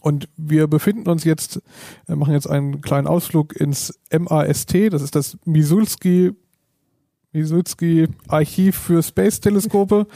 Und 0.00 0.28
wir 0.36 0.66
befinden 0.66 1.08
uns 1.08 1.24
jetzt, 1.24 1.62
äh, 2.08 2.14
machen 2.14 2.34
jetzt 2.34 2.48
einen 2.48 2.80
kleinen 2.80 3.06
Ausflug 3.06 3.58
ins 3.58 3.98
MAST, 4.10 4.92
das 4.92 5.02
ist 5.02 5.14
das 5.14 5.38
Misulski 5.44 6.32
Misulski 7.36 8.08
Archiv 8.28 8.76
für 8.76 9.02
Space 9.02 9.40
Teleskope 9.40 10.06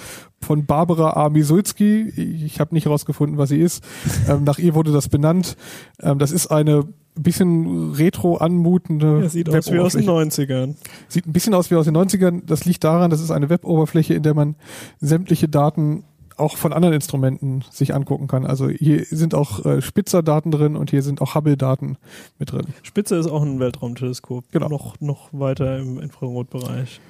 von 0.40 0.64
Barbara 0.64 1.22
A. 1.22 1.28
Misulski. 1.28 2.08
Ich 2.08 2.60
habe 2.60 2.74
nicht 2.74 2.86
herausgefunden, 2.86 3.36
was 3.36 3.50
sie 3.50 3.60
ist. 3.60 3.84
Ähm, 4.26 4.44
nach 4.44 4.58
ihr 4.58 4.74
wurde 4.74 4.90
das 4.90 5.08
benannt. 5.08 5.56
Ähm, 6.00 6.18
das 6.18 6.32
ist 6.32 6.46
eine 6.46 6.84
bisschen 7.14 7.92
retro 7.92 8.36
anmutende. 8.36 9.20
Ja, 9.22 9.28
sieht 9.28 9.48
aus 9.50 9.70
wie 9.70 9.78
aus 9.78 9.92
den 9.92 10.08
90ern. 10.08 10.76
Sieht 11.08 11.26
ein 11.26 11.32
bisschen 11.32 11.52
aus 11.52 11.70
wie 11.70 11.74
aus 11.74 11.84
den 11.84 11.96
90ern. 11.96 12.42
Das 12.46 12.64
liegt 12.64 12.84
daran, 12.84 13.10
das 13.10 13.20
ist 13.20 13.30
eine 13.30 13.50
Weboberfläche, 13.50 14.14
in 14.14 14.22
der 14.22 14.34
man 14.34 14.56
sämtliche 15.00 15.48
Daten 15.48 16.04
auch 16.40 16.56
von 16.56 16.72
anderen 16.72 16.94
Instrumenten 16.94 17.64
sich 17.70 17.94
angucken 17.94 18.26
kann. 18.26 18.46
Also 18.46 18.68
hier 18.68 19.04
sind 19.04 19.34
auch 19.34 19.64
äh, 19.64 19.82
Spitzer-Daten 19.82 20.50
drin 20.50 20.76
und 20.76 20.90
hier 20.90 21.02
sind 21.02 21.20
auch 21.20 21.34
Hubble-Daten 21.34 21.96
mit 22.38 22.52
drin. 22.52 22.66
Spitze 22.82 23.16
ist 23.16 23.28
auch 23.28 23.42
ein 23.42 23.60
Weltraumteleskop. 23.60 24.44
Genau. 24.50 24.68
Noch, 24.68 25.00
noch 25.00 25.28
weiter 25.32 25.78
im 25.78 26.00
Infrarotbereich. 26.00 27.00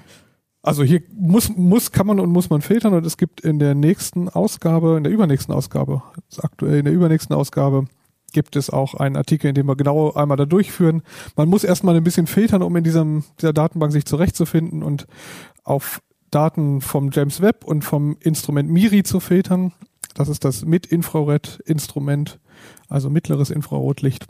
Also 0.63 0.83
hier 0.83 1.03
muss, 1.15 1.49
muss, 1.57 1.91
kann 1.91 2.07
man 2.07 2.21
und 2.21 2.31
muss 2.31 2.51
man 2.51 2.61
filtern 2.61 2.93
und 2.93 3.07
es 3.07 3.17
gibt 3.17 3.41
in 3.41 3.59
der 3.59 3.75
nächsten 3.75 4.29
Ausgabe, 4.29 4.97
in 4.99 5.05
der 5.05 5.13
übernächsten 5.13 5.55
Ausgabe, 5.55 6.03
aktuell 6.43 6.81
in 6.81 6.85
der 6.85 6.93
übernächsten 6.93 7.35
Ausgabe, 7.35 7.87
gibt 8.33 8.57
es 8.57 8.71
auch 8.71 8.95
einen 8.95 9.17
Artikel, 9.17 9.49
in 9.49 9.55
dem 9.55 9.67
wir 9.67 9.77
genau 9.77 10.13
einmal 10.13 10.37
da 10.37 10.45
durchführen. 10.45 11.03
Man 11.35 11.49
muss 11.49 11.65
erstmal 11.65 11.97
ein 11.97 12.05
bisschen 12.05 12.27
filtern, 12.27 12.63
um 12.63 12.77
in 12.77 12.85
diesem, 12.85 13.25
dieser 13.41 13.55
Datenbank 13.55 13.93
sich 13.93 14.05
zurechtzufinden 14.05 14.83
und 14.83 15.07
auf 15.65 16.01
Daten 16.31 16.81
vom 16.81 17.11
James 17.13 17.41
Webb 17.41 17.65
und 17.65 17.85
vom 17.85 18.17
Instrument 18.21 18.71
MIRI 18.71 19.03
zu 19.03 19.21
filtern. 19.21 19.73
Das 20.15 20.29
ist 20.29 20.45
das 20.45 20.65
Mit-Infrared-Instrument, 20.65 22.39
also 22.89 23.11
mittleres 23.11 23.51
Infrarotlicht. 23.51 24.27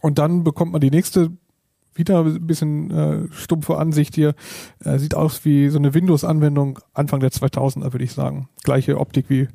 Und 0.00 0.18
dann 0.18 0.44
bekommt 0.44 0.72
man 0.72 0.80
die 0.80 0.90
nächste 0.90 1.30
wieder 1.94 2.20
ein 2.24 2.46
bisschen 2.46 2.90
äh, 2.92 3.26
stumpfe 3.32 3.76
Ansicht 3.76 4.14
hier. 4.14 4.36
Äh, 4.84 4.98
sieht 5.00 5.16
aus 5.16 5.44
wie 5.44 5.68
so 5.68 5.78
eine 5.78 5.94
Windows-Anwendung 5.94 6.78
Anfang 6.94 7.18
der 7.18 7.32
2000er, 7.32 7.92
würde 7.92 8.04
ich 8.04 8.12
sagen. 8.12 8.48
Gleiche 8.62 8.98
Optik 9.00 9.28
wie 9.28 9.48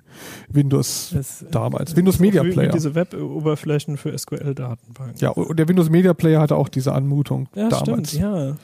Windows 0.50 1.12
Das, 1.14 1.46
damals. 1.52 1.92
das 1.92 1.96
Windows 1.98 2.20
Media 2.20 2.44
wie- 2.44 2.50
wie 2.50 2.52
Player. 2.54 2.72
Diese 2.74 2.96
Web-Oberflächen 2.96 3.96
für 3.96 4.12
SQL-Datenbanken. 4.18 5.16
Ja, 5.20 5.30
und 5.30 5.58
der 5.58 5.70
Windows 5.70 5.90
Media 5.90 6.14
Player 6.14 6.42
hatte 6.42 6.58
auch 6.58 6.68
diese 6.68 6.92
Anmutung 6.94 7.48
Ja, 7.56 7.70
damals. 7.70 8.10
stimmt, 8.10 8.14
ja. 8.22 8.58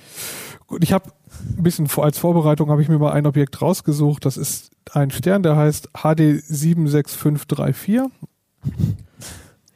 Gut, 0.68 0.84
ich 0.84 0.92
habe 0.92 1.10
ein 1.58 1.64
bisschen 1.64 1.88
vor, 1.88 2.04
als 2.06 2.18
Vorbereitung 2.18 2.70
habe 2.70 2.82
ich 2.82 2.90
mir 2.90 3.00
mal 3.00 3.12
ein 3.12 3.26
Objekt 3.26 3.62
rausgesucht. 3.62 4.26
Das 4.26 4.38
ist 4.38 4.72
ein 4.92 5.12
Stern, 5.12 5.44
der 5.44 5.56
heißt 5.56 5.90
HD 5.94 6.42
76534. 6.46 8.02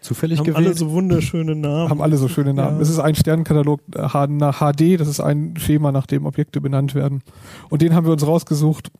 Zufällig 0.01 0.39
Haben 0.39 0.45
gewählt. 0.45 0.67
alle 0.67 0.75
so 0.75 0.91
wunderschöne 0.91 1.55
Namen. 1.55 1.89
Haben 1.89 2.01
alle 2.01 2.17
so 2.17 2.27
schöne 2.27 2.53
Namen. 2.53 2.75
Ja. 2.75 2.81
Es 2.81 2.89
ist 2.89 2.99
ein 2.99 3.15
Sternenkatalog 3.15 3.79
äh, 3.95 4.27
nach 4.27 4.59
HD. 4.59 4.99
Das 4.99 5.07
ist 5.07 5.21
ein 5.21 5.55
Schema, 5.57 5.91
nach 5.91 6.05
dem 6.05 6.25
Objekte 6.25 6.59
benannt 6.59 6.93
werden. 6.93 7.23
Und 7.69 7.81
den 7.81 7.95
haben 7.95 8.05
wir 8.05 8.11
uns 8.11 8.27
rausgesucht, 8.27 8.91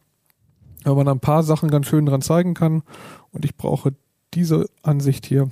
weil 0.85 0.95
man 0.95 1.09
ein 1.09 1.19
paar 1.19 1.43
Sachen 1.43 1.69
ganz 1.69 1.87
schön 1.87 2.05
dran 2.05 2.21
zeigen 2.21 2.53
kann. 2.53 2.83
Und 3.31 3.43
ich 3.43 3.55
brauche 3.57 3.93
diese 4.33 4.67
Ansicht 4.81 5.25
hier. 5.25 5.49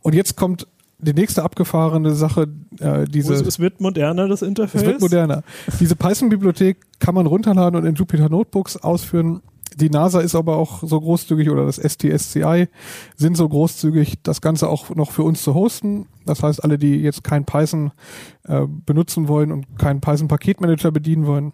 Und 0.00 0.14
jetzt 0.14 0.36
kommt 0.36 0.66
die 0.98 1.14
nächste 1.14 1.42
abgefahrene 1.44 2.14
Sache, 2.14 2.48
äh, 2.80 3.04
diese. 3.04 3.34
es, 3.34 3.42
es 3.42 3.58
wird 3.58 3.80
moderner, 3.80 4.28
das 4.28 4.42
Interface. 4.42 4.82
Es 4.82 4.86
wird 4.86 5.00
moderner. 5.00 5.42
Diese 5.78 5.96
Python-Bibliothek 5.96 6.78
kann 6.98 7.14
man 7.14 7.26
runterladen 7.26 7.78
und 7.80 7.86
in 7.86 7.94
Jupyter 7.94 8.28
Notebooks 8.28 8.76
ausführen. 8.76 9.40
Die 9.76 9.90
NASA 9.90 10.20
ist 10.20 10.34
aber 10.34 10.56
auch 10.56 10.82
so 10.82 11.00
großzügig 11.00 11.50
oder 11.50 11.64
das 11.64 11.76
STSCI 11.76 12.68
sind 13.16 13.36
so 13.36 13.48
großzügig, 13.48 14.22
das 14.24 14.40
Ganze 14.40 14.68
auch 14.68 14.94
noch 14.96 15.12
für 15.12 15.22
uns 15.22 15.42
zu 15.42 15.54
hosten. 15.54 16.06
Das 16.26 16.42
heißt, 16.42 16.64
alle, 16.64 16.78
die 16.78 16.96
jetzt 16.96 17.22
kein 17.22 17.44
Python 17.44 17.92
äh, 18.44 18.66
benutzen 18.66 19.28
wollen 19.28 19.52
und 19.52 19.78
keinen 19.78 20.00
Python-Paketmanager 20.00 20.90
bedienen 20.90 21.26
wollen, 21.26 21.52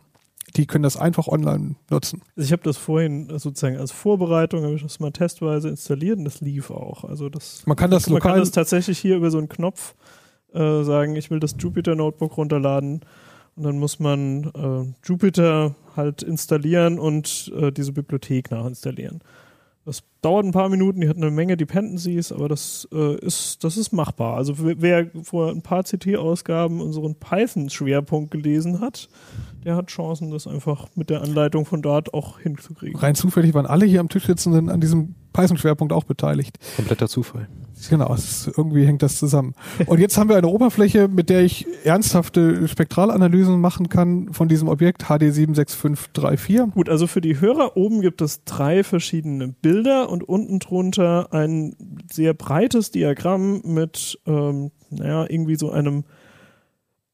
die 0.57 0.67
können 0.67 0.85
das 0.85 0.97
einfach 0.97 1.27
online 1.27 1.77
nutzen. 1.91 2.23
Also 2.37 2.47
ich 2.47 2.53
habe 2.53 2.63
das 2.63 2.77
vorhin 2.77 3.29
sozusagen 3.39 3.77
als 3.77 3.91
Vorbereitung, 3.91 4.63
habe 4.63 4.75
ich 4.75 4.83
das 4.83 5.01
mal 5.01 5.11
testweise 5.11 5.69
installiert 5.69 6.19
und 6.19 6.25
das 6.25 6.41
lief 6.41 6.71
auch. 6.71 7.05
Also 7.05 7.29
das, 7.29 7.63
Man 7.67 7.77
kann 7.77 7.91
das 7.91 8.09
man 8.09 8.21
kann 8.21 8.39
das 8.39 8.53
tatsächlich 8.53 8.99
hier 8.99 9.17
über 9.17 9.31
so 9.31 9.39
einen 9.39 9.49
Knopf 9.49 9.95
äh, 10.53 10.83
sagen, 10.85 11.17
ich 11.17 11.31
will 11.31 11.41
das 11.41 11.57
Jupyter 11.59 11.97
Notebook 11.97 12.37
runterladen 12.37 13.01
und 13.57 13.63
dann 13.63 13.79
muss 13.79 13.99
man 13.99 14.45
äh, 14.55 15.09
Jupyter 15.09 15.75
halt 15.97 16.23
installieren 16.23 16.99
und 16.99 17.53
äh, 17.57 17.73
diese 17.73 17.93
Bibliothek 17.93 18.51
nachinstallieren. 18.51 19.21
Das 19.85 20.03
dauert 20.25 20.45
ein 20.47 20.53
paar 20.53 20.69
Minuten, 20.69 21.01
die 21.01 21.09
hat 21.09 21.17
eine 21.17 21.31
Menge 21.31 21.57
Dependencies, 21.57 22.33
aber 22.33 22.49
das 22.49 22.89
äh, 22.93 23.17
ist 23.19 23.63
das 23.65 23.77
ist 23.77 23.93
machbar. 23.93 24.37
Also 24.37 24.55
wer- 24.59 25.11
vor 25.23 25.51
ein 25.51 25.63
paar 25.63 25.83
CT-Ausgaben 25.85 26.81
unseren 26.81 27.15
Python-Schwerpunkt 27.17 28.31
gelesen 28.31 28.81
hat, 28.81 29.09
der 29.65 29.77
hat 29.77 29.87
Chancen, 29.89 30.31
das 30.31 30.47
einfach 30.47 30.89
mit 30.95 31.11
der 31.11 31.23
Anleitung 31.23 31.65
von 31.65 31.83
dort 31.83 32.13
auch 32.15 32.39
hinzukriegen. 32.39 32.99
rein 32.99 33.15
zufällig 33.15 33.55
waren 33.55 33.67
alle 33.67 33.87
hier 33.87 34.01
am 34.01 34.09
Tisch 34.09 34.27
sitzenden 34.27 34.69
an 34.71 34.81
diesem 34.81 35.15
Python-Schwerpunkt 35.33 35.93
auch 35.93 36.05
beteiligt. 36.05 36.59
Kompletter 36.77 37.09
Zufall. 37.09 37.49
Genau, 37.91 38.15
es 38.15 38.47
ist, 38.47 38.57
irgendwie 38.57 38.87
hängt 38.87 39.03
das 39.03 39.19
zusammen. 39.19 39.55
Und 39.87 39.99
jetzt 39.99 40.17
haben 40.17 40.29
wir 40.31 40.37
eine 40.37 40.47
Oberfläche, 40.47 41.09
mit 41.09 41.29
der 41.29 41.43
ich 41.43 41.67
ernsthafte 41.85 42.67
Spektralanalysen 42.69 43.61
machen 43.61 43.89
kann 43.89 44.33
von 44.33 44.49
diesem 44.49 44.69
Objekt 44.69 45.07
HD 45.09 45.33
76534. 45.35 46.73
Gut, 46.75 46.89
also 46.89 47.07
für 47.07 47.21
die 47.21 47.41
Hörer 47.41 47.77
oben 47.77 48.01
gibt 48.01 48.21
es 48.23 48.45
drei 48.45 48.85
verschiedene 48.85 49.49
Bilder 49.49 50.09
und 50.15 50.23
unten 50.23 50.61
drunter 50.61 51.33
ein 51.33 51.75
sehr 52.11 52.35
breites 52.35 52.93
Diagramm 52.93 53.63
mit, 53.65 54.21
ähm, 54.27 54.71
naja, 54.91 55.27
irgendwie 55.29 55.57
so 55.57 55.71
einem 55.71 56.05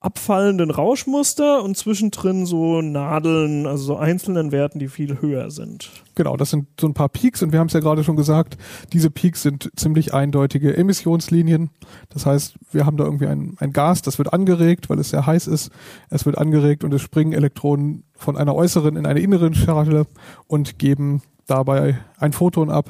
abfallenden 0.00 0.70
Rauschmuster 0.70 1.62
und 1.62 1.76
zwischendrin 1.76 2.46
so 2.46 2.80
Nadeln, 2.80 3.66
also 3.66 3.84
so 3.84 3.96
einzelnen 3.96 4.50
Werten, 4.50 4.78
die 4.78 4.88
viel 4.88 5.20
höher 5.20 5.50
sind. 5.50 5.90
Genau, 6.14 6.38
das 6.38 6.50
sind 6.50 6.68
so 6.80 6.86
ein 6.86 6.94
paar 6.94 7.10
Peaks 7.10 7.42
und 7.42 7.52
wir 7.52 7.58
haben 7.58 7.66
es 7.66 7.74
ja 7.74 7.80
gerade 7.80 8.02
schon 8.02 8.16
gesagt, 8.16 8.56
diese 8.94 9.10
Peaks 9.10 9.42
sind 9.42 9.70
ziemlich 9.76 10.14
eindeutige 10.14 10.74
Emissionslinien. 10.74 11.68
Das 12.08 12.24
heißt, 12.24 12.54
wir 12.72 12.86
haben 12.86 12.96
da 12.96 13.04
irgendwie 13.04 13.26
ein, 13.26 13.56
ein 13.58 13.72
Gas, 13.72 14.00
das 14.00 14.16
wird 14.16 14.32
angeregt, 14.32 14.88
weil 14.88 14.98
es 14.98 15.10
sehr 15.10 15.26
heiß 15.26 15.46
ist. 15.46 15.70
Es 16.08 16.24
wird 16.24 16.38
angeregt 16.38 16.82
und 16.82 16.94
es 16.94 17.02
springen 17.02 17.34
Elektronen 17.34 18.04
von 18.14 18.38
einer 18.38 18.54
äußeren 18.54 18.96
in 18.96 19.04
eine 19.04 19.20
innere 19.20 19.52
Schale 19.54 20.06
und 20.46 20.78
geben 20.78 21.22
dabei 21.46 21.98
ein 22.16 22.32
Photon 22.32 22.70
ab. 22.70 22.88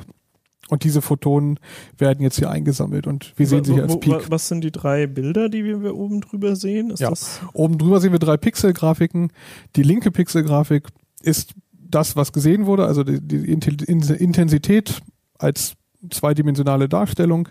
Und 0.70 0.84
diese 0.84 1.02
Photonen 1.02 1.58
werden 1.98 2.22
jetzt 2.22 2.38
hier 2.38 2.48
eingesammelt 2.48 3.08
und 3.08 3.32
wir 3.36 3.48
sehen 3.48 3.64
sie 3.64 3.74
hier 3.74 3.82
als 3.82 3.98
Peak. 3.98 4.30
Was 4.30 4.46
sind 4.46 4.62
die 4.62 4.70
drei 4.70 5.08
Bilder, 5.08 5.48
die 5.48 5.64
wir 5.64 5.96
oben 5.96 6.20
drüber 6.20 6.54
sehen? 6.54 6.90
Ist 6.90 7.00
Ja. 7.00 7.12
Oben 7.52 7.76
drüber 7.76 8.00
sehen 8.00 8.12
wir 8.12 8.20
drei 8.20 8.36
Pixelgrafiken. 8.36 9.32
Die 9.74 9.82
linke 9.82 10.12
Pixelgrafik 10.12 10.86
ist 11.22 11.54
das, 11.72 12.14
was 12.14 12.32
gesehen 12.32 12.66
wurde, 12.66 12.86
also 12.86 13.02
die, 13.02 13.20
die 13.20 13.50
Intensität 13.50 15.02
als 15.38 15.74
zweidimensionale 16.08 16.88
Darstellung, 16.88 17.48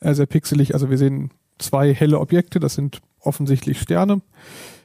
äh, 0.00 0.12
sehr 0.12 0.26
pixelig. 0.26 0.74
Also 0.74 0.90
wir 0.90 0.98
sehen 0.98 1.30
zwei 1.58 1.94
helle 1.94 2.20
Objekte, 2.20 2.60
das 2.60 2.74
sind 2.74 3.00
offensichtlich 3.18 3.80
Sterne. 3.80 4.20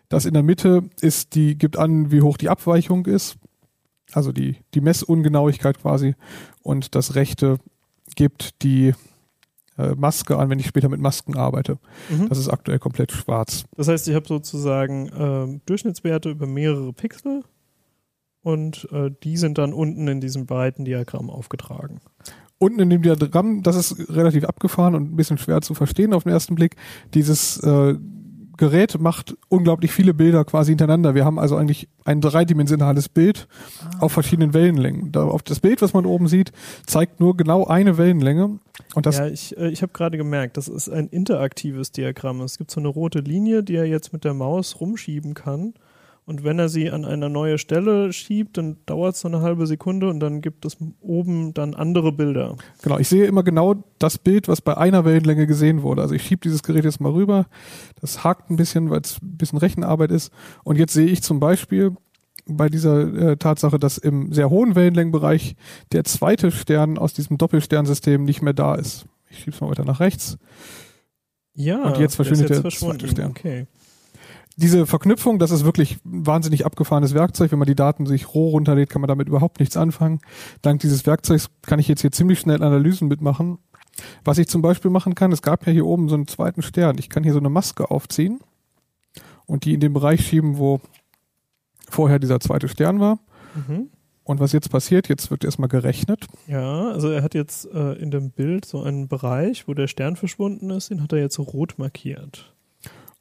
Das 0.08 0.26
in 0.26 0.34
der 0.34 0.44
Mitte 0.44 0.84
ist 1.02 1.36
die, 1.36 1.58
gibt 1.58 1.78
an, 1.78 2.12
wie 2.12 2.22
hoch 2.22 2.38
die 2.38 2.50
Abweichung 2.50 3.06
ist, 3.08 3.36
also 4.14 4.32
die, 4.32 4.58
die 4.74 4.82
Messungenauigkeit 4.82 5.82
quasi. 5.82 6.16
Und 6.62 6.96
das 6.96 7.16
rechte 7.16 7.58
gibt 8.16 8.62
die 8.64 8.94
äh, 9.78 9.96
Maske 9.96 10.38
an, 10.38 10.50
wenn 10.50 10.60
ich 10.60 10.68
später 10.68 10.90
mit 10.90 11.00
Masken 11.00 11.38
arbeite. 11.38 11.80
Mhm. 12.10 12.30
Das 12.30 12.38
ist 12.38 12.50
aktuell 12.50 12.80
komplett 12.80 13.12
schwarz. 13.12 13.66
Das 13.76 13.88
heißt, 13.88 14.08
ich 14.08 14.16
habe 14.16 14.28
sozusagen 14.28 15.10
ähm, 15.18 15.62
Durchschnittswerte 15.66 16.30
über 16.30 16.46
mehrere 16.46 16.94
Pixel 16.94 17.44
und 18.42 18.88
äh, 18.92 19.10
die 19.24 19.38
sind 19.38 19.58
dann 19.58 19.74
unten 19.74 20.08
in 20.08 20.22
diesem 20.22 20.46
breiten 20.46 20.86
Diagramm 20.86 21.30
aufgetragen. 21.30 22.02
Unten 22.60 22.82
in 22.82 22.90
dem 22.90 23.02
Diagramm, 23.02 23.64
das 23.64 23.76
ist 23.76 24.10
relativ 24.10 24.46
abgefahren 24.46 24.96
und 24.96 25.12
ein 25.12 25.16
bisschen 25.16 25.38
schwer 25.38 25.62
zu 25.62 25.74
verstehen 25.74 26.14
auf 26.14 26.24
den 26.24 26.32
ersten 26.32 26.56
Blick. 26.56 26.76
Dieses 27.14 27.58
äh, 27.58 27.96
Gerät 28.58 29.00
macht 29.00 29.36
unglaublich 29.50 29.92
viele 29.92 30.14
Bilder 30.14 30.46
quasi 30.46 30.72
hintereinander. 30.72 31.16
Wir 31.16 31.26
haben 31.26 31.40
also 31.40 31.56
eigentlich 31.56 31.88
ein 32.06 32.22
dreidimensionales 32.22 33.10
Bild 33.10 33.48
auf 34.00 34.12
verschiedenen 34.12 34.54
Wellenlängen. 34.54 35.12
Das 35.12 35.60
Bild, 35.60 35.82
was 35.82 35.94
man 35.94 36.06
oben 36.06 36.28
sieht, 36.28 36.52
zeigt 36.86 37.20
nur 37.20 37.36
genau 37.36 37.66
eine 37.66 37.98
Wellenlänge. 37.98 38.60
Und 38.96 39.06
das 39.06 39.18
ja, 39.18 39.28
ich, 39.28 39.58
äh, 39.58 39.70
ich 39.70 39.82
habe 39.82 39.94
gerade 39.94 40.18
gemerkt, 40.18 40.58
das 40.58 40.68
ist 40.68 40.90
ein 40.90 41.08
interaktives 41.08 41.92
Diagramm. 41.92 42.42
Es 42.42 42.58
gibt 42.58 42.72
so 42.72 42.80
eine 42.80 42.90
rote 42.90 43.20
Linie, 43.20 43.64
die 43.64 43.76
er 43.76 43.86
jetzt 43.86 44.14
mit 44.14 44.24
der 44.24 44.34
Maus 44.34 44.80
rumschieben 44.80 45.34
kann. 45.34 45.74
Und 46.26 46.46
wenn 46.46 46.58
er 46.58 46.70
sie 46.70 46.90
an 46.90 47.04
eine 47.04 47.30
neue 47.30 47.58
Stelle 47.58 48.14
schiebt, 48.14 48.58
dann 48.58 48.78
dauert 48.86 49.16
es 49.16 49.22
so 49.22 49.28
eine 49.28 49.42
halbe 49.42 49.68
Sekunde 49.68 50.08
und 50.10 50.22
dann 50.22 50.40
gibt 50.42 50.64
es 50.66 50.78
oben 51.02 51.54
dann 51.54 51.74
andere 51.74 52.14
Bilder. 52.14 52.56
Genau, 52.82 52.98
ich 52.98 53.10
sehe 53.10 53.26
immer 53.26 53.44
genau 53.44 53.84
das 54.00 54.18
Bild, 54.18 54.48
was 54.48 54.62
bei 54.62 54.78
einer 54.78 55.04
Wellenlänge 55.04 55.48
gesehen 55.48 55.82
wurde. 55.82 56.02
Also 56.02 56.16
ich 56.16 56.24
schiebe 56.24 56.40
dieses 56.42 56.64
Gerät 56.64 56.86
jetzt 56.86 57.02
mal 57.02 57.12
rüber. 57.12 57.48
Das 58.00 58.24
hakt 58.24 58.50
ein 58.50 58.56
bisschen, 58.56 58.90
weil 58.90 59.02
es 59.02 59.22
ein 59.22 59.38
bisschen 59.38 59.58
Rechenarbeit 59.60 60.12
ist. 60.12 60.32
Und 60.64 60.78
jetzt 60.78 60.94
sehe 60.94 61.08
ich 61.08 61.22
zum 61.24 61.42
Beispiel 61.42 61.92
bei 62.46 62.70
dieser 62.70 63.32
äh, 63.32 63.38
Tatsache, 63.38 63.78
dass 63.78 63.98
im 63.98 64.32
sehr 64.32 64.50
hohen 64.50 64.76
Wellenlängenbereich 64.76 65.56
der 65.92 66.06
zweite 66.06 66.52
Stern 66.52 66.98
aus 66.98 67.14
diesem 67.14 67.38
Doppelsternsystem 67.38 68.24
nicht 68.24 68.42
mehr 68.42 68.54
da 68.54 68.76
ist. 68.76 69.06
Ich 69.30 69.40
schiebe 69.40 69.52
es 69.56 69.62
mal 69.62 69.70
weiter 69.70 69.86
nach 69.86 70.00
rechts. 70.00 70.38
Ja, 71.56 71.84
Und 71.84 71.98
jetzt 72.00 72.18
der 72.18 72.26
verschwindet 72.26 72.50
der 72.50 72.62
verschwunden. 72.62 73.00
zweite 73.00 73.12
Stern. 73.12 73.30
Okay. 73.32 73.68
Diese 74.56 74.86
Verknüpfung, 74.86 75.40
das 75.40 75.52
ist 75.52 75.66
wirklich 75.66 75.98
ein 76.06 76.28
wahnsinnig 76.28 76.66
abgefahrenes 76.66 77.14
Werkzeug. 77.14 77.52
Wenn 77.52 77.60
man 77.60 77.68
die 77.68 77.76
Daten 77.76 78.06
sich 78.06 78.34
roh 78.34 78.50
runterlädt, 78.50 78.90
kann 78.90 79.02
man 79.02 79.08
damit 79.08 79.28
überhaupt 79.28 79.60
nichts 79.60 79.78
anfangen. 79.78 80.20
Dank 80.62 80.82
dieses 80.82 81.06
Werkzeugs 81.06 81.50
kann 81.64 81.80
ich 81.80 81.88
jetzt 81.88 82.02
hier 82.02 82.12
ziemlich 82.12 82.40
schnell 82.40 82.62
Analysen 82.62 83.08
mitmachen. 83.08 83.58
Was 84.24 84.38
ich 84.38 84.48
zum 84.48 84.62
Beispiel 84.62 84.92
machen 84.92 85.16
kann, 85.16 85.32
es 85.32 85.42
gab 85.42 85.66
ja 85.66 85.74
hier 85.74 85.86
oben 85.86 86.10
so 86.10 86.16
einen 86.16 86.28
zweiten 86.28 86.62
Stern. 86.62 86.98
Ich 87.00 87.10
kann 87.10 87.24
hier 87.24 87.34
so 87.34 87.40
eine 87.40 87.50
Maske 87.50 87.90
aufziehen 87.90 88.40
und 89.46 89.66
die 89.66 89.74
in 89.74 89.80
den 89.80 89.94
Bereich 89.94 90.26
schieben, 90.26 90.58
wo 90.58 90.82
vorher 91.90 92.20
dieser 92.20 92.40
zweite 92.40 92.68
Stern 92.68 93.00
war. 93.00 93.20
Mhm. 93.56 93.90
Und 94.24 94.40
was 94.40 94.54
jetzt 94.54 94.70
passiert, 94.70 95.10
jetzt 95.10 95.32
wird 95.32 95.44
erstmal 95.44 95.68
gerechnet. 95.68 96.28
Ja, 96.48 96.90
also 96.90 97.10
er 97.10 97.24
hat 97.24 97.34
jetzt 97.34 97.66
äh, 97.66 97.94
in 97.94 98.10
dem 98.10 98.32
Bild 98.32 98.66
so 98.66 98.82
einen 98.82 99.10
Bereich, 99.10 99.68
wo 99.68 99.74
der 99.74 99.88
Stern 99.88 100.16
verschwunden 100.16 100.70
ist, 100.70 100.90
den 100.90 101.04
hat 101.04 101.12
er 101.12 101.20
jetzt 101.20 101.36
so 101.36 101.44
rot 101.44 101.76
markiert. 101.78 102.54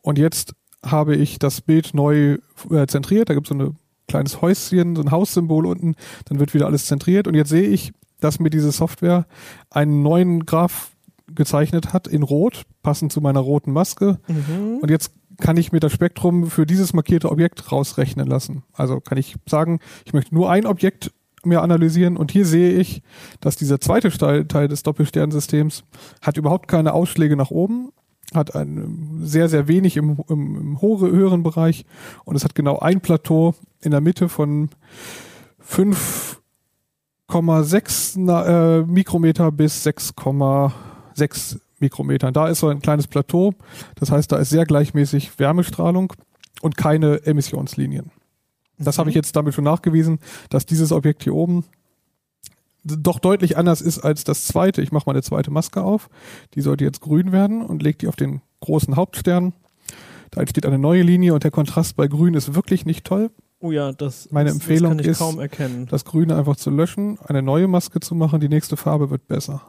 Und 0.00 0.18
jetzt 0.18 0.54
habe 0.84 1.16
ich 1.16 1.38
das 1.38 1.60
Bild 1.60 1.94
neu 1.94 2.38
äh, 2.70 2.86
zentriert. 2.86 3.28
Da 3.28 3.34
gibt 3.34 3.46
es 3.46 3.56
so 3.56 3.62
ein 3.62 3.76
kleines 4.08 4.42
Häuschen, 4.42 4.96
so 4.96 5.02
ein 5.02 5.10
Haussymbol 5.10 5.66
unten. 5.66 5.94
Dann 6.26 6.38
wird 6.38 6.54
wieder 6.54 6.66
alles 6.66 6.86
zentriert. 6.86 7.28
Und 7.28 7.34
jetzt 7.34 7.50
sehe 7.50 7.68
ich, 7.68 7.92
dass 8.20 8.40
mir 8.40 8.50
diese 8.50 8.72
Software 8.72 9.26
einen 9.70 10.02
neuen 10.02 10.46
Graph 10.46 10.90
gezeichnet 11.34 11.92
hat 11.92 12.06
in 12.06 12.22
Rot, 12.22 12.64
passend 12.82 13.12
zu 13.12 13.20
meiner 13.20 13.40
roten 13.40 13.72
Maske. 13.72 14.18
Mhm. 14.28 14.78
Und 14.80 14.90
jetzt 14.90 15.12
kann 15.40 15.56
ich 15.56 15.72
mir 15.72 15.80
das 15.80 15.92
Spektrum 15.92 16.50
für 16.50 16.66
dieses 16.66 16.92
markierte 16.92 17.30
Objekt 17.30 17.72
rausrechnen 17.72 18.26
lassen. 18.26 18.64
Also 18.72 19.00
kann 19.00 19.18
ich 19.18 19.36
sagen, 19.48 19.80
ich 20.04 20.12
möchte 20.12 20.34
nur 20.34 20.50
ein 20.50 20.66
Objekt 20.66 21.12
mir 21.44 21.62
analysieren 21.62 22.16
und 22.16 22.30
hier 22.30 22.46
sehe 22.46 22.78
ich, 22.78 23.02
dass 23.40 23.56
dieser 23.56 23.80
zweite 23.80 24.10
Teil, 24.10 24.46
Teil 24.46 24.68
des 24.68 24.84
Doppelsternsystems 24.84 25.84
hat 26.20 26.36
überhaupt 26.36 26.68
keine 26.68 26.92
Ausschläge 26.92 27.36
nach 27.36 27.50
oben. 27.50 27.90
Hat 28.34 28.54
ein 28.54 29.20
sehr, 29.22 29.48
sehr 29.48 29.66
wenig 29.68 29.96
im, 29.96 30.18
im, 30.28 30.56
im 30.56 30.78
höheren 30.80 31.42
Bereich 31.42 31.86
und 32.24 32.36
es 32.36 32.44
hat 32.44 32.54
genau 32.54 32.78
ein 32.78 33.00
Plateau 33.00 33.54
in 33.80 33.90
der 33.90 34.00
Mitte 34.00 34.28
von 34.28 34.68
5,6 35.68 38.44
äh, 38.44 38.82
Mikrometer 38.84 39.50
bis 39.52 39.86
6,6 39.86 41.60
Mikrometern. 41.78 42.32
Da 42.32 42.48
ist 42.48 42.60
so 42.60 42.68
ein 42.68 42.80
kleines 42.80 43.06
Plateau, 43.06 43.52
das 43.96 44.10
heißt, 44.10 44.32
da 44.32 44.36
ist 44.36 44.48
sehr 44.50 44.66
gleichmäßig 44.66 45.38
Wärmestrahlung 45.38 46.12
und 46.60 46.76
keine 46.76 47.24
Emissionslinien. 47.26 48.10
Das 48.78 48.98
habe 48.98 49.10
ich 49.10 49.16
jetzt 49.16 49.36
damit 49.36 49.54
schon 49.54 49.64
nachgewiesen, 49.64 50.18
dass 50.48 50.66
dieses 50.66 50.92
Objekt 50.92 51.24
hier 51.24 51.34
oben 51.34 51.64
doch 52.84 53.18
deutlich 53.18 53.56
anders 53.56 53.80
ist 53.80 53.98
als 54.00 54.24
das 54.24 54.44
zweite. 54.46 54.82
Ich 54.82 54.92
mache 54.92 55.04
mal 55.06 55.12
eine 55.12 55.22
zweite 55.22 55.50
Maske 55.50 55.82
auf. 55.82 56.08
Die 56.54 56.60
sollte 56.60 56.84
jetzt 56.84 57.00
grün 57.00 57.32
werden 57.32 57.62
und 57.64 57.82
lege 57.82 57.98
die 57.98 58.08
auf 58.08 58.16
den 58.16 58.42
großen 58.60 58.96
Hauptstern. 58.96 59.52
Da 60.30 60.40
entsteht 60.40 60.66
eine 60.66 60.78
neue 60.78 61.02
Linie 61.02 61.34
und 61.34 61.44
der 61.44 61.50
Kontrast 61.50 61.96
bei 61.96 62.08
grün 62.08 62.34
ist 62.34 62.54
wirklich 62.54 62.84
nicht 62.86 63.04
toll. 63.04 63.30
Oh 63.60 63.70
ja, 63.70 63.92
das, 63.92 64.28
Meine 64.32 64.48
das, 64.48 64.54
Empfehlung 64.56 64.96
das 64.96 64.96
kann 64.96 65.00
ich 65.04 65.06
ist, 65.12 65.18
kaum 65.18 65.38
erkennen. 65.38 65.86
das 65.88 66.04
Grüne 66.04 66.36
einfach 66.36 66.56
zu 66.56 66.70
löschen, 66.70 67.18
eine 67.26 67.42
neue 67.42 67.68
Maske 67.68 68.00
zu 68.00 68.14
machen. 68.16 68.40
Die 68.40 68.48
nächste 68.48 68.76
Farbe 68.76 69.10
wird 69.10 69.28
besser. 69.28 69.62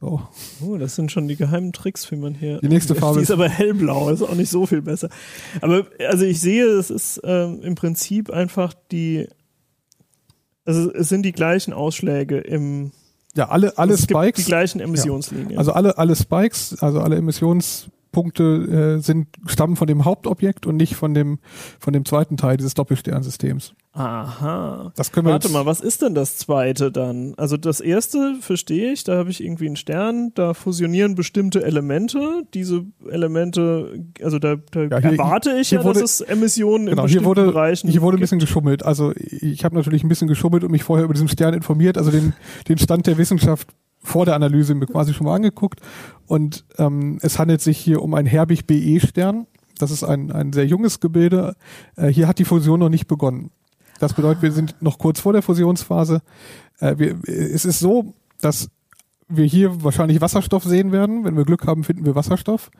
So. 0.00 0.22
Oh, 0.64 0.76
das 0.76 0.94
sind 0.94 1.10
schon 1.10 1.26
die 1.28 1.36
geheimen 1.36 1.72
Tricks, 1.72 2.10
wie 2.10 2.16
man 2.16 2.34
hier. 2.34 2.58
Die 2.60 2.68
nächste 2.68 2.94
Farbe 2.94 3.16
Die 3.18 3.22
ist 3.24 3.30
ist- 3.30 3.34
aber 3.34 3.48
hellblau, 3.48 4.10
ist 4.10 4.22
auch 4.22 4.34
nicht 4.34 4.50
so 4.50 4.64
viel 4.66 4.82
besser. 4.82 5.08
Aber 5.60 5.86
also 6.08 6.24
ich 6.24 6.40
sehe, 6.40 6.66
es 6.66 6.90
ist 6.90 7.20
ähm, 7.24 7.60
im 7.62 7.74
Prinzip 7.74 8.30
einfach 8.30 8.74
die. 8.90 9.28
Also 10.68 10.92
es 10.92 11.08
sind 11.08 11.22
die 11.22 11.32
gleichen 11.32 11.72
Ausschläge 11.72 12.36
im. 12.36 12.92
Ja, 13.34 13.48
alle, 13.48 13.78
alle 13.78 13.94
es 13.94 14.06
gibt 14.06 14.20
Spikes. 14.20 14.44
die 14.44 14.50
gleichen 14.50 14.80
Emissionslinien. 14.80 15.56
Also 15.56 15.72
alle, 15.72 15.96
alle 15.96 16.14
Spikes, 16.14 16.76
also 16.82 17.00
alle 17.00 17.16
Emissionspunkte 18.12 18.96
äh, 18.98 19.00
sind, 19.02 19.28
stammen 19.46 19.76
von 19.76 19.86
dem 19.86 20.04
Hauptobjekt 20.04 20.66
und 20.66 20.76
nicht 20.76 20.96
von 20.96 21.14
dem, 21.14 21.38
von 21.78 21.92
dem 21.92 22.04
zweiten 22.04 22.36
Teil 22.36 22.56
dieses 22.56 22.74
Doppelsternsystems. 22.74 23.74
Aha. 23.92 24.92
Das 24.96 25.10
können 25.12 25.26
wir 25.26 25.32
Warte 25.32 25.48
mal, 25.48 25.66
was 25.66 25.80
ist 25.80 26.02
denn 26.02 26.14
das 26.14 26.36
zweite 26.36 26.92
dann? 26.92 27.34
Also 27.36 27.56
das 27.56 27.80
erste 27.80 28.36
verstehe 28.40 28.92
ich, 28.92 29.02
da 29.04 29.16
habe 29.16 29.30
ich 29.30 29.42
irgendwie 29.42 29.66
einen 29.66 29.76
Stern, 29.76 30.30
da 30.34 30.54
fusionieren 30.54 31.14
bestimmte 31.16 31.64
Elemente. 31.64 32.44
Diese 32.54 32.84
Elemente, 33.10 34.04
also 34.22 34.38
da, 34.38 34.56
da 34.70 34.82
Ja, 34.84 34.98
hier- 35.00 35.10
erwarte 35.12 35.50
ich 35.60 35.68
hier 35.70 35.78
ja, 35.78 35.84
wurde- 35.84 36.00
dass 36.00 36.20
es 36.20 36.20
Emissionen 36.20 36.86
in 36.86 36.90
Genau, 36.90 37.02
hier 37.02 37.20
bestimmten 37.20 37.26
wurde, 37.26 37.44
Bereichen 37.46 37.88
hier 37.90 38.02
wurde 38.02 38.16
ein 38.16 38.18
gibt. 38.18 38.24
bisschen 38.24 38.38
geschummelt. 38.38 38.84
Also 38.84 39.12
ich 39.16 39.64
habe 39.64 39.74
natürlich 39.74 40.04
ein 40.04 40.08
bisschen 40.08 40.28
geschummelt 40.28 40.62
und 40.64 40.70
mich 40.70 40.84
vorher 40.84 41.04
über 41.04 41.14
diesen 41.14 41.28
Stern 41.28 41.54
informiert, 41.54 41.98
also 41.98 42.10
den, 42.10 42.34
den 42.68 42.78
Stand 42.78 43.06
der 43.06 43.18
Wissenschaft 43.18 43.68
vor 44.08 44.24
der 44.24 44.34
Analyse 44.34 44.74
mir 44.74 44.86
quasi 44.86 45.14
schon 45.14 45.26
mal 45.26 45.36
angeguckt. 45.36 45.80
Und 46.26 46.64
ähm, 46.78 47.18
es 47.22 47.38
handelt 47.38 47.60
sich 47.60 47.78
hier 47.78 48.02
um 48.02 48.14
einen 48.14 48.26
Herbig-BE-Stern. 48.26 49.46
Das 49.78 49.90
ist 49.90 50.02
ein, 50.02 50.32
ein 50.32 50.52
sehr 50.52 50.66
junges 50.66 51.00
Gebilde. 51.00 51.54
Äh, 51.96 52.08
hier 52.08 52.26
hat 52.26 52.38
die 52.38 52.44
Fusion 52.44 52.80
noch 52.80 52.88
nicht 52.88 53.06
begonnen. 53.06 53.50
Das 54.00 54.14
bedeutet, 54.14 54.42
wir 54.42 54.52
sind 54.52 54.76
noch 54.80 54.98
kurz 54.98 55.20
vor 55.20 55.32
der 55.32 55.42
Fusionsphase. 55.42 56.22
Äh, 56.80 56.98
wir, 56.98 57.18
es 57.24 57.64
ist 57.64 57.80
so, 57.80 58.14
dass 58.40 58.70
wir 59.28 59.44
hier 59.44 59.84
wahrscheinlich 59.84 60.20
Wasserstoff 60.20 60.64
sehen 60.64 60.90
werden. 60.90 61.24
Wenn 61.24 61.36
wir 61.36 61.44
Glück 61.44 61.66
haben, 61.66 61.84
finden 61.84 62.06
wir 62.06 62.14
Wasserstoff. 62.14 62.70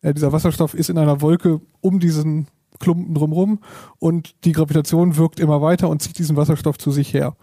Äh, 0.00 0.14
dieser 0.14 0.32
Wasserstoff 0.32 0.74
ist 0.74 0.90
in 0.90 0.98
einer 0.98 1.20
Wolke 1.20 1.60
um 1.80 2.00
diesen 2.00 2.48
Klumpen 2.78 3.14
drumherum 3.14 3.60
und 3.98 4.44
die 4.44 4.52
Gravitation 4.52 5.16
wirkt 5.16 5.40
immer 5.40 5.60
weiter 5.60 5.88
und 5.88 6.00
zieht 6.00 6.18
diesen 6.18 6.36
Wasserstoff 6.36 6.78
zu 6.78 6.90
sich 6.90 7.12
her. 7.12 7.34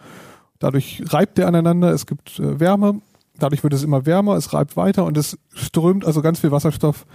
Dadurch 0.60 1.04
reibt 1.08 1.38
er 1.38 1.48
aneinander, 1.48 1.91
es 1.91 2.06
gibt 2.06 2.39
äh, 2.39 2.60
Wärme, 2.60 3.02
dadurch 3.39 3.63
wird 3.63 3.73
es 3.73 3.83
immer 3.83 4.05
wärmer, 4.05 4.36
es 4.36 4.53
reibt 4.53 4.77
weiter 4.77 5.05
und 5.05 5.17
es 5.17 5.38
strömt 5.53 6.05
also 6.05 6.21
ganz 6.21 6.39
viel 6.39 6.51
Wasserstoff 6.51 7.05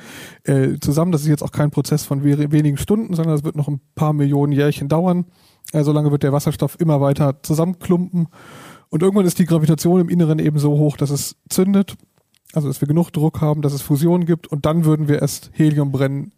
äh, 0.44 0.78
zusammen. 0.80 1.12
Das 1.12 1.22
ist 1.22 1.28
jetzt 1.28 1.42
auch 1.42 1.52
kein 1.52 1.70
Prozess 1.70 2.04
von 2.04 2.24
we 2.24 2.52
wenigen 2.52 2.76
Stunden, 2.76 3.14
sondern 3.14 3.34
es 3.34 3.44
wird 3.44 3.56
noch 3.56 3.68
ein 3.68 3.80
paar 3.94 4.12
Millionen 4.12 4.52
Jährchen 4.52 4.88
dauern. 4.88 5.26
Äh, 5.72 5.84
solange 5.84 6.10
wird 6.10 6.22
der 6.22 6.32
Wasserstoff 6.32 6.78
immer 6.80 7.00
weiter 7.00 7.42
zusammenklumpen 7.42 8.28
und 8.88 9.02
irgendwann 9.02 9.26
ist 9.26 9.38
die 9.38 9.46
Gravitation 9.46 10.00
im 10.00 10.08
Inneren 10.08 10.38
eben 10.38 10.58
so 10.58 10.72
hoch, 10.78 10.96
dass 10.96 11.10
es 11.10 11.36
zündet, 11.48 11.96
also 12.52 12.66
dass 12.68 12.80
wir 12.80 12.88
genug 12.88 13.12
Druck 13.12 13.40
haben, 13.40 13.62
dass 13.62 13.72
es 13.72 13.82
Fusion 13.82 14.26
gibt 14.26 14.48
und 14.48 14.66
dann 14.66 14.84
würden 14.84 15.06
wir 15.08 15.22
erst 15.22 15.50
Helium 15.54 15.92
brennen 15.92 16.32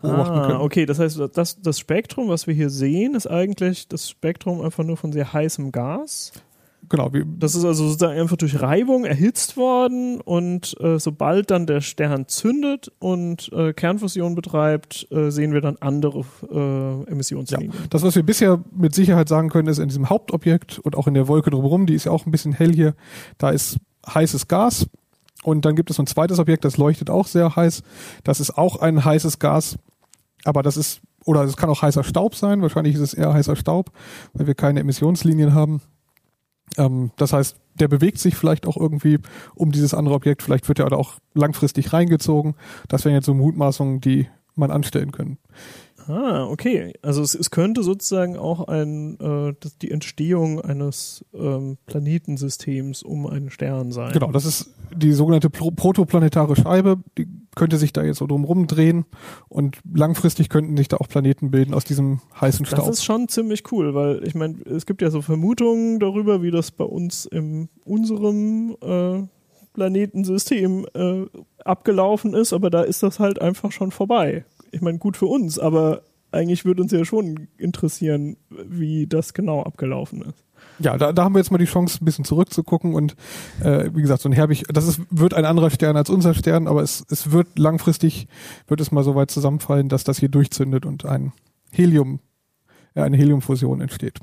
beobachten 0.00 0.38
Ah, 0.38 0.46
können. 0.46 0.60
okay, 0.60 0.86
das 0.86 0.98
heißt, 0.98 1.20
das, 1.34 1.60
das 1.60 1.78
Spektrum, 1.78 2.28
was 2.28 2.46
wir 2.46 2.54
hier 2.54 2.70
sehen, 2.70 3.14
ist 3.14 3.26
eigentlich 3.26 3.86
das 3.86 4.08
Spektrum 4.08 4.62
einfach 4.62 4.82
nur 4.82 4.96
von 4.96 5.12
sehr 5.12 5.30
heißem 5.32 5.72
Gas. 5.72 6.32
Genau, 6.90 7.12
wir, 7.12 7.24
Das 7.24 7.54
ist 7.54 7.64
also 7.64 7.86
sozusagen 7.86 8.18
einfach 8.18 8.36
durch 8.36 8.60
Reibung 8.60 9.04
erhitzt 9.04 9.56
worden 9.56 10.20
und 10.20 10.76
äh, 10.80 10.98
sobald 10.98 11.52
dann 11.52 11.66
der 11.66 11.82
Stern 11.82 12.26
zündet 12.26 12.90
und 12.98 13.48
äh, 13.52 13.72
Kernfusion 13.72 14.34
betreibt, 14.34 15.06
äh, 15.12 15.30
sehen 15.30 15.52
wir 15.52 15.60
dann 15.60 15.76
andere 15.78 16.24
äh, 16.50 17.10
Emissionslinien. 17.10 17.72
Das, 17.90 18.02
was 18.02 18.16
wir 18.16 18.24
bisher 18.24 18.58
mit 18.76 18.92
Sicherheit 18.92 19.28
sagen 19.28 19.50
können, 19.50 19.68
ist 19.68 19.78
in 19.78 19.86
diesem 19.86 20.10
Hauptobjekt 20.10 20.80
und 20.80 20.96
auch 20.96 21.06
in 21.06 21.14
der 21.14 21.28
Wolke 21.28 21.50
drumherum, 21.50 21.86
die 21.86 21.94
ist 21.94 22.06
ja 22.06 22.12
auch 22.12 22.26
ein 22.26 22.32
bisschen 22.32 22.52
hell 22.52 22.74
hier, 22.74 22.94
da 23.38 23.50
ist 23.50 23.76
heißes 24.12 24.48
Gas 24.48 24.88
und 25.44 25.64
dann 25.64 25.76
gibt 25.76 25.90
es 25.90 26.00
ein 26.00 26.08
zweites 26.08 26.40
Objekt, 26.40 26.64
das 26.64 26.76
leuchtet 26.76 27.08
auch 27.08 27.28
sehr 27.28 27.54
heiß. 27.54 27.84
Das 28.24 28.40
ist 28.40 28.58
auch 28.58 28.80
ein 28.80 29.04
heißes 29.04 29.38
Gas, 29.38 29.78
aber 30.42 30.64
das 30.64 30.76
ist, 30.76 31.02
oder 31.24 31.44
es 31.44 31.56
kann 31.56 31.70
auch 31.70 31.82
heißer 31.82 32.02
Staub 32.02 32.34
sein, 32.34 32.62
wahrscheinlich 32.62 32.96
ist 32.96 33.00
es 33.00 33.14
eher 33.14 33.32
heißer 33.32 33.54
Staub, 33.54 33.92
weil 34.32 34.48
wir 34.48 34.54
keine 34.54 34.80
Emissionslinien 34.80 35.54
haben. 35.54 35.80
Ähm, 36.76 37.10
das 37.16 37.32
heißt, 37.32 37.56
der 37.74 37.88
bewegt 37.88 38.18
sich 38.18 38.36
vielleicht 38.36 38.66
auch 38.66 38.76
irgendwie 38.76 39.18
um 39.54 39.72
dieses 39.72 39.94
andere 39.94 40.14
Objekt, 40.14 40.42
vielleicht 40.42 40.68
wird 40.68 40.78
er 40.78 40.92
auch 40.92 41.14
langfristig 41.34 41.92
reingezogen. 41.92 42.54
Das 42.88 43.04
wären 43.04 43.14
jetzt 43.14 43.26
so 43.26 43.34
Mutmaßungen, 43.34 44.00
die 44.00 44.28
man 44.54 44.70
anstellen 44.70 45.12
können. 45.12 45.38
Ah, 46.08 46.46
okay. 46.46 46.92
Also 47.02 47.22
es, 47.22 47.34
es 47.34 47.50
könnte 47.50 47.82
sozusagen 47.82 48.36
auch 48.36 48.68
ein, 48.68 49.18
äh, 49.20 49.54
das, 49.60 49.78
die 49.78 49.90
Entstehung 49.90 50.60
eines 50.60 51.24
ähm, 51.32 51.78
Planetensystems 51.86 53.02
um 53.02 53.26
einen 53.26 53.50
Stern 53.50 53.92
sein. 53.92 54.12
Genau, 54.12 54.32
das 54.32 54.44
ist 54.44 54.74
die 54.94 55.12
sogenannte 55.12 55.50
Pro 55.50 55.70
protoplanetare 55.70 56.56
Scheibe. 56.56 56.98
Die 57.16 57.28
könnte 57.56 57.78
sich 57.78 57.92
da 57.92 58.02
jetzt 58.02 58.18
so 58.18 58.26
drumherum 58.26 58.66
drehen 58.66 59.04
und 59.48 59.78
langfristig 59.92 60.48
könnten 60.48 60.76
sich 60.76 60.88
da 60.88 60.98
auch 60.98 61.08
Planeten 61.08 61.50
bilden 61.50 61.74
aus 61.74 61.84
diesem 61.84 62.20
heißen 62.40 62.64
Das 62.64 62.72
Staub. 62.72 62.90
ist 62.90 63.04
schon 63.04 63.28
ziemlich 63.28 63.70
cool, 63.72 63.94
weil 63.94 64.22
ich 64.26 64.34
meine, 64.34 64.60
es 64.66 64.86
gibt 64.86 65.02
ja 65.02 65.10
so 65.10 65.20
Vermutungen 65.22 65.98
darüber, 65.98 66.42
wie 66.42 66.50
das 66.50 66.70
bei 66.70 66.84
uns 66.84 67.26
in 67.26 67.68
unserem 67.84 68.76
äh, 68.80 69.22
Planetensystem 69.74 70.86
äh, 70.94 71.24
abgelaufen 71.64 72.34
ist, 72.34 72.52
aber 72.52 72.70
da 72.70 72.82
ist 72.82 73.02
das 73.02 73.18
halt 73.18 73.40
einfach 73.40 73.72
schon 73.72 73.90
vorbei. 73.90 74.44
Ich 74.70 74.80
meine, 74.80 74.98
gut 74.98 75.16
für 75.16 75.26
uns, 75.26 75.58
aber 75.58 76.02
eigentlich 76.32 76.64
würde 76.64 76.82
uns 76.82 76.92
ja 76.92 77.04
schon 77.04 77.48
interessieren, 77.58 78.36
wie 78.50 79.06
das 79.06 79.34
genau 79.34 79.62
abgelaufen 79.62 80.22
ist. 80.22 80.44
Ja, 80.80 80.96
da, 80.96 81.12
da 81.12 81.24
haben 81.24 81.34
wir 81.34 81.40
jetzt 81.40 81.50
mal 81.50 81.58
die 81.58 81.66
Chance, 81.66 81.98
ein 82.00 82.06
bisschen 82.06 82.24
zurückzugucken 82.24 82.94
und 82.94 83.14
äh, 83.62 83.90
wie 83.94 84.00
gesagt, 84.00 84.22
so 84.22 84.28
ein 84.28 84.32
Herbig, 84.32 84.64
das 84.68 84.86
ist, 84.86 85.00
wird 85.10 85.34
ein 85.34 85.44
anderer 85.44 85.70
Stern 85.70 85.96
als 85.96 86.08
unser 86.08 86.32
Stern, 86.32 86.66
aber 86.66 86.82
es, 86.82 87.04
es 87.10 87.32
wird 87.32 87.58
langfristig, 87.58 88.28
wird 88.66 88.80
es 88.80 88.90
mal 88.90 89.04
so 89.04 89.14
weit 89.14 89.30
zusammenfallen, 89.30 89.90
dass 89.90 90.04
das 90.04 90.18
hier 90.18 90.30
durchzündet 90.30 90.86
und 90.86 91.04
ein 91.04 91.32
Helium, 91.70 92.20
äh, 92.94 93.02
eine 93.02 93.18
Heliumfusion 93.18 93.82
entsteht. 93.82 94.20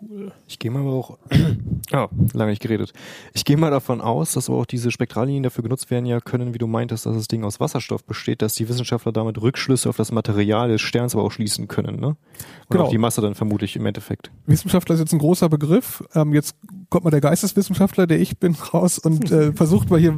Cool. 0.00 0.32
Ich 0.46 0.58
gehe 0.58 0.70
mal 0.70 0.80
aber 0.80 0.92
auch, 0.92 1.18
ah, 1.92 2.08
lange 2.32 2.50
nicht 2.50 2.62
geredet. 2.62 2.92
Ich 3.34 3.44
gehe 3.44 3.56
mal 3.56 3.70
davon 3.70 4.00
aus, 4.00 4.32
dass 4.32 4.48
aber 4.48 4.58
auch 4.58 4.66
diese 4.66 4.90
Spektrallinien 4.90 5.42
dafür 5.42 5.62
genutzt 5.62 5.90
werden 5.90 6.06
ja 6.06 6.20
können, 6.20 6.54
wie 6.54 6.58
du 6.58 6.66
meintest, 6.66 7.06
dass 7.06 7.14
das 7.16 7.28
Ding 7.28 7.44
aus 7.44 7.60
Wasserstoff 7.60 8.04
besteht, 8.04 8.42
dass 8.42 8.54
die 8.54 8.68
Wissenschaftler 8.68 9.12
damit 9.12 9.40
Rückschlüsse 9.40 9.88
auf 9.88 9.96
das 9.96 10.12
Material 10.12 10.68
des 10.68 10.80
Sterns 10.80 11.14
aber 11.14 11.24
auch 11.24 11.32
schließen 11.32 11.68
können, 11.68 12.00
ne? 12.00 12.08
Und 12.08 12.16
Genau. 12.70 12.84
auch 12.84 12.90
die 12.90 12.98
Masse 12.98 13.20
dann 13.20 13.34
vermutlich 13.34 13.76
im 13.76 13.86
Endeffekt. 13.86 14.30
Wissenschaftler 14.46 14.94
ist 14.94 15.00
jetzt 15.00 15.12
ein 15.12 15.18
großer 15.18 15.48
Begriff. 15.48 16.04
Ähm, 16.14 16.34
jetzt 16.34 16.56
kommt 16.90 17.04
mal 17.04 17.10
der 17.10 17.20
Geisteswissenschaftler, 17.20 18.06
der 18.06 18.20
ich 18.20 18.38
bin, 18.38 18.54
raus 18.54 18.98
und 18.98 19.30
äh, 19.30 19.52
versucht 19.54 19.90
mal 19.90 20.00
hier 20.00 20.16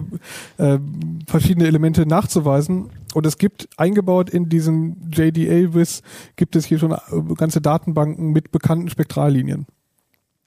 äh, 0.59 0.79
verschiedene 1.27 1.67
Elemente 1.67 2.07
nachzuweisen. 2.07 2.91
Und 3.15 3.27
es 3.27 3.39
gibt 3.39 3.69
eingebaut 3.77 4.31
in 4.31 4.49
diesem 4.49 4.97
JDA-Wiss 5.11 6.03
gibt 6.37 6.57
es 6.57 6.65
hier 6.65 6.79
schon 6.79 6.93
äh, 6.93 6.99
ganze 7.37 7.61
Datenbanken 7.61 8.31
mit 8.33 8.53
bekannten 8.53 8.89
Spektrallinien. 8.89 9.67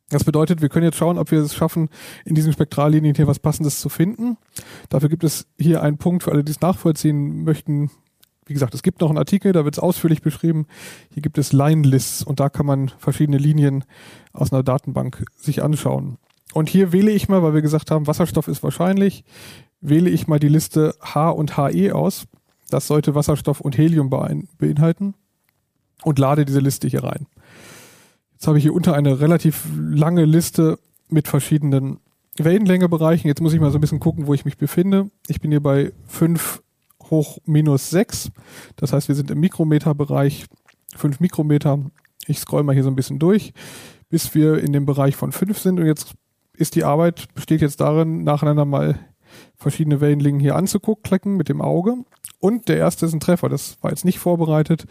Das 0.10 0.24
bedeutet, 0.24 0.62
wir 0.62 0.70
können 0.70 0.86
jetzt 0.86 0.98
schauen, 0.98 1.18
ob 1.18 1.32
wir 1.32 1.40
es 1.40 1.56
schaffen, 1.56 1.90
in 2.24 2.36
diesen 2.36 2.54
Spektrallinien 2.54 3.16
hier 3.16 3.28
was 3.28 3.40
Passendes 3.40 3.80
zu 3.80 3.90
finden. 3.90 4.38
Dafür 4.90 5.10
gibt 5.10 5.24
es 5.24 5.48
hier 5.58 5.82
einen 5.82 5.98
Punkt 5.98 6.24
für 6.24 6.32
alle, 6.32 6.44
die 6.44 6.52
es 6.52 6.62
nachvollziehen 6.62 7.44
möchten. 7.44 7.90
Wie 8.54 8.60
gesagt, 8.62 8.76
es 8.76 8.84
gibt 8.84 9.02
noch 9.02 9.10
einen 9.10 9.18
Artikel, 9.18 9.52
da 9.52 9.66
wird 9.66 9.74
es 9.74 9.80
ausführlich 9.80 10.22
beschrieben. 10.22 10.68
Hier 11.12 11.24
gibt 11.24 11.40
es 11.40 11.54
Line-Lists 11.54 12.22
und 12.22 12.40
da 12.40 12.50
kann 12.50 12.68
man 12.68 12.90
verschiedene 13.00 13.40
Linien 13.40 13.84
aus 14.32 14.54
einer 14.54 14.62
Datenbank 14.62 15.26
sich 15.36 15.64
anschauen. 15.64 16.20
Und 16.54 16.70
hier 16.70 16.92
wähle 16.92 17.10
ich 17.10 17.28
mal, 17.28 17.42
weil 17.42 17.56
wir 17.56 17.64
gesagt 17.64 17.90
haben, 17.90 18.06
Wasserstoff 18.06 18.48
ist 18.48 18.62
wahrscheinlich, 18.62 19.24
wähle 19.82 20.12
ich 20.12 20.28
mal 20.28 20.38
die 20.38 20.50
Liste 20.50 20.94
H 21.02 21.32
und 21.32 21.58
HE 21.58 21.96
aus. 21.96 22.28
Das 22.70 22.86
sollte 22.86 23.16
Wasserstoff 23.16 23.60
und 23.60 23.76
Helium 23.76 24.12
beinhalten 24.12 25.16
und 26.04 26.20
lade 26.20 26.46
diese 26.46 26.60
Liste 26.60 26.88
hier 26.88 27.04
rein. 27.04 27.26
Jetzt 28.34 28.46
habe 28.46 28.60
ich 28.60 28.64
hier 28.66 28.76
unter 28.76 28.94
eine 28.94 29.20
relativ 29.20 29.66
lange 29.76 30.26
Liste 30.26 30.78
mit 31.10 31.28
verschiedenen 31.28 31.98
Wellenlängebereichen. 32.38 33.28
Jetzt 33.28 33.42
muss 33.42 33.54
ich 33.54 33.60
mal 33.60 33.72
so 33.72 33.80
ein 33.80 33.82
bisschen 33.82 34.00
gucken, 34.00 34.28
wo 34.28 34.36
ich 34.36 34.46
mich 34.46 34.60
befinde. 34.60 35.10
Ich 35.26 35.42
bin 35.42 35.50
hier 35.50 35.64
bei 35.64 35.92
5 36.06 36.62
hoch 37.14 37.38
minus 37.46 37.92
6. 37.92 38.32
Das 38.76 38.92
heißt, 38.92 39.08
wir 39.08 39.16
sind 39.16 39.30
im 39.30 39.40
Mikrometerbereich, 39.40 40.46
5 40.96 41.20
Mikrometer. 41.20 41.80
Ich 42.28 42.40
scroll 42.40 42.64
mal 42.64 42.74
hier 42.74 42.84
so 42.84 42.90
ein 42.90 42.96
bisschen 42.96 43.20
durch, 43.20 43.54
bis 44.10 44.34
wir 44.34 44.58
in 44.58 44.74
dem 44.74 44.86
Bereich 44.86 45.16
von 45.16 45.32
5 45.32 45.58
sind. 45.60 45.80
Und 45.80 45.86
jetzt 45.86 46.14
ist 46.54 46.76
die 46.76 46.84
Arbeit, 46.84 47.28
besteht 47.36 47.62
jetzt 47.62 47.82
darin, 47.82 48.24
nacheinander 48.24 48.66
mal 48.66 49.00
verschiedene 49.56 50.02
Wellenlängen 50.02 50.40
hier 50.40 50.56
anzuklicken 50.56 51.38
mit 51.38 51.50
dem 51.50 51.62
Auge. 51.62 51.98
Und 52.40 52.68
der 52.68 52.78
erste 52.78 53.06
ist 53.06 53.14
ein 53.14 53.20
Treffer, 53.20 53.50
das 53.50 53.78
war 53.82 53.92
jetzt 53.92 54.06
nicht 54.06 54.20
vorbereitet. 54.20 54.86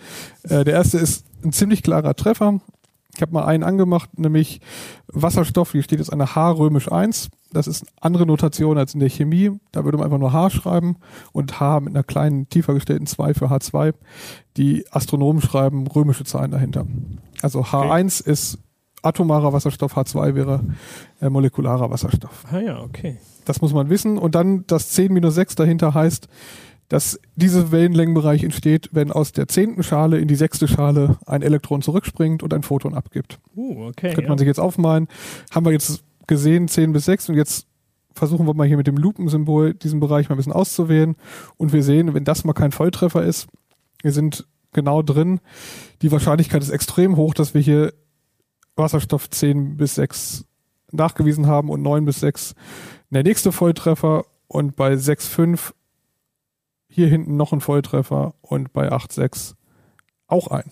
Äh, 0.44 0.64
der 0.64 0.74
erste 0.74 0.98
ist 0.98 1.26
ein 1.44 1.52
ziemlich 1.52 1.82
klarer 1.82 2.14
Treffer. 2.14 2.60
Ich 3.14 3.20
habe 3.20 3.32
mal 3.32 3.44
einen 3.44 3.62
angemacht, 3.62 4.18
nämlich 4.18 4.60
Wasserstoff, 5.06 5.72
hier 5.72 5.82
steht 5.82 5.98
jetzt 5.98 6.12
eine 6.12 6.34
H 6.34 6.50
römisch 6.52 6.90
1. 6.90 7.28
Das 7.52 7.66
ist 7.66 7.82
eine 7.82 7.90
andere 8.00 8.26
Notation 8.26 8.78
als 8.78 8.94
in 8.94 9.00
der 9.00 9.10
Chemie. 9.10 9.50
Da 9.70 9.84
würde 9.84 9.98
man 9.98 10.06
einfach 10.06 10.18
nur 10.18 10.32
H 10.32 10.50
schreiben 10.50 10.96
und 11.32 11.60
H 11.60 11.80
mit 11.80 11.94
einer 11.94 12.04
kleinen, 12.04 12.48
tiefer 12.48 12.72
gestellten 12.72 13.06
2 13.06 13.34
für 13.34 13.46
H2. 13.50 13.92
Die 14.56 14.86
Astronomen 14.90 15.42
schreiben 15.42 15.86
römische 15.86 16.24
Zahlen 16.24 16.50
dahinter. 16.50 16.86
Also 17.42 17.60
H1 17.60 18.20
okay. 18.20 18.30
ist 18.30 18.58
atomarer 19.02 19.52
Wasserstoff, 19.52 19.96
H2 19.96 20.34
wäre 20.34 20.60
äh, 21.20 21.28
molekularer 21.28 21.90
Wasserstoff. 21.90 22.44
Ah 22.50 22.60
ja, 22.60 22.80
okay. 22.80 23.18
Das 23.44 23.60
muss 23.60 23.74
man 23.74 23.90
wissen. 23.90 24.16
Und 24.16 24.34
dann 24.34 24.64
das 24.66 24.90
10 24.90 25.12
minus 25.12 25.34
6 25.34 25.56
dahinter 25.56 25.92
heißt, 25.92 26.28
dass 26.92 27.18
dieser 27.36 27.72
Wellenlängenbereich 27.72 28.44
entsteht, 28.44 28.90
wenn 28.92 29.10
aus 29.10 29.32
der 29.32 29.48
zehnten 29.48 29.82
Schale 29.82 30.18
in 30.18 30.28
die 30.28 30.34
sechste 30.34 30.68
Schale 30.68 31.16
ein 31.24 31.40
Elektron 31.40 31.80
zurückspringt 31.80 32.42
und 32.42 32.52
ein 32.52 32.62
Photon 32.62 32.92
abgibt. 32.92 33.38
Uh, 33.56 33.86
okay. 33.86 34.12
Könnte 34.12 34.28
man 34.28 34.36
sich 34.36 34.46
jetzt 34.46 34.60
aufmalen. 34.60 35.08
Haben 35.50 35.64
wir 35.64 35.72
jetzt 35.72 36.04
gesehen, 36.26 36.68
10 36.68 36.92
bis 36.92 37.06
6 37.06 37.30
und 37.30 37.36
jetzt 37.36 37.66
versuchen 38.12 38.46
wir 38.46 38.52
mal 38.52 38.66
hier 38.66 38.76
mit 38.76 38.86
dem 38.86 38.98
Lupensymbol 38.98 39.72
diesen 39.72 40.00
Bereich 40.00 40.28
mal 40.28 40.34
ein 40.34 40.36
bisschen 40.36 40.52
auszuwählen 40.52 41.16
und 41.56 41.72
wir 41.72 41.82
sehen, 41.82 42.12
wenn 42.12 42.24
das 42.24 42.44
mal 42.44 42.52
kein 42.52 42.72
Volltreffer 42.72 43.24
ist, 43.24 43.46
wir 44.02 44.12
sind 44.12 44.46
genau 44.72 45.00
drin, 45.00 45.40
die 46.02 46.12
Wahrscheinlichkeit 46.12 46.62
ist 46.62 46.68
extrem 46.68 47.16
hoch, 47.16 47.32
dass 47.32 47.54
wir 47.54 47.62
hier 47.62 47.94
Wasserstoff 48.76 49.30
10 49.30 49.78
bis 49.78 49.94
6 49.94 50.44
nachgewiesen 50.90 51.46
haben 51.46 51.70
und 51.70 51.80
9 51.80 52.04
bis 52.04 52.20
6 52.20 52.54
der 53.08 53.22
nächste 53.22 53.50
Volltreffer 53.50 54.26
und 54.46 54.76
bei 54.76 54.92
6,5 54.92 55.72
hier 56.92 57.08
hinten 57.08 57.36
noch 57.36 57.52
ein 57.52 57.60
Volltreffer 57.60 58.34
und 58.42 58.72
bei 58.72 58.92
8,6 58.92 59.54
auch 60.26 60.48
ein. 60.48 60.70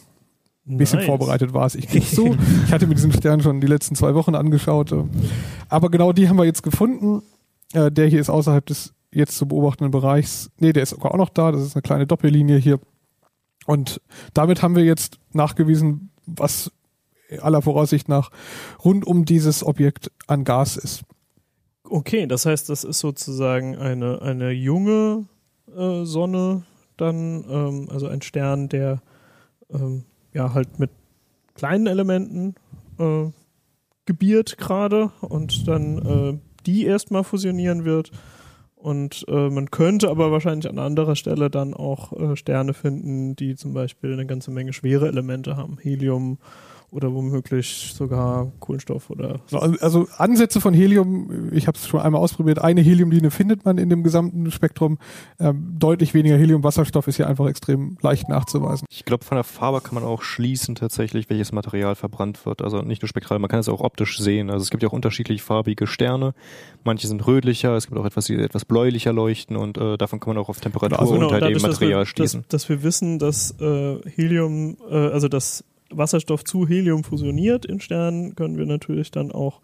Ein 0.68 0.76
bisschen 0.76 0.98
nice. 0.98 1.06
vorbereitet 1.06 1.54
war 1.54 1.66
es. 1.66 1.74
Ich 1.74 1.88
gebe 1.88 2.04
zu. 2.04 2.36
Ich 2.66 2.72
hatte 2.72 2.86
mir 2.86 2.94
diesen 2.94 3.12
Stern 3.12 3.40
schon 3.40 3.60
die 3.60 3.66
letzten 3.66 3.94
zwei 3.94 4.14
Wochen 4.14 4.34
angeschaut. 4.34 4.94
Aber 5.68 5.90
genau 5.90 6.12
die 6.12 6.28
haben 6.28 6.36
wir 6.36 6.44
jetzt 6.44 6.62
gefunden. 6.62 7.22
Äh, 7.72 7.90
der 7.90 8.06
hier 8.06 8.20
ist 8.20 8.30
außerhalb 8.30 8.64
des 8.66 8.92
jetzt 9.12 9.36
zu 9.36 9.48
beobachtenden 9.48 9.90
Bereichs. 9.90 10.50
Nee, 10.58 10.72
der 10.72 10.82
ist 10.82 10.90
sogar 10.90 11.12
auch 11.12 11.18
noch 11.18 11.30
da. 11.30 11.50
Das 11.50 11.62
ist 11.62 11.74
eine 11.74 11.82
kleine 11.82 12.06
Doppellinie 12.06 12.58
hier. 12.58 12.78
Und 13.66 14.00
damit 14.34 14.62
haben 14.62 14.76
wir 14.76 14.84
jetzt 14.84 15.18
nachgewiesen, 15.32 16.10
was 16.26 16.70
aller 17.40 17.62
Voraussicht 17.62 18.08
nach 18.08 18.30
rund 18.84 19.06
um 19.06 19.24
dieses 19.24 19.64
Objekt 19.64 20.10
an 20.26 20.44
Gas 20.44 20.76
ist. 20.76 21.02
Okay, 21.84 22.26
das 22.26 22.46
heißt, 22.46 22.68
das 22.68 22.84
ist 22.84 23.00
sozusagen 23.00 23.76
eine, 23.76 24.22
eine 24.22 24.50
junge 24.50 25.26
äh, 25.76 26.04
Sonne 26.04 26.64
dann, 26.96 27.44
ähm, 27.48 27.88
also 27.90 28.06
ein 28.06 28.22
Stern, 28.22 28.68
der 28.68 29.02
ähm, 29.70 30.04
ja 30.32 30.54
halt 30.54 30.78
mit 30.78 30.90
kleinen 31.54 31.86
Elementen 31.86 32.54
äh, 32.98 33.30
gebiert 34.06 34.58
gerade 34.58 35.10
und 35.20 35.68
dann 35.68 35.98
äh, 35.98 36.38
die 36.66 36.84
erstmal 36.84 37.24
fusionieren 37.24 37.84
wird. 37.84 38.10
Und 38.74 39.26
äh, 39.28 39.50
man 39.50 39.70
könnte 39.70 40.08
aber 40.08 40.32
wahrscheinlich 40.32 40.68
an 40.68 40.78
anderer 40.78 41.14
Stelle 41.14 41.50
dann 41.50 41.74
auch 41.74 42.12
äh, 42.18 42.34
Sterne 42.36 42.72
finden, 42.72 43.36
die 43.36 43.54
zum 43.54 43.74
Beispiel 43.74 44.12
eine 44.12 44.24
ganze 44.24 44.50
Menge 44.50 44.72
schwere 44.72 45.06
Elemente 45.06 45.56
haben. 45.56 45.76
Helium, 45.78 46.38
oder 46.90 47.12
womöglich 47.12 47.92
sogar 47.94 48.50
Kohlenstoff 48.58 49.10
oder. 49.10 49.40
So. 49.46 49.58
Also 49.58 50.08
Ansätze 50.16 50.60
von 50.60 50.74
Helium, 50.74 51.50
ich 51.52 51.66
habe 51.66 51.78
es 51.78 51.86
schon 51.86 52.00
einmal 52.00 52.20
ausprobiert, 52.20 52.58
eine 52.58 52.80
Heliumlinie 52.80 53.30
findet 53.30 53.64
man 53.64 53.78
in 53.78 53.88
dem 53.88 54.02
gesamten 54.02 54.50
Spektrum. 54.50 54.98
Ähm, 55.38 55.76
deutlich 55.78 56.14
weniger 56.14 56.36
Helium, 56.36 56.64
Wasserstoff 56.64 57.06
ist 57.06 57.16
hier 57.16 57.28
einfach 57.28 57.46
extrem 57.46 57.96
leicht 58.02 58.28
nachzuweisen. 58.28 58.86
Ich 58.90 59.04
glaube, 59.04 59.24
von 59.24 59.36
der 59.36 59.44
Farbe 59.44 59.80
kann 59.80 59.94
man 59.94 60.04
auch 60.04 60.22
schließen 60.22 60.74
tatsächlich, 60.74 61.30
welches 61.30 61.52
Material 61.52 61.94
verbrannt 61.94 62.44
wird. 62.44 62.62
Also 62.62 62.82
nicht 62.82 63.02
nur 63.02 63.08
spektral, 63.08 63.38
man 63.38 63.48
kann 63.48 63.60
es 63.60 63.68
auch 63.68 63.80
optisch 63.80 64.18
sehen. 64.18 64.50
Also 64.50 64.62
es 64.64 64.70
gibt 64.70 64.82
ja 64.82 64.88
auch 64.88 64.92
unterschiedlich 64.92 65.42
farbige 65.42 65.86
Sterne. 65.86 66.34
Manche 66.82 67.06
sind 67.06 67.26
rötlicher, 67.26 67.76
es 67.76 67.86
gibt 67.86 67.98
auch 67.98 68.06
etwas, 68.06 68.26
die 68.26 68.34
etwas 68.34 68.64
bläulicher 68.64 69.12
leuchten 69.12 69.56
und 69.56 69.78
äh, 69.78 69.96
davon 69.96 70.18
kann 70.18 70.34
man 70.34 70.42
auch 70.42 70.48
auf 70.48 70.60
Temperatur 70.60 70.98
also 70.98 71.14
genau, 71.14 71.26
und 71.26 71.32
halt 71.32 71.44
eben 71.44 71.60
Material 71.60 72.00
dass 72.00 72.00
wir, 72.00 72.06
schließen. 72.06 72.42
Dass, 72.48 72.62
dass 72.62 72.68
wir 72.68 72.82
wissen, 72.82 73.18
dass 73.18 73.54
äh, 73.60 73.98
Helium, 74.16 74.76
äh, 74.90 74.94
also 74.94 75.28
dass 75.28 75.64
Wasserstoff 75.90 76.44
zu 76.44 76.66
Helium 76.66 77.04
fusioniert 77.04 77.66
in 77.66 77.80
Sternen, 77.80 78.34
können 78.34 78.58
wir 78.58 78.66
natürlich 78.66 79.10
dann 79.10 79.32
auch 79.32 79.60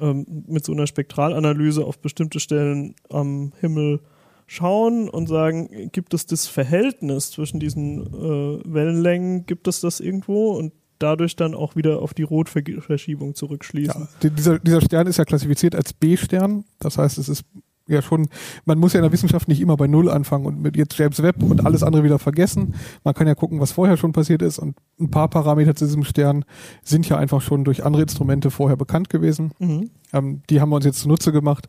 ähm, 0.00 0.26
mit 0.46 0.64
so 0.64 0.72
einer 0.72 0.86
Spektralanalyse 0.86 1.84
auf 1.84 1.98
bestimmte 1.98 2.40
Stellen 2.40 2.94
am 3.10 3.52
Himmel 3.60 4.00
schauen 4.46 5.08
und 5.08 5.28
sagen, 5.28 5.90
gibt 5.92 6.14
es 6.14 6.26
das 6.26 6.46
Verhältnis 6.46 7.30
zwischen 7.30 7.60
diesen 7.60 8.02
äh, 8.02 8.60
Wellenlängen, 8.64 9.46
gibt 9.46 9.66
es 9.68 9.80
das 9.80 10.00
irgendwo 10.00 10.52
und 10.52 10.72
dadurch 10.98 11.36
dann 11.36 11.54
auch 11.54 11.74
wieder 11.74 12.00
auf 12.00 12.14
die 12.14 12.22
Rotverschiebung 12.22 13.34
zurückschließen. 13.34 14.08
Ja, 14.22 14.30
dieser, 14.30 14.58
dieser 14.58 14.80
Stern 14.80 15.06
ist 15.06 15.16
ja 15.16 15.24
klassifiziert 15.24 15.74
als 15.74 15.92
B-Stern, 15.92 16.64
das 16.78 16.98
heißt, 16.98 17.18
es 17.18 17.28
ist 17.28 17.44
ja 17.86 18.02
schon, 18.02 18.28
man 18.64 18.78
muss 18.78 18.92
ja 18.92 19.00
in 19.00 19.02
der 19.02 19.12
Wissenschaft 19.12 19.48
nicht 19.48 19.60
immer 19.60 19.76
bei 19.76 19.86
Null 19.86 20.08
anfangen 20.08 20.46
und 20.46 20.60
mit 20.60 20.76
jetzt 20.76 20.96
James 20.98 21.22
Webb 21.22 21.42
und 21.42 21.66
alles 21.66 21.82
andere 21.82 22.04
wieder 22.04 22.18
vergessen. 22.18 22.74
Man 23.04 23.14
kann 23.14 23.26
ja 23.26 23.34
gucken, 23.34 23.60
was 23.60 23.72
vorher 23.72 23.96
schon 23.96 24.12
passiert 24.12 24.42
ist 24.42 24.58
und 24.58 24.76
ein 25.00 25.10
paar 25.10 25.28
Parameter 25.28 25.74
zu 25.74 25.84
diesem 25.84 26.04
Stern 26.04 26.44
sind 26.82 27.08
ja 27.08 27.16
einfach 27.16 27.40
schon 27.40 27.64
durch 27.64 27.84
andere 27.84 28.02
Instrumente 28.02 28.50
vorher 28.50 28.76
bekannt 28.76 29.10
gewesen. 29.10 29.52
Mhm. 29.58 29.90
Ähm, 30.12 30.42
die 30.48 30.60
haben 30.60 30.70
wir 30.70 30.76
uns 30.76 30.84
jetzt 30.84 31.00
zunutze 31.00 31.32
gemacht. 31.32 31.68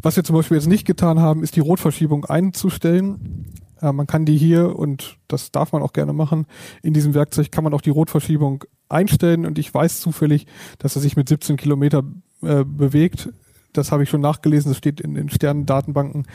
Was 0.00 0.16
wir 0.16 0.24
zum 0.24 0.36
Beispiel 0.36 0.56
jetzt 0.56 0.68
nicht 0.68 0.86
getan 0.86 1.18
haben, 1.18 1.42
ist 1.42 1.56
die 1.56 1.60
Rotverschiebung 1.60 2.24
einzustellen. 2.24 3.46
Äh, 3.80 3.92
man 3.92 4.06
kann 4.06 4.24
die 4.24 4.36
hier, 4.36 4.76
und 4.76 5.18
das 5.26 5.50
darf 5.50 5.72
man 5.72 5.82
auch 5.82 5.92
gerne 5.92 6.12
machen, 6.12 6.46
in 6.82 6.92
diesem 6.92 7.14
Werkzeug 7.14 7.50
kann 7.50 7.64
man 7.64 7.74
auch 7.74 7.80
die 7.80 7.90
Rotverschiebung 7.90 8.64
einstellen 8.88 9.44
und 9.44 9.58
ich 9.58 9.72
weiß 9.72 10.00
zufällig, 10.00 10.46
dass 10.78 10.96
er 10.96 11.02
sich 11.02 11.16
mit 11.16 11.28
17 11.28 11.56
Kilometer 11.56 12.04
äh, 12.42 12.64
bewegt 12.64 13.30
das 13.78 13.92
habe 13.92 14.02
ich 14.02 14.10
schon 14.10 14.20
nachgelesen, 14.20 14.70
das 14.70 14.78
steht 14.78 15.00
in 15.00 15.14
den 15.14 15.28
Sternendatenbanken 15.28 16.26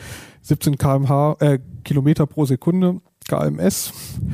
17 0.42 0.78
kmh, 0.78 1.36
äh, 1.40 1.58
Kilometer 1.84 2.26
pro 2.26 2.44
Sekunde, 2.44 3.00
KMS. 3.28 3.92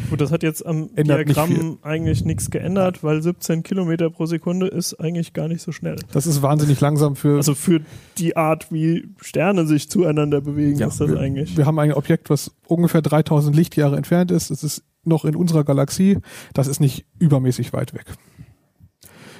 Gut, 0.09 0.21
das 0.21 0.33
hat 0.33 0.43
jetzt 0.43 0.67
am 0.67 0.91
Ändert 0.97 1.29
Diagramm 1.29 1.51
nicht 1.51 1.85
eigentlich 1.85 2.25
nichts 2.25 2.51
geändert, 2.51 3.05
weil 3.05 3.23
17 3.23 3.63
Kilometer 3.63 4.11
pro 4.11 4.27
Sekunde 4.27 4.67
ist 4.67 4.95
eigentlich 4.95 5.33
gar 5.33 5.47
nicht 5.47 5.63
so 5.63 5.71
schnell. 5.71 5.97
Das 6.13 6.27
ist 6.27 6.43
wahnsinnig 6.43 6.81
langsam 6.81 7.15
für. 7.15 7.37
Also 7.37 7.55
für 7.55 7.81
die 8.19 8.37
Art, 8.37 8.73
wie 8.73 9.09
Sterne 9.21 9.67
sich 9.67 9.89
zueinander 9.89 10.41
bewegen, 10.41 10.79
ja, 10.79 10.89
ist 10.89 11.01
das 11.01 11.11
wir, 11.11 11.21
eigentlich. 11.21 11.57
Wir 11.57 11.67
haben 11.67 11.79
ein 11.79 11.93
Objekt, 11.93 12.31
was 12.31 12.53
ungefähr 12.67 13.03
3000 13.03 13.55
Lichtjahre 13.55 13.97
entfernt 13.97 14.33
ist. 14.33 14.51
Es 14.51 14.65
ist 14.65 14.83
noch 15.05 15.25
in 15.25 15.37
unserer 15.37 15.65
Galaxie. 15.65 16.19
Das 16.53 16.67
ist 16.67 16.81
nicht 16.81 17.07
übermäßig 17.19 17.73
weit 17.73 17.95
weg. 17.95 18.07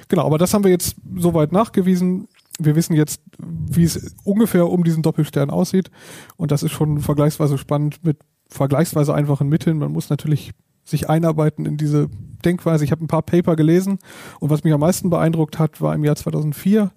Genau, 0.07 0.25
aber 0.25 0.37
das 0.37 0.53
haben 0.53 0.63
wir 0.63 0.71
jetzt 0.71 0.95
soweit 1.15 1.51
nachgewiesen 1.51 2.27
wir 2.65 2.75
wissen 2.75 2.93
jetzt, 2.93 3.21
wie 3.39 3.83
es 3.83 4.15
ungefähr 4.23 4.69
um 4.69 4.83
diesen 4.83 5.03
Doppelstern 5.03 5.49
aussieht. 5.49 5.91
Und 6.37 6.51
das 6.51 6.63
ist 6.63 6.71
schon 6.71 6.99
vergleichsweise 6.99 7.57
spannend 7.57 8.03
mit 8.03 8.17
vergleichsweise 8.47 9.13
einfachen 9.13 9.49
Mitteln. 9.49 9.77
Man 9.77 9.91
muss 9.91 10.09
natürlich 10.09 10.51
sich 10.83 11.09
einarbeiten 11.09 11.65
in 11.65 11.77
diese 11.77 12.09
Denkweise. 12.43 12.83
Ich 12.83 12.91
habe 12.91 13.03
ein 13.03 13.07
paar 13.07 13.21
Paper 13.21 13.55
gelesen 13.55 13.99
und 14.39 14.49
was 14.49 14.63
mich 14.63 14.73
am 14.73 14.79
meisten 14.79 15.09
beeindruckt 15.09 15.59
hat, 15.59 15.79
war 15.79 15.93
im 15.93 16.03
Jahr 16.03 16.15
2004 16.15 16.91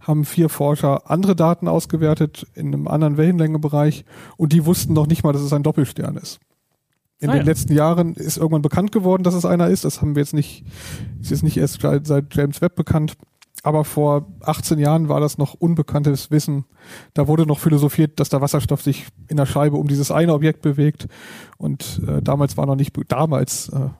haben 0.00 0.24
vier 0.24 0.48
Forscher 0.48 1.10
andere 1.10 1.34
Daten 1.34 1.66
ausgewertet 1.66 2.46
in 2.54 2.68
einem 2.68 2.86
anderen 2.86 3.16
Wellenlängebereich 3.16 4.04
und 4.36 4.52
die 4.52 4.66
wussten 4.66 4.92
noch 4.92 5.06
nicht 5.06 5.24
mal, 5.24 5.32
dass 5.32 5.42
es 5.42 5.52
ein 5.52 5.62
Doppelstern 5.62 6.16
ist. 6.16 6.38
In 7.18 7.28
ah, 7.28 7.32
den 7.32 7.40
ja. 7.40 7.46
letzten 7.46 7.72
Jahren 7.74 8.14
ist 8.14 8.38
irgendwann 8.38 8.62
bekannt 8.62 8.92
geworden, 8.92 9.22
dass 9.22 9.34
es 9.34 9.44
einer 9.44 9.68
ist. 9.68 9.84
Das 9.84 10.00
haben 10.00 10.14
wir 10.14 10.22
jetzt 10.22 10.32
nicht, 10.32 10.64
ist 11.20 11.30
jetzt 11.30 11.42
nicht 11.42 11.58
erst 11.58 11.80
seit 11.80 12.34
James 12.34 12.62
Webb 12.62 12.76
bekannt 12.76 13.14
aber 13.62 13.84
vor 13.84 14.26
18 14.42 14.78
Jahren 14.78 15.08
war 15.08 15.20
das 15.20 15.38
noch 15.38 15.54
unbekanntes 15.54 16.30
Wissen. 16.30 16.64
Da 17.14 17.28
wurde 17.28 17.46
noch 17.46 17.58
philosophiert, 17.58 18.18
dass 18.20 18.28
der 18.28 18.40
Wasserstoff 18.40 18.82
sich 18.82 19.06
in 19.28 19.36
der 19.36 19.46
Scheibe 19.46 19.76
um 19.76 19.88
dieses 19.88 20.10
eine 20.10 20.34
Objekt 20.34 20.62
bewegt. 20.62 21.08
Und 21.58 22.00
äh, 22.06 22.22
damals 22.22 22.56
war 22.56 22.66
noch 22.66 22.76
nicht 22.76 22.96
damals 23.08 23.68
äh, 23.68 23.90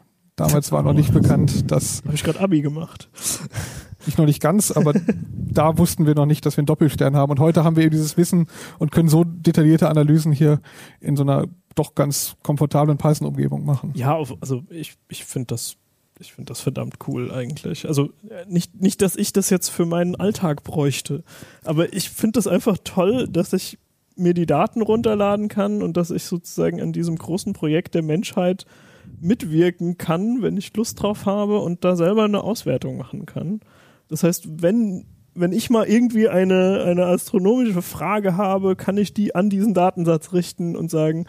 damals 0.41 0.73
war 0.73 0.83
noch 0.83 0.95
nicht 0.95 1.13
bekannt, 1.13 1.71
dass 1.71 2.03
habe 2.05 2.15
ich 2.15 2.25
gerade 2.25 2.41
Abi 2.41 2.63
gemacht. 2.63 3.11
Ich 4.07 4.17
noch 4.17 4.25
nicht 4.25 4.41
ganz, 4.41 4.71
aber 4.71 4.95
da 5.33 5.77
wussten 5.77 6.07
wir 6.07 6.15
noch 6.15 6.27
nicht, 6.27 6.47
dass 6.47 6.57
wir 6.57 6.63
einen 6.63 6.67
Doppelstern 6.67 7.17
haben. 7.17 7.31
Und 7.31 7.41
heute 7.41 7.65
haben 7.65 7.77
wir 7.77 7.85
eben 7.85 7.93
dieses 7.93 8.17
Wissen 8.17 8.47
und 8.79 8.93
können 8.93 9.09
so 9.09 9.25
detaillierte 9.25 9.91
Analysen 9.91 10.33
hier 10.33 10.61
in 11.01 11.17
so 11.17 11.23
einer 11.23 11.47
doch 11.75 11.95
ganz 11.95 12.37
komfortablen 12.43 12.99
Python-Umgebung 12.99 13.65
machen. 13.65 13.93
Ja, 13.95 14.17
also 14.17 14.63
ich, 14.71 14.97
ich 15.09 15.25
finde 15.25 15.49
das 15.49 15.77
ich 16.21 16.33
finde 16.33 16.51
das 16.51 16.61
verdammt 16.61 16.97
cool 17.09 17.33
eigentlich. 17.33 17.87
Also 17.89 18.11
nicht, 18.47 18.81
nicht, 18.81 19.03
dass 19.03 19.17
ich 19.17 19.33
das 19.33 19.51
jetzt 19.51 19.69
für 19.69 19.87
meinen 19.87 20.15
Alltag 20.17 20.63
bräuchte, 20.63 21.25
aber 21.65 21.93
ich 21.93 22.11
finde 22.11 22.39
das 22.39 22.47
einfach 22.47 22.79
toll, 22.85 23.27
dass 23.29 23.53
ich 23.53 23.79
mir 24.17 24.35
die 24.35 24.47
Daten 24.47 24.83
runterladen 24.83 25.49
kann 25.49 25.83
und 25.83 25.97
dass 25.97 26.11
ich 26.11 26.25
sozusagen 26.25 26.81
an 26.81 26.93
diesem 26.93 27.17
großen 27.17 27.53
Projekt 27.53 27.95
der 27.95 28.03
Menschheit 28.03 28.67
mitwirken 29.21 29.99
kann, 29.99 30.43
wenn 30.43 30.57
ich 30.57 30.77
Lust 30.77 31.03
drauf 31.03 31.27
habe 31.27 31.59
und 31.59 31.85
da 31.85 31.97
selber 31.97 32.25
eine 32.25 32.43
Auswertung 32.43 32.97
machen 32.97 33.27
kann. 33.27 33.61
Das 34.09 34.23
heißt, 34.23 34.63
wenn, 34.63 35.07
wenn 35.35 35.53
ich 35.53 35.71
mal 35.71 35.87
irgendwie 35.87 36.29
eine, 36.29 36.85
eine 36.85 37.07
astronomische 37.07 37.83
Frage 37.83 38.37
habe, 38.37 38.77
kann 38.77 38.99
ich 38.99 39.15
die 39.15 39.35
an 39.35 39.51
diesen 39.51 39.75
Datensatz 39.75 40.33
richten 40.33 40.77
und 40.77 40.91
sagen, 40.91 41.27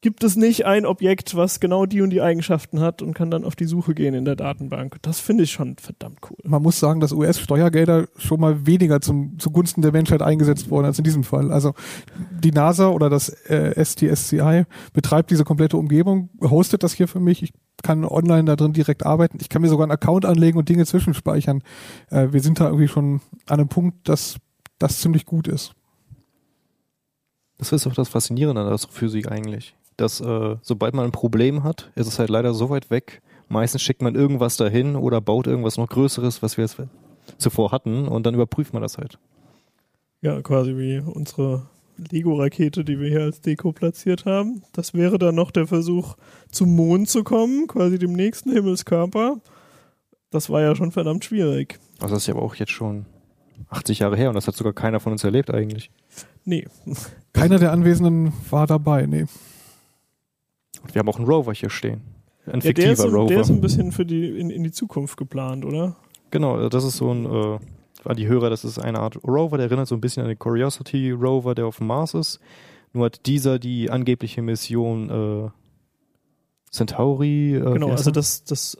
gibt 0.00 0.22
es 0.22 0.36
nicht 0.36 0.66
ein 0.66 0.86
Objekt, 0.86 1.36
was 1.36 1.58
genau 1.58 1.86
die 1.86 2.02
und 2.02 2.10
die 2.10 2.20
Eigenschaften 2.20 2.80
hat 2.80 3.02
und 3.02 3.14
kann 3.14 3.30
dann 3.30 3.44
auf 3.44 3.56
die 3.56 3.64
Suche 3.64 3.94
gehen 3.94 4.14
in 4.14 4.24
der 4.24 4.36
Datenbank. 4.36 4.98
Das 5.02 5.20
finde 5.20 5.44
ich 5.44 5.52
schon 5.52 5.76
verdammt 5.78 6.18
cool. 6.30 6.36
Man 6.44 6.62
muss 6.62 6.78
sagen, 6.78 7.00
dass 7.00 7.12
US-Steuergelder 7.12 8.06
schon 8.16 8.40
mal 8.40 8.66
weniger 8.66 9.00
zum, 9.00 9.38
zugunsten 9.38 9.82
der 9.82 9.92
Menschheit 9.92 10.22
eingesetzt 10.22 10.70
wurden 10.70 10.86
als 10.86 10.98
in 10.98 11.04
diesem 11.04 11.24
Fall. 11.24 11.50
Also 11.50 11.74
die 12.30 12.52
NASA 12.52 12.88
oder 12.88 13.08
das 13.08 13.30
äh, 13.48 13.82
STSCI 13.82 14.64
betreibt 14.92 15.30
diese 15.30 15.44
komplette 15.44 15.76
Umgebung, 15.76 16.28
hostet 16.40 16.82
das 16.82 16.92
hier 16.92 17.08
für 17.08 17.20
mich. 17.20 17.42
Ich 17.42 17.52
kann 17.82 18.04
online 18.04 18.44
da 18.44 18.56
drin 18.56 18.72
direkt 18.72 19.04
arbeiten. 19.04 19.38
Ich 19.40 19.48
kann 19.48 19.62
mir 19.62 19.68
sogar 19.68 19.84
einen 19.84 19.92
Account 19.92 20.24
anlegen 20.24 20.58
und 20.58 20.68
Dinge 20.68 20.84
zwischenspeichern. 20.84 21.62
Äh, 22.10 22.28
wir 22.32 22.40
sind 22.40 22.60
da 22.60 22.66
irgendwie 22.66 22.88
schon 22.88 23.20
an 23.46 23.60
einem 23.60 23.68
Punkt, 23.68 24.08
dass 24.08 24.36
das 24.78 25.00
ziemlich 25.00 25.24
gut 25.24 25.48
ist. 25.48 25.72
Das 27.58 27.72
ist 27.72 27.86
auch 27.86 27.94
das 27.94 28.10
Faszinierende 28.10 28.60
an 28.60 28.66
der 28.66 28.74
Astrophysik 28.74 29.32
eigentlich 29.32 29.74
dass 29.96 30.20
äh, 30.20 30.56
sobald 30.62 30.94
man 30.94 31.06
ein 31.06 31.12
Problem 31.12 31.64
hat, 31.64 31.90
ist 31.94 32.06
es 32.06 32.18
halt 32.18 32.30
leider 32.30 32.54
so 32.54 32.70
weit 32.70 32.90
weg. 32.90 33.22
Meistens 33.48 33.82
schickt 33.82 34.02
man 34.02 34.14
irgendwas 34.14 34.56
dahin 34.56 34.96
oder 34.96 35.20
baut 35.20 35.46
irgendwas 35.46 35.76
noch 35.78 35.88
Größeres, 35.88 36.42
was 36.42 36.56
wir 36.56 36.64
jetzt 36.64 36.78
zuvor 37.38 37.72
hatten 37.72 38.08
und 38.08 38.26
dann 38.26 38.34
überprüft 38.34 38.72
man 38.72 38.82
das 38.82 38.98
halt. 38.98 39.18
Ja, 40.20 40.40
quasi 40.42 40.76
wie 40.76 40.98
unsere 40.98 41.66
Lego-Rakete, 42.10 42.84
die 42.84 42.98
wir 42.98 43.08
hier 43.08 43.22
als 43.22 43.40
Deko 43.40 43.72
platziert 43.72 44.24
haben. 44.24 44.62
Das 44.72 44.94
wäre 44.94 45.18
dann 45.18 45.34
noch 45.34 45.50
der 45.50 45.66
Versuch, 45.66 46.16
zum 46.50 46.74
Mond 46.74 47.08
zu 47.08 47.24
kommen, 47.24 47.66
quasi 47.66 47.98
dem 47.98 48.12
nächsten 48.12 48.52
Himmelskörper. 48.52 49.40
Das 50.30 50.50
war 50.50 50.60
ja 50.60 50.74
schon 50.74 50.92
verdammt 50.92 51.24
schwierig. 51.24 51.78
Also 52.00 52.14
das 52.14 52.24
ist 52.24 52.26
ja 52.26 52.34
aber 52.34 52.42
auch 52.42 52.54
jetzt 52.56 52.72
schon 52.72 53.06
80 53.70 54.00
Jahre 54.00 54.16
her 54.16 54.28
und 54.28 54.34
das 54.34 54.46
hat 54.46 54.56
sogar 54.56 54.72
keiner 54.72 55.00
von 55.00 55.12
uns 55.12 55.24
erlebt 55.24 55.50
eigentlich. 55.52 55.90
Nee. 56.44 56.66
Keiner 57.32 57.58
der 57.58 57.72
Anwesenden 57.72 58.32
war 58.50 58.66
dabei, 58.66 59.06
nee. 59.06 59.26
Und 60.86 60.94
wir 60.94 61.00
haben 61.00 61.08
auch 61.08 61.18
einen 61.18 61.26
Rover 61.26 61.52
hier 61.52 61.70
stehen. 61.70 62.02
Ein 62.46 62.60
ja, 62.60 62.60
fiktiver 62.60 62.86
der 62.86 62.92
ist, 62.92 63.04
Rover. 63.04 63.28
Der 63.28 63.40
ist 63.40 63.50
ein 63.50 63.60
bisschen 63.60 63.92
für 63.92 64.06
die, 64.06 64.38
in, 64.38 64.50
in 64.50 64.62
die 64.62 64.70
Zukunft 64.70 65.16
geplant, 65.16 65.64
oder? 65.64 65.96
Genau, 66.30 66.68
das 66.68 66.84
ist 66.84 66.96
so 66.96 67.12
ein, 67.12 67.26
äh, 67.26 67.58
an 68.04 68.16
die 68.16 68.28
Hörer, 68.28 68.50
das 68.50 68.64
ist 68.64 68.78
eine 68.78 69.00
Art 69.00 69.18
Rover, 69.24 69.56
der 69.56 69.66
erinnert 69.66 69.88
so 69.88 69.94
ein 69.94 70.00
bisschen 70.00 70.22
an 70.22 70.28
den 70.28 70.38
Curiosity 70.38 71.10
Rover, 71.10 71.54
der 71.54 71.66
auf 71.66 71.78
dem 71.78 71.88
Mars 71.88 72.14
ist. 72.14 72.40
Nur 72.92 73.06
hat 73.06 73.26
dieser 73.26 73.58
die 73.58 73.90
angebliche 73.90 74.42
Mission 74.42 75.10
äh, 75.10 75.50
Centauri. 76.70 77.56
Äh, 77.56 77.72
genau, 77.72 77.90
also 77.90 78.10
das, 78.10 78.44
das 78.44 78.78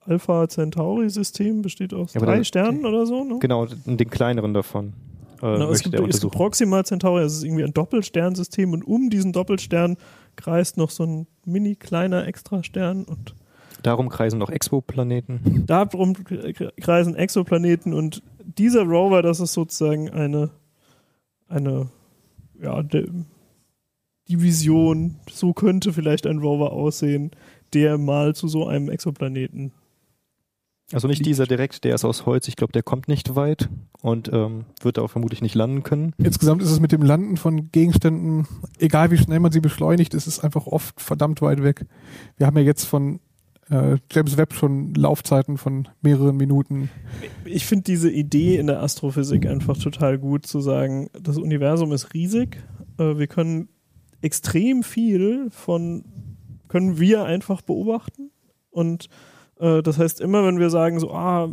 Alpha 0.00 0.46
Centauri-System 0.48 1.62
besteht 1.62 1.94
aus 1.94 2.14
ja, 2.14 2.20
drei 2.20 2.44
Sternen 2.44 2.84
oder 2.84 3.06
so, 3.06 3.24
ne? 3.24 3.38
Genau, 3.40 3.66
den 3.66 4.10
kleineren 4.10 4.52
davon. 4.52 4.92
Äh, 5.38 5.52
genau, 5.52 5.70
es 5.70 5.82
gibt, 5.82 5.94
es 5.94 6.20
gibt 6.20 6.32
Proxima 6.32 6.84
Centauri, 6.84 7.22
das 7.22 7.34
ist 7.34 7.44
irgendwie 7.44 7.64
ein 7.64 7.72
Doppelsternsystem 7.72 8.72
und 8.72 8.86
um 8.86 9.10
diesen 9.10 9.32
Doppelstern 9.32 9.96
kreist 10.36 10.76
noch 10.76 10.90
so 10.90 11.04
ein 11.04 11.26
mini 11.44 11.74
kleiner 11.74 12.26
Extrastern 12.26 13.04
und 13.04 13.34
Darum 13.82 14.08
kreisen 14.08 14.38
noch 14.38 14.50
Exoplaneten. 14.50 15.64
Darum 15.66 16.14
kreisen 16.80 17.14
Exoplaneten 17.14 17.92
und 17.94 18.22
dieser 18.42 18.82
Rover, 18.82 19.22
das 19.22 19.38
ist 19.38 19.52
sozusagen 19.52 20.10
eine, 20.10 20.50
eine 21.48 21.88
ja, 22.60 22.82
die 22.82 24.42
Vision, 24.42 25.16
so 25.30 25.52
könnte 25.52 25.92
vielleicht 25.92 26.26
ein 26.26 26.38
Rover 26.38 26.72
aussehen, 26.72 27.30
der 27.74 27.98
mal 27.98 28.34
zu 28.34 28.48
so 28.48 28.66
einem 28.66 28.90
Exoplaneten 28.90 29.72
also 30.92 31.08
nicht 31.08 31.26
dieser 31.26 31.46
direkt, 31.46 31.82
der 31.84 31.94
ist 31.94 32.04
aus 32.04 32.26
Holz. 32.26 32.46
Ich 32.46 32.56
glaube, 32.56 32.72
der 32.72 32.82
kommt 32.82 33.08
nicht 33.08 33.34
weit 33.34 33.68
und 34.02 34.30
ähm, 34.32 34.66
wird 34.82 34.98
auch 34.98 35.08
vermutlich 35.08 35.42
nicht 35.42 35.54
landen 35.54 35.82
können. 35.82 36.12
Insgesamt 36.18 36.62
ist 36.62 36.70
es 36.70 36.78
mit 36.78 36.92
dem 36.92 37.02
Landen 37.02 37.36
von 37.36 37.72
Gegenständen, 37.72 38.46
egal 38.78 39.10
wie 39.10 39.18
schnell 39.18 39.40
man 39.40 39.50
sie 39.50 39.60
beschleunigt, 39.60 40.14
ist 40.14 40.26
es 40.26 40.38
einfach 40.38 40.66
oft 40.66 41.00
verdammt 41.00 41.42
weit 41.42 41.62
weg. 41.62 41.86
Wir 42.36 42.46
haben 42.46 42.56
ja 42.56 42.62
jetzt 42.62 42.84
von 42.84 43.18
äh, 43.68 43.96
James 44.12 44.36
Webb 44.36 44.54
schon 44.54 44.94
Laufzeiten 44.94 45.58
von 45.58 45.88
mehreren 46.02 46.36
Minuten. 46.36 46.88
Ich 47.44 47.66
finde 47.66 47.84
diese 47.84 48.10
Idee 48.10 48.56
in 48.56 48.68
der 48.68 48.80
Astrophysik 48.80 49.46
einfach 49.46 49.76
total 49.76 50.18
gut 50.18 50.46
zu 50.46 50.60
sagen, 50.60 51.10
das 51.20 51.36
Universum 51.36 51.92
ist 51.92 52.14
riesig. 52.14 52.62
Äh, 52.98 53.18
wir 53.18 53.26
können 53.26 53.68
extrem 54.20 54.84
viel 54.84 55.48
von, 55.50 56.04
können 56.68 57.00
wir 57.00 57.24
einfach 57.24 57.60
beobachten 57.60 58.30
und 58.70 59.08
äh, 59.58 59.82
das 59.82 59.98
heißt, 59.98 60.20
immer 60.20 60.44
wenn 60.46 60.58
wir 60.58 60.70
sagen, 60.70 60.98
so, 60.98 61.10
ah, 61.12 61.50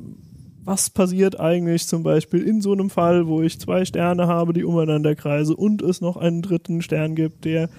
was 0.65 0.89
passiert 0.89 1.39
eigentlich 1.39 1.87
zum 1.87 2.03
Beispiel 2.03 2.41
in 2.41 2.61
so 2.61 2.71
einem 2.71 2.89
Fall, 2.89 3.27
wo 3.27 3.41
ich 3.41 3.59
zwei 3.59 3.85
Sterne 3.85 4.27
habe, 4.27 4.53
die 4.53 4.63
umeinander 4.63 5.15
kreise 5.15 5.55
und 5.55 5.81
es 5.81 5.99
noch 5.99 6.17
einen 6.17 6.41
dritten 6.41 6.81
Stern 6.81 7.15
gibt, 7.15 7.45
der 7.45 7.69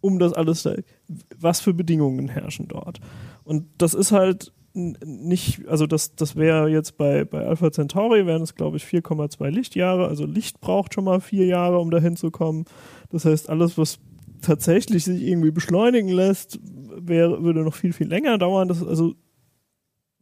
um 0.00 0.18
das 0.18 0.32
alles, 0.32 0.66
was 1.38 1.60
für 1.60 1.74
Bedingungen 1.74 2.28
herrschen 2.28 2.68
dort. 2.68 3.00
Und 3.44 3.66
das 3.76 3.92
ist 3.92 4.12
halt 4.12 4.52
nicht, 4.72 5.66
also 5.68 5.86
das, 5.86 6.14
das 6.14 6.36
wäre 6.36 6.70
jetzt 6.70 6.96
bei, 6.96 7.24
bei 7.24 7.44
Alpha 7.44 7.72
Centauri 7.72 8.24
wären 8.24 8.42
es, 8.42 8.54
glaube 8.54 8.76
ich, 8.76 8.84
4,2 8.84 9.50
Lichtjahre. 9.50 10.06
Also 10.06 10.26
Licht 10.26 10.60
braucht 10.60 10.94
schon 10.94 11.04
mal 11.04 11.20
vier 11.20 11.46
Jahre, 11.46 11.78
um 11.78 11.90
dahin 11.90 12.16
zu 12.16 12.30
kommen. 12.30 12.64
Das 13.10 13.24
heißt, 13.24 13.50
alles, 13.50 13.76
was 13.76 13.98
tatsächlich 14.40 15.04
sich 15.04 15.22
irgendwie 15.22 15.50
beschleunigen 15.50 16.08
lässt, 16.08 16.60
wäre, 16.62 17.42
würde 17.42 17.62
noch 17.62 17.74
viel, 17.74 17.92
viel 17.92 18.08
länger 18.08 18.38
dauern. 18.38 18.68
Das 18.68 18.82
also 18.82 19.14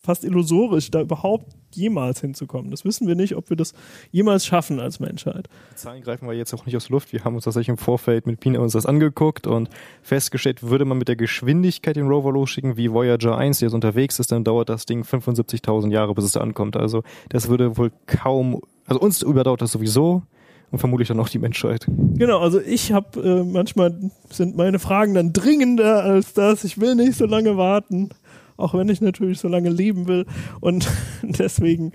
fast 0.01 0.25
illusorisch, 0.25 0.91
da 0.91 1.01
überhaupt 1.01 1.47
jemals 1.75 2.21
hinzukommen. 2.21 2.71
Das 2.71 2.85
wissen 2.85 3.07
wir 3.07 3.15
nicht, 3.15 3.37
ob 3.37 3.51
wir 3.51 3.57
das 3.57 3.75
jemals 4.11 4.47
schaffen 4.47 4.81
als 4.81 5.01
Menschheit. 5.01 5.49
Die 5.73 5.77
Zahlen 5.77 6.03
greifen 6.03 6.27
wir 6.27 6.35
jetzt 6.35 6.55
auch 6.55 6.67
nicht 6.67 6.77
aus 6.77 6.89
Luft. 6.89 7.13
Wir 7.13 7.25
haben 7.25 7.35
uns 7.35 7.45
tatsächlich 7.45 7.69
im 7.69 7.79
Vorfeld 7.79 8.27
mit 8.27 8.41
Pina 8.41 8.61
uns 8.61 8.73
das 8.73 8.87
angeguckt 8.87 9.47
und 9.47 9.69
festgestellt, 10.03 10.63
würde 10.63 10.85
man 10.85 10.99
mit 10.99 11.09
der 11.09 11.17
Geschwindigkeit 11.17 11.97
den 11.97 12.09
Rover 12.09 12.33
losschicken, 12.33 12.77
wie 12.77 12.93
Voyager 12.93 13.37
1 13.37 13.61
jetzt 13.61 13.75
unterwegs 13.75 14.19
ist, 14.19 14.33
dann 14.33 14.45
dauert 14.45 14.69
das 14.69 14.87
Ding 14.87 15.03
75.000 15.03 15.91
Jahre, 15.91 16.15
bis 16.15 16.25
es 16.25 16.33
da 16.33 16.41
ankommt. 16.41 16.77
Also 16.77 17.03
das 17.29 17.49
würde 17.49 17.77
wohl 17.77 17.93
kaum, 18.07 18.61
also 18.87 19.01
uns 19.01 19.23
überdauert 19.23 19.61
das 19.61 19.73
sowieso 19.73 20.23
und 20.71 20.79
vermutlich 20.79 21.09
dann 21.09 21.21
auch 21.21 21.29
die 21.29 21.39
Menschheit. 21.39 21.87
Genau, 21.89 22.41
also 22.41 22.61
ich 22.61 22.93
habe 22.93 23.21
äh, 23.21 23.45
manchmal 23.45 23.99
sind 24.31 24.57
meine 24.57 24.79
Fragen 24.79 25.15
dann 25.15 25.33
dringender 25.33 26.05
als 26.05 26.35
das. 26.35 26.65
Ich 26.65 26.81
will 26.81 26.95
nicht 26.95 27.17
so 27.17 27.27
lange 27.27 27.57
warten 27.57 28.11
auch 28.59 28.75
wenn 28.75 28.91
ich 28.91 29.01
natürlich 29.01 29.39
so 29.39 29.49
lange 29.49 29.71
leben 29.71 30.07
will. 30.07 30.27
Und 30.61 30.87
deswegen 31.23 31.93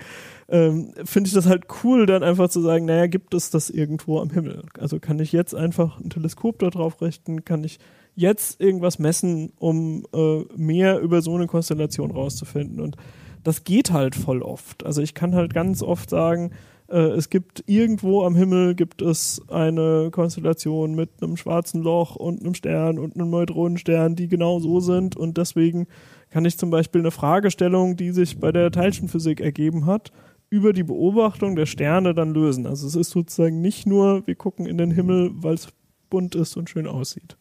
ähm, 0.50 0.94
finde 1.04 1.28
ich 1.28 1.34
das 1.34 1.46
halt 1.46 1.66
cool, 1.84 2.08
dann 2.08 2.24
einfach 2.24 2.50
zu 2.50 2.62
sagen, 2.62 2.86
naja, 2.86 3.06
gibt 3.06 3.34
es 3.36 3.52
das 3.52 3.70
irgendwo 3.70 4.20
am 4.20 4.32
Himmel? 4.32 4.64
Also 4.80 5.00
kann 5.00 5.20
ich 5.20 5.32
jetzt 5.32 5.54
einfach 5.54 6.00
ein 6.00 6.10
Teleskop 6.10 6.60
da 6.60 6.70
drauf 6.70 7.02
richten, 7.02 7.46
kann 7.46 7.64
ich 7.64 7.80
jetzt 8.16 8.60
irgendwas 8.62 8.98
messen, 8.98 9.52
um 9.60 10.06
äh, 10.14 10.42
mehr 10.56 11.00
über 11.00 11.22
so 11.22 11.36
eine 11.36 11.48
Konstellation 11.48 12.12
rauszufinden. 12.12 12.80
Und 12.80 12.96
das 13.44 13.64
geht 13.64 13.92
halt 13.92 14.16
voll 14.16 14.42
oft. 14.42 14.86
Also 14.86 15.02
ich 15.02 15.14
kann 15.14 15.36
halt 15.36 15.54
ganz 15.54 15.84
oft 15.84 16.10
sagen, 16.10 16.52
es 16.98 17.30
gibt 17.30 17.64
irgendwo 17.68 18.24
am 18.24 18.36
Himmel 18.36 18.76
gibt 18.76 19.02
es 19.02 19.42
eine 19.50 20.10
Konstellation 20.12 20.96
mit 20.96 21.10
einem 21.22 21.38
schwarzen 21.38 21.82
Loch 21.82 22.16
und 22.16 22.42
einem 22.42 22.54
Stern 22.54 23.00
und 23.00 23.16
einem 23.16 23.30
Neutronenstern, 23.30 24.16
die 24.16 24.28
genau 24.28 24.60
so 24.60 24.80
sind 24.80 25.16
und 25.16 25.38
deswegen 25.38 25.88
kann 26.30 26.46
ich 26.46 26.58
zum 26.58 26.72
Beispiel 26.72 27.02
eine 27.02 27.12
Fragestellung, 27.12 27.96
die 27.96 28.12
sich 28.12 28.40
bei 28.40 28.52
der 28.52 28.72
Teilchenphysik 28.72 29.40
ergeben 29.40 29.86
hat, 29.86 30.12
über 30.50 30.74
die 30.74 30.84
Beobachtung 30.84 31.56
der 31.56 31.66
Sterne 31.66 32.14
dann 32.14 32.34
lösen. 32.34 32.68
Also 32.68 32.88
es 32.88 32.96
ist 32.96 33.12
sozusagen 33.12 33.62
nicht 33.62 33.88
nur, 33.88 34.26
wir 34.28 34.36
gucken 34.36 34.66
in 34.66 34.78
den 34.78 34.92
Himmel, 34.92 35.32
weil 35.34 35.56
es 35.56 35.68
bunt 36.10 36.36
ist 36.36 36.58
und 36.58 36.70
schön 36.70 36.88
aussieht. 36.88 37.38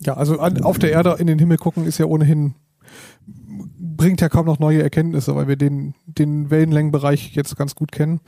Ja, 0.00 0.14
also 0.14 0.38
an, 0.40 0.62
auf 0.62 0.78
der 0.78 0.90
Erde 0.90 1.16
in 1.18 1.26
den 1.26 1.38
Himmel 1.38 1.58
gucken 1.58 1.86
ist 1.86 1.98
ja 1.98 2.06
ohnehin 2.06 2.54
bringt 3.26 4.20
ja 4.20 4.28
kaum 4.28 4.46
noch 4.46 4.58
neue 4.58 4.82
Erkenntnisse, 4.82 5.34
weil 5.36 5.48
wir 5.48 5.56
den, 5.56 5.94
den 6.06 6.50
Wellenlängenbereich 6.50 7.34
jetzt 7.34 7.56
ganz 7.56 7.74
gut 7.74 7.92
kennen. 7.92 8.20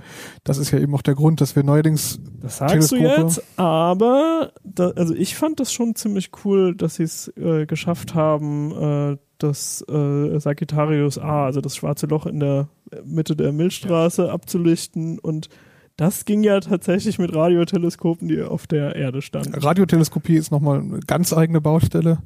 Das 0.45 0.59
ist 0.59 0.71
ja 0.71 0.79
eben 0.79 0.95
auch 0.95 1.03
der 1.03 1.15
Grund, 1.15 1.41
dass 1.41 1.57
wir 1.57 1.63
neuerdings. 1.63 2.21
Das 2.41 2.59
sagst 2.59 2.91
Teleskope 2.91 3.03
du 3.03 3.23
jetzt, 3.23 3.43
aber 3.59 4.53
da, 4.65 4.91
also 4.91 5.15
ich 5.15 5.37
fand 5.37 5.61
das 5.61 5.73
schon 5.73 5.95
ziemlich 5.95 6.31
cool, 6.45 6.75
dass 6.75 6.97
sie 6.97 7.05
es 7.05 7.33
äh, 7.37 7.67
geschafft 7.67 8.15
haben, 8.15 8.73
äh, 9.13 9.17
das 9.39 9.85
äh, 9.89 10.39
Sagittarius 10.39 11.19
A, 11.19 11.47
also 11.47 11.61
das 11.61 11.77
schwarze 11.77 12.07
Loch 12.07 12.27
in 12.27 12.41
der 12.41 12.69
Mitte 13.05 13.35
der 13.35 13.53
Milchstraße, 13.53 14.27
ja. 14.27 14.33
abzulichten 14.33 15.19
und 15.19 15.49
das 15.97 16.25
ging 16.25 16.43
ja 16.43 16.59
tatsächlich 16.61 17.19
mit 17.19 17.35
Radioteleskopen, 17.35 18.27
die 18.27 18.43
auf 18.43 18.67
der 18.67 18.97
Erde 18.97 19.21
standen. 19.21 19.55
Radioteleskopie 19.55 20.37
ist 20.37 20.51
nochmal 20.51 20.81
eine 20.81 21.01
ganz 21.01 21.33
eigene 21.33 21.61
Baustelle. 21.61 22.19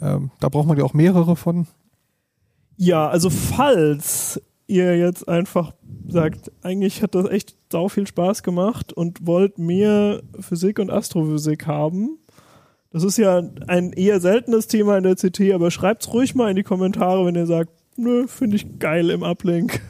Ähm, 0.00 0.30
da 0.40 0.48
braucht 0.48 0.66
man 0.66 0.78
ja 0.78 0.84
auch 0.84 0.94
mehrere 0.94 1.36
von. 1.36 1.66
Ja, 2.82 3.10
also 3.10 3.28
falls 3.28 4.40
ihr 4.66 4.96
jetzt 4.96 5.28
einfach 5.28 5.74
sagt, 6.08 6.50
eigentlich 6.62 7.02
hat 7.02 7.14
das 7.14 7.28
echt 7.28 7.54
sau 7.70 7.88
viel 7.88 8.06
Spaß 8.06 8.42
gemacht 8.42 8.90
und 8.94 9.26
wollt 9.26 9.58
mehr 9.58 10.22
Physik 10.40 10.78
und 10.78 10.90
Astrophysik 10.90 11.66
haben. 11.66 12.18
Das 12.90 13.04
ist 13.04 13.18
ja 13.18 13.42
ein 13.66 13.92
eher 13.92 14.18
seltenes 14.18 14.66
Thema 14.66 14.96
in 14.96 15.04
der 15.04 15.16
CT, 15.16 15.52
aber 15.52 15.70
schreibt's 15.70 16.10
ruhig 16.14 16.34
mal 16.34 16.48
in 16.48 16.56
die 16.56 16.62
Kommentare, 16.62 17.26
wenn 17.26 17.34
ihr 17.34 17.44
sagt, 17.44 17.70
nö, 17.96 18.26
finde 18.26 18.56
ich 18.56 18.78
geil 18.78 19.10
im 19.10 19.24
Uplink. 19.24 19.82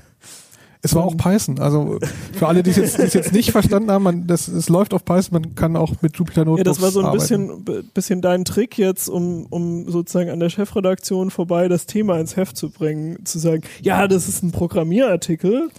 Es 0.82 0.94
war 0.94 1.04
auch 1.04 1.16
Python. 1.16 1.58
Also 1.58 1.98
für 2.32 2.48
alle, 2.48 2.62
die 2.62 2.70
es 2.70 2.76
jetzt, 2.76 2.98
die 2.98 3.02
es 3.02 3.12
jetzt 3.12 3.32
nicht 3.32 3.50
verstanden 3.50 3.90
haben, 3.90 4.02
man, 4.02 4.26
das, 4.26 4.48
es 4.48 4.68
läuft 4.68 4.94
auf 4.94 5.04
Python, 5.04 5.42
man 5.42 5.54
kann 5.54 5.76
auch 5.76 5.92
mit 6.00 6.16
Jupyter 6.16 6.44
Notebooks 6.44 6.58
Ja, 6.58 6.64
das 6.64 6.80
war 6.80 6.90
so 6.90 7.04
ein 7.04 7.12
bisschen, 7.12 7.64
bisschen 7.92 8.22
dein 8.22 8.44
Trick 8.44 8.78
jetzt, 8.78 9.08
um, 9.08 9.46
um 9.50 9.90
sozusagen 9.90 10.30
an 10.30 10.40
der 10.40 10.48
Chefredaktion 10.48 11.30
vorbei 11.30 11.68
das 11.68 11.86
Thema 11.86 12.18
ins 12.18 12.36
Heft 12.36 12.56
zu 12.56 12.70
bringen, 12.70 13.24
zu 13.26 13.38
sagen, 13.38 13.62
ja, 13.82 14.08
das 14.08 14.26
ist 14.28 14.42
ein 14.42 14.52
Programmierartikel, 14.52 15.70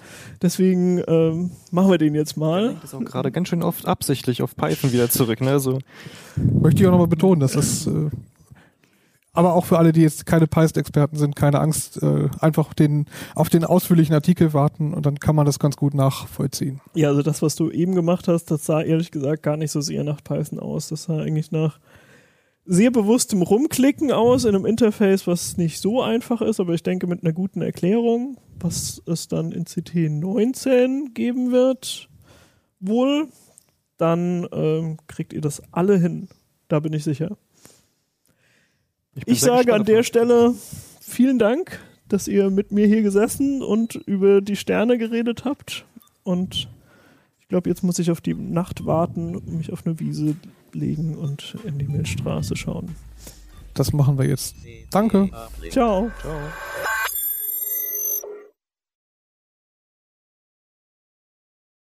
deswegen 0.41 1.01
ähm, 1.07 1.51
machen 1.71 1.89
wir 1.89 1.97
den 1.97 2.13
jetzt 2.13 2.37
mal. 2.37 2.75
Das 2.81 2.93
ist 2.93 2.93
auch 2.93 3.03
gerade 3.03 3.31
ganz 3.31 3.47
schön 3.47 3.63
oft 3.63 3.87
absichtlich 3.87 4.43
auf 4.43 4.55
Python 4.55 4.91
wieder 4.91 5.09
zurück. 5.09 5.41
Ne? 5.41 5.59
So, 5.59 5.79
Möchte 6.35 6.81
ich 6.81 6.87
auch 6.87 6.91
nochmal 6.91 7.07
betonen, 7.07 7.39
dass 7.39 7.53
das 7.53 7.87
äh, 7.87 8.09
aber 9.33 9.53
auch 9.53 9.65
für 9.65 9.77
alle, 9.77 9.93
die 9.93 10.01
jetzt 10.01 10.25
keine 10.25 10.47
Python-Experten 10.47 11.17
sind, 11.17 11.35
keine 11.35 11.59
Angst, 11.59 12.01
äh, 12.03 12.29
einfach 12.39 12.73
den, 12.73 13.05
auf 13.35 13.49
den 13.49 13.63
ausführlichen 13.63 14.13
Artikel 14.13 14.53
warten 14.53 14.93
und 14.93 15.05
dann 15.05 15.19
kann 15.19 15.35
man 15.35 15.45
das 15.45 15.59
ganz 15.59 15.77
gut 15.77 15.93
nachvollziehen. 15.93 16.81
Ja, 16.95 17.09
also 17.09 17.21
das, 17.21 17.41
was 17.41 17.55
du 17.55 17.69
eben 17.69 17.95
gemacht 17.95 18.27
hast, 18.27 18.51
das 18.51 18.65
sah 18.65 18.81
ehrlich 18.81 19.11
gesagt 19.11 19.43
gar 19.43 19.57
nicht 19.57 19.71
so 19.71 19.79
sehr 19.79 20.03
nach 20.03 20.23
Python 20.23 20.59
aus. 20.59 20.89
Das 20.89 21.03
sah 21.03 21.19
eigentlich 21.19 21.51
nach 21.51 21.79
sehr 22.65 22.91
bewusstem 22.91 23.41
Rumklicken 23.41 24.11
aus 24.11 24.43
in 24.45 24.55
einem 24.55 24.65
Interface, 24.65 25.25
was 25.27 25.57
nicht 25.57 25.79
so 25.79 26.01
einfach 26.01 26.41
ist, 26.41 26.59
aber 26.59 26.73
ich 26.73 26.83
denke 26.83 27.07
mit 27.07 27.23
einer 27.23 27.33
guten 27.33 27.61
Erklärung, 27.61 28.37
was 28.59 29.01
es 29.05 29.27
dann 29.27 29.51
in 29.51 29.65
CT 29.65 29.95
19 30.09 31.13
geben 31.13 31.51
wird, 31.51 32.09
wohl, 32.79 33.29
dann 33.97 34.47
ähm, 34.51 34.97
kriegt 35.07 35.33
ihr 35.33 35.41
das 35.41 35.61
alle 35.71 35.97
hin. 35.97 36.27
Da 36.67 36.79
bin 36.79 36.93
ich 36.93 37.03
sicher. 37.03 37.37
Ich 39.15 39.27
Ich 39.27 39.41
sage 39.41 39.73
an 39.73 39.85
der 39.85 40.03
Stelle 40.03 40.53
vielen 40.99 41.39
Dank, 41.39 41.79
dass 42.07 42.27
ihr 42.27 42.49
mit 42.49 42.71
mir 42.71 42.87
hier 42.87 43.01
gesessen 43.01 43.61
und 43.61 43.95
über 43.95 44.41
die 44.41 44.55
Sterne 44.55 44.97
geredet 44.97 45.45
habt. 45.45 45.85
Und 46.23 46.69
ich 47.39 47.47
glaube, 47.47 47.69
jetzt 47.69 47.83
muss 47.83 47.99
ich 47.99 48.11
auf 48.11 48.21
die 48.21 48.33
Nacht 48.33 48.85
warten, 48.85 49.41
mich 49.57 49.71
auf 49.71 49.85
eine 49.85 49.99
Wiese 49.99 50.35
legen 50.73 51.15
und 51.15 51.55
in 51.65 51.77
die 51.77 51.87
Milchstraße 51.87 52.55
schauen. 52.55 52.95
Das 53.73 53.93
machen 53.93 54.17
wir 54.17 54.27
jetzt. 54.27 54.55
Danke. 54.91 55.29
Ciao. 55.69 56.11
Ciao. 56.19 56.35